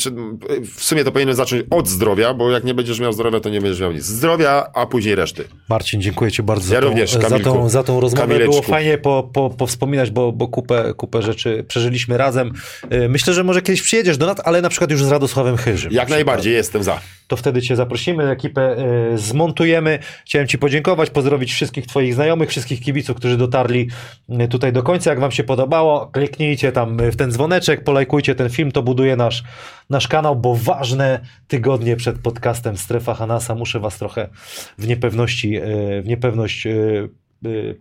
[0.76, 3.62] w sumie to powinienem zacząć od zdrowia, bo jak nie będziesz miał zdrowia, to nie
[3.62, 4.04] będziesz miał nic.
[4.04, 5.44] Zdrowia, a później reszty.
[5.70, 7.52] Marcin, dziękuję Ci bardzo Ja za, tą, również, za, Kamilku.
[7.52, 8.28] tą, za tą rozmowę.
[8.28, 8.52] Kamileczku.
[8.52, 12.54] Było fajnie po, po, powspominać, bo, bo kupę, kupę rzeczy przeżyliśmy razem.
[12.92, 15.92] Yy, Myślę, że może kiedyś przyjedziesz do nas, ale na przykład już z Radosławem Chyżym.
[15.92, 17.00] Jak najbardziej, jestem za.
[17.28, 18.76] To wtedy Cię zaprosimy, ekipę
[19.12, 20.00] yy, zmontujemy.
[20.26, 23.88] Chciałem Ci podziękować, pozdrowić wszystkich Twoich znajomych, wszystkich kibiców, którzy dotarli
[24.30, 25.10] yy, tutaj do końca.
[25.10, 29.16] Jak Wam się podobało, kliknijcie tam yy, w ten dzwoneczek, polajkujcie ten film, to buduje
[29.16, 29.44] nasz,
[29.90, 34.30] nasz kanał, bo ważne tygodnie przed podcastem Strefa Hanasa muszę Was trochę
[34.78, 36.68] w niepewności, yy, w niepewność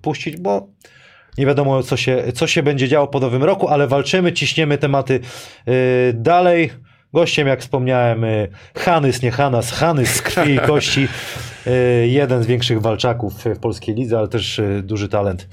[0.03, 0.69] puścić, bo
[1.39, 5.21] nie wiadomo, co się, co się będzie działo po nowym roku, ale walczymy, ciśniemy tematy
[5.67, 5.75] yy,
[6.15, 6.71] dalej.
[7.17, 11.09] Gościem, jak wspomniałem, yy, Hanys, nie Hanas, Hanys z krwi i kości.
[11.67, 15.49] Yy, jeden z większych walczaków w polskiej lidze, ale też yy, duży talent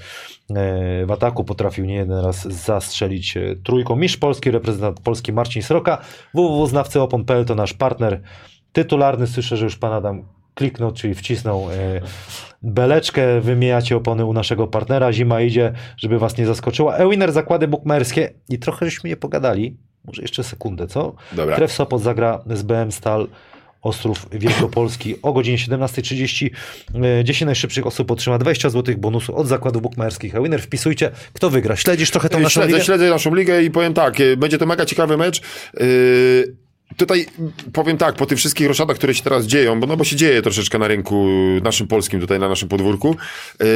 [1.06, 1.44] w ataku.
[1.44, 3.96] Potrafił nie jeden raz zastrzelić trójką.
[3.96, 5.98] Mistrz Polski, reprezentant Polski Marcin Sroka.
[6.34, 8.20] www.znawcyopon.pl to nasz partner
[8.72, 9.26] tytularny.
[9.26, 11.68] Słyszę, że już pan Adam kliknął, czyli wcisnął
[12.62, 16.96] beleczkę, wymieniacie opony u naszego partnera, zima idzie, żeby was nie zaskoczyła.
[16.96, 21.14] Ewiner zakłady bukmerskie i trochę żeśmy nie pogadali, może jeszcze sekundę, co?
[21.32, 21.56] Dobra.
[21.56, 23.28] Tref Sopot zagra z BM Stal
[23.84, 26.50] Ostrów Wielkopolski o godzinie 17.30.
[27.20, 30.34] E, 10 najszybszych osób otrzyma 20 zł bonusu od zakładów bukmaerskich.
[30.34, 31.76] Ewiner, wpisujcie, kto wygra.
[31.76, 32.84] Śledzisz trochę tą naszą śledzę, ligę?
[32.84, 35.42] śledzę naszą ligę i powiem tak, y, będzie to mega ciekawy mecz.
[35.80, 36.64] Yy,
[36.96, 37.26] Tutaj
[37.72, 40.42] powiem tak, po tych wszystkich roszadach, które się teraz dzieją, bo, no bo się dzieje
[40.42, 41.26] troszeczkę na rynku
[41.62, 43.16] naszym polskim, tutaj na naszym podwórku,
[43.60, 43.66] yy,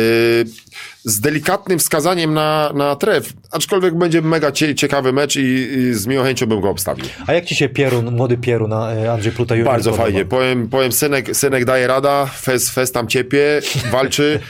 [1.04, 6.06] z delikatnym wskazaniem na, na tref, aczkolwiek będzie mega cie, ciekawy mecz i, i z
[6.06, 7.04] miłą chęcią bym go obstawił.
[7.26, 10.04] A jak ci się Pierun, młody Pierun, e, Andrzej Pluta Junior Bardzo podoba?
[10.04, 10.24] fajnie.
[10.24, 13.60] Powiem, powiem synek, synek daje rada, fest, fest tam ciepie,
[13.90, 14.40] walczy,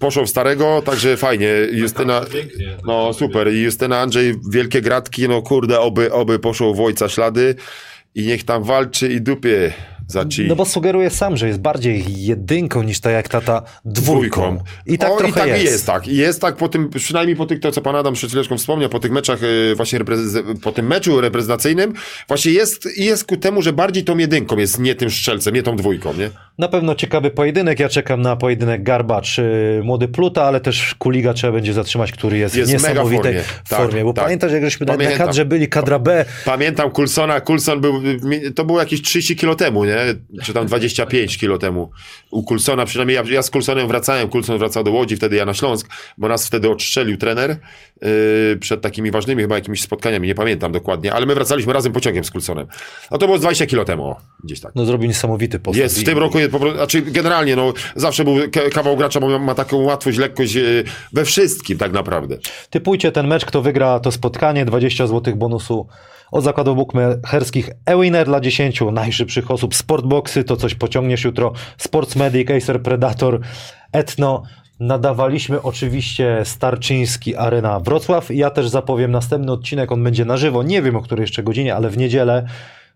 [0.00, 1.48] poszło w starego, także fajnie.
[1.72, 2.76] Justyna, Pięknie.
[2.86, 3.52] no super.
[3.52, 7.54] I Justyna Andrzej, wielkie gratki, no kurde, oby, oby poszło w ojca ślady
[8.14, 9.72] i niech tam walczy i dupie.
[10.08, 10.46] Zaci...
[10.48, 14.58] No bo sugeruje sam, że jest bardziej jedynką niż tak jak tata dwójką.
[14.86, 15.62] I tak o, trochę i tak jest.
[15.64, 15.86] jest.
[15.86, 16.08] tak.
[16.08, 18.88] I jest tak po tym, przynajmniej po tych, to co pan Adam przed chwileczką wspomniał,
[18.90, 20.00] po tych meczach, y, właśnie
[20.62, 21.92] po tym meczu reprezentacyjnym,
[22.28, 25.76] właśnie jest, jest ku temu, że bardziej tą jedynką jest, nie tym strzelcem, nie tą
[25.76, 26.30] dwójką, nie?
[26.58, 27.80] Na pewno ciekawy pojedynek.
[27.80, 32.38] Ja czekam na pojedynek Garbacz, yy, młody Pluta, ale też Kuliga trzeba będzie zatrzymać, który
[32.38, 33.42] jest, Jest w niesamowitej formie.
[33.66, 33.94] formie.
[33.94, 34.24] Tak, bo tak.
[34.24, 35.26] pamiętasz, jak żeśmy na- na Pamiętam.
[35.26, 38.02] kadrze byli, kadra B, Pamiętam Coulsona, Coulson był,
[38.54, 39.95] to było jakieś 30 kilo temu, nie?
[40.42, 41.90] Czy tam 25 kilo temu.
[42.30, 45.54] U Coulsona, przynajmniej ja, ja z Coulsonem wracałem, Coulson wracał do Łodzi, wtedy ja na
[45.54, 47.56] Śląsk, bo nas wtedy odstrzelił trener
[48.02, 48.08] yy,
[48.60, 52.30] przed takimi ważnymi chyba jakimiś spotkaniami, nie pamiętam dokładnie, ale my wracaliśmy razem pociągiem z
[52.30, 52.66] Coulsonem.
[53.10, 54.72] No to było z 20 kilo temu, o, gdzieś tak.
[54.74, 55.82] no zrobił niesamowity postęp.
[55.82, 59.20] Jest, w tym roku jest po prostu, znaczy generalnie, no, zawsze był ka- kawał gracza,
[59.20, 62.38] bo ma taką łatwość, lekkość yy, we wszystkim tak naprawdę.
[62.70, 65.86] Typujcie ten mecz, kto wygra to spotkanie, 20 zł bonusu
[66.30, 72.82] od zakładów bukmacherskich Ewiner dla 10 najszybszych osób, Sportboxy, to coś pociągniesz jutro, Sportsmedic, Acer
[72.82, 73.40] Predator,
[73.92, 74.42] Etno.
[74.80, 78.30] Nadawaliśmy oczywiście Starczyński Arena Wrocław.
[78.30, 81.74] Ja też zapowiem następny odcinek, on będzie na żywo, nie wiem o której jeszcze godzinie,
[81.74, 82.46] ale w niedzielę.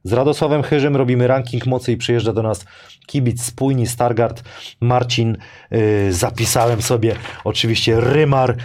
[0.05, 1.66] Z Radosławem Chyżym robimy ranking.
[1.66, 2.65] Mocy i przyjeżdża do nas
[3.07, 4.43] kibic spójni Stargard.
[4.81, 5.36] Marcin.
[5.70, 8.57] Yy, zapisałem sobie oczywiście Rymar,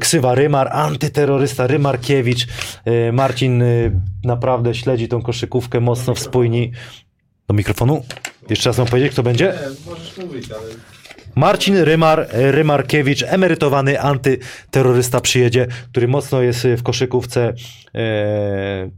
[0.00, 2.46] ksywa Rymar, antyterrorysta Rymarkiewicz.
[2.86, 3.92] Yy, Marcin yy,
[4.24, 6.72] naprawdę śledzi tą koszykówkę mocno w spójni.
[7.48, 8.04] Do mikrofonu?
[8.50, 9.44] Jeszcze raz mam powiedzieć, kto będzie?
[9.44, 10.68] Nie, możesz mówić, ale
[11.34, 17.54] Marcin Rymar, Rymarkiewicz, emerytowany antyterrorysta przyjedzie, który mocno jest w koszykówce.
[17.94, 18.90] E,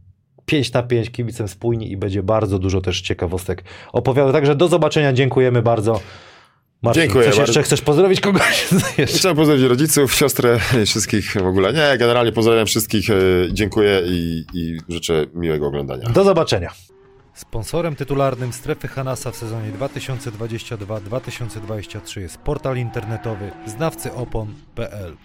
[0.46, 4.32] 5 na 5 kibicem spójni i będzie bardzo dużo też ciekawostek opowiadał.
[4.32, 6.00] Także do zobaczenia, dziękujemy bardzo.
[6.82, 7.50] Marcin, Dziękuję coś bardzo.
[7.50, 8.66] jeszcze chcesz pozdrowić kogoś?
[8.98, 9.18] Jeszcze.
[9.18, 11.72] Chciałem pozdrowić rodziców, siostrę, wszystkich w ogóle.
[11.72, 13.14] Nie, generalnie pozdrawiam wszystkich, e,
[13.52, 16.08] dziękuję i, i życzę miłego oglądania.
[16.08, 16.70] Do zobaczenia.
[17.34, 25.16] Sponsorem tytularnym Strefy Hanasa w sezonie 2022-2023 jest portal internetowy znawcyopon.pl